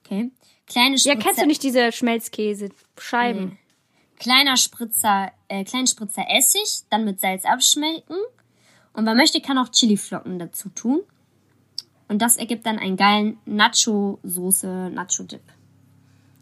Okay. 0.06 0.32
Kleine 0.68 0.96
Ja, 0.96 1.00
Spritzer, 1.14 1.18
kennst 1.20 1.42
du 1.42 1.46
nicht 1.48 1.64
diese 1.64 1.92
Schmelzkäse-Scheiben? 1.92 3.58
kleiner 4.20 4.58
Spritzer, 4.58 5.32
äh, 5.48 5.64
kleinen 5.64 5.88
Spritzer 5.88 6.26
Essig, 6.30 6.84
dann 6.90 7.06
mit 7.06 7.20
Salz 7.20 7.46
abschmelzen. 7.46 8.18
Und 8.94 9.06
wer 9.06 9.16
möchte, 9.16 9.42
kann 9.42 9.58
auch 9.58 9.70
Chiliflocken 9.70 10.40
dazu 10.40 10.70
tun. 10.70 11.02
Und 12.10 12.22
das 12.22 12.38
ergibt 12.38 12.66
dann 12.66 12.80
einen 12.80 12.96
geilen 12.98 13.38
Nacho-Soße, 13.46 14.90
Nacho-Dip. 14.94 15.42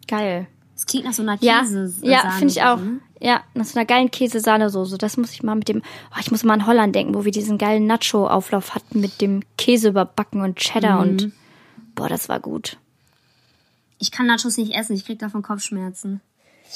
Geil. 0.07 0.47
Das 0.75 0.85
klingt 0.85 1.05
nach 1.05 1.13
so 1.13 1.21
einer 1.23 1.37
Ja, 1.41 1.61
Käse. 1.61 1.91
ja, 2.01 2.29
finde 2.31 2.51
ich 2.53 2.61
auch. 2.61 2.77
Ne? 2.77 2.99
Ja, 3.21 3.41
nach 3.53 3.65
so 3.65 3.79
einer 3.79 3.85
geilen 3.85 4.11
Käse-Sahnesoße. 4.11 4.97
Das 4.97 5.17
muss 5.17 5.31
ich 5.31 5.41
mal 5.41 5.55
mit 5.55 5.69
dem, 5.69 5.81
oh, 6.11 6.17
ich 6.19 6.31
muss 6.31 6.43
mal 6.43 6.53
an 6.53 6.67
Holland 6.67 6.93
denken, 6.93 7.15
wo 7.15 7.23
wir 7.25 7.31
diesen 7.31 7.57
geilen 7.57 7.87
Nacho-Auflauf 7.87 8.75
hatten 8.75 8.99
mit 8.99 9.21
dem 9.21 9.41
Käse 9.57 9.89
überbacken 9.89 10.41
und 10.41 10.57
Cheddar 10.57 11.03
Mhm. 11.03 11.09
und, 11.09 11.31
boah, 11.95 12.09
das 12.09 12.29
war 12.29 12.39
gut. 12.39 12.77
Ich 13.97 14.11
kann 14.11 14.27
Nachos 14.27 14.57
nicht 14.57 14.73
essen, 14.75 14.93
ich 14.95 15.05
krieg 15.05 15.17
davon 15.19 15.41
Kopfschmerzen. 15.41 16.19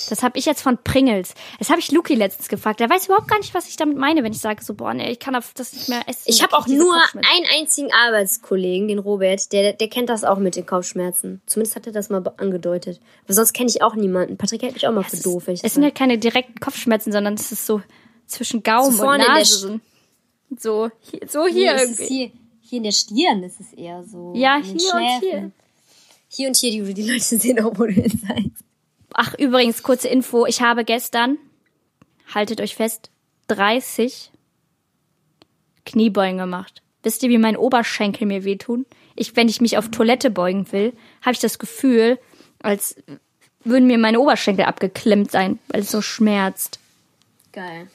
Das 0.09 0.23
habe 0.23 0.37
ich 0.37 0.45
jetzt 0.45 0.61
von 0.61 0.77
Pringles. 0.83 1.33
Das 1.57 1.69
habe 1.69 1.79
ich 1.79 1.91
Luki 1.91 2.15
letztens 2.15 2.47
gefragt. 2.47 2.79
Der 2.79 2.89
weiß 2.89 3.05
überhaupt 3.05 3.27
gar 3.27 3.37
nicht, 3.39 3.53
was 3.53 3.67
ich 3.67 3.75
damit 3.75 3.97
meine, 3.97 4.23
wenn 4.23 4.31
ich 4.31 4.39
sage 4.39 4.63
so, 4.63 4.73
boah, 4.73 4.93
nee, 4.93 5.11
ich 5.11 5.19
kann 5.19 5.33
das 5.33 5.73
nicht 5.73 5.89
mehr 5.89 6.01
essen. 6.07 6.23
Ich 6.25 6.41
habe 6.41 6.55
auch 6.55 6.67
nur 6.67 6.95
einen 7.13 7.45
einzigen 7.57 7.91
Arbeitskollegen, 7.91 8.87
den 8.87 8.99
Robert, 8.99 9.51
der, 9.51 9.73
der 9.73 9.89
kennt 9.89 10.09
das 10.09 10.23
auch 10.23 10.37
mit 10.37 10.55
den 10.55 10.65
Kopfschmerzen. 10.65 11.41
Zumindest 11.45 11.75
hat 11.75 11.87
er 11.87 11.93
das 11.93 12.09
mal 12.09 12.23
angedeutet. 12.37 12.99
Aber 13.25 13.33
sonst 13.33 13.53
kenne 13.53 13.69
ich 13.69 13.81
auch 13.81 13.95
niemanden. 13.95 14.37
Patrick 14.37 14.61
hält 14.61 14.73
mich 14.73 14.87
auch 14.87 14.93
mal 14.93 15.03
für 15.03 15.17
doof. 15.17 15.47
Es 15.47 15.73
sind 15.73 15.83
halt 15.83 15.95
keine 15.95 16.17
direkten 16.17 16.59
Kopfschmerzen, 16.59 17.11
sondern 17.11 17.33
es 17.33 17.51
ist 17.51 17.65
so 17.65 17.81
zwischen 18.25 18.63
Gaumen 18.63 18.95
So 18.95 19.07
und 19.07 19.17
Nase. 19.17 19.81
So, 20.57 20.89
so 20.89 20.89
hier, 20.99 21.27
so 21.27 21.47
hier 21.47 21.75
ist 21.75 21.81
irgendwie. 21.81 22.07
hier, 22.07 22.31
hier 22.61 22.77
in 22.77 22.83
der 22.83 22.91
Stirn 22.91 23.43
ist 23.43 23.59
es 23.59 23.73
eher 23.73 24.03
so. 24.03 24.33
Ja, 24.35 24.61
hier 24.63 24.93
und 24.93 25.19
hier. 25.19 25.51
Hier 26.31 26.47
und 26.47 26.55
hier, 26.55 26.71
die, 26.71 26.93
die 26.93 27.09
Leute 27.09 27.21
sehen 27.21 27.59
auch, 27.59 27.71
wo 27.75 27.85
du 27.85 27.91
hin. 27.91 28.53
Ach, 29.13 29.33
übrigens, 29.37 29.83
kurze 29.83 30.07
Info. 30.07 30.45
Ich 30.45 30.61
habe 30.61 30.85
gestern, 30.85 31.37
haltet 32.33 32.61
euch 32.61 32.75
fest, 32.75 33.09
30 33.47 34.31
Kniebeugen 35.85 36.37
gemacht. 36.37 36.81
Wisst 37.03 37.23
ihr, 37.23 37.29
wie 37.29 37.37
mein 37.37 37.57
Oberschenkel 37.57 38.27
mir 38.27 38.43
wehtun? 38.43 38.85
Ich, 39.15 39.35
wenn 39.35 39.49
ich 39.49 39.61
mich 39.61 39.77
auf 39.77 39.89
Toilette 39.89 40.29
beugen 40.29 40.71
will, 40.71 40.93
habe 41.21 41.33
ich 41.33 41.39
das 41.39 41.59
Gefühl, 41.59 42.19
als 42.61 42.95
würden 43.63 43.87
mir 43.87 43.97
meine 43.97 44.19
Oberschenkel 44.19 44.65
abgeklemmt 44.65 45.31
sein, 45.31 45.59
weil 45.69 45.81
es 45.81 45.91
so 45.91 46.01
schmerzt. 46.01 46.79
Geil. 47.51 47.89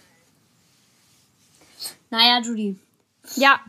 Naja, 2.11 2.41
Judy. 2.43 2.77
Ja, 3.37 3.61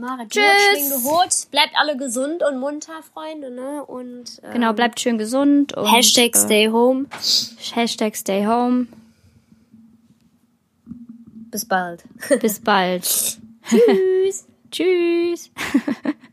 Mara, 0.00 0.26
Tschüss. 0.26 0.88
gehot. 0.88 1.50
Bleibt 1.50 1.72
alle 1.74 1.96
gesund 1.96 2.42
und 2.42 2.58
munter, 2.58 3.02
Freunde, 3.12 3.50
ne? 3.50 3.84
Und 3.84 4.40
äh, 4.42 4.52
genau, 4.52 4.72
bleibt 4.72 4.98
schön 4.98 5.18
gesund. 5.18 5.76
Und, 5.76 5.92
Hashtag 5.92 6.34
stay 6.36 6.68
home. 6.68 7.04
Äh, 7.10 7.74
Hashtag 7.74 8.16
stay 8.16 8.46
home. 8.46 8.86
Bis 11.50 11.66
bald. 11.66 12.04
Bis 12.40 12.60
bald. 12.60 13.04
Tschüss. 13.64 14.46
Tschüss. 14.70 15.50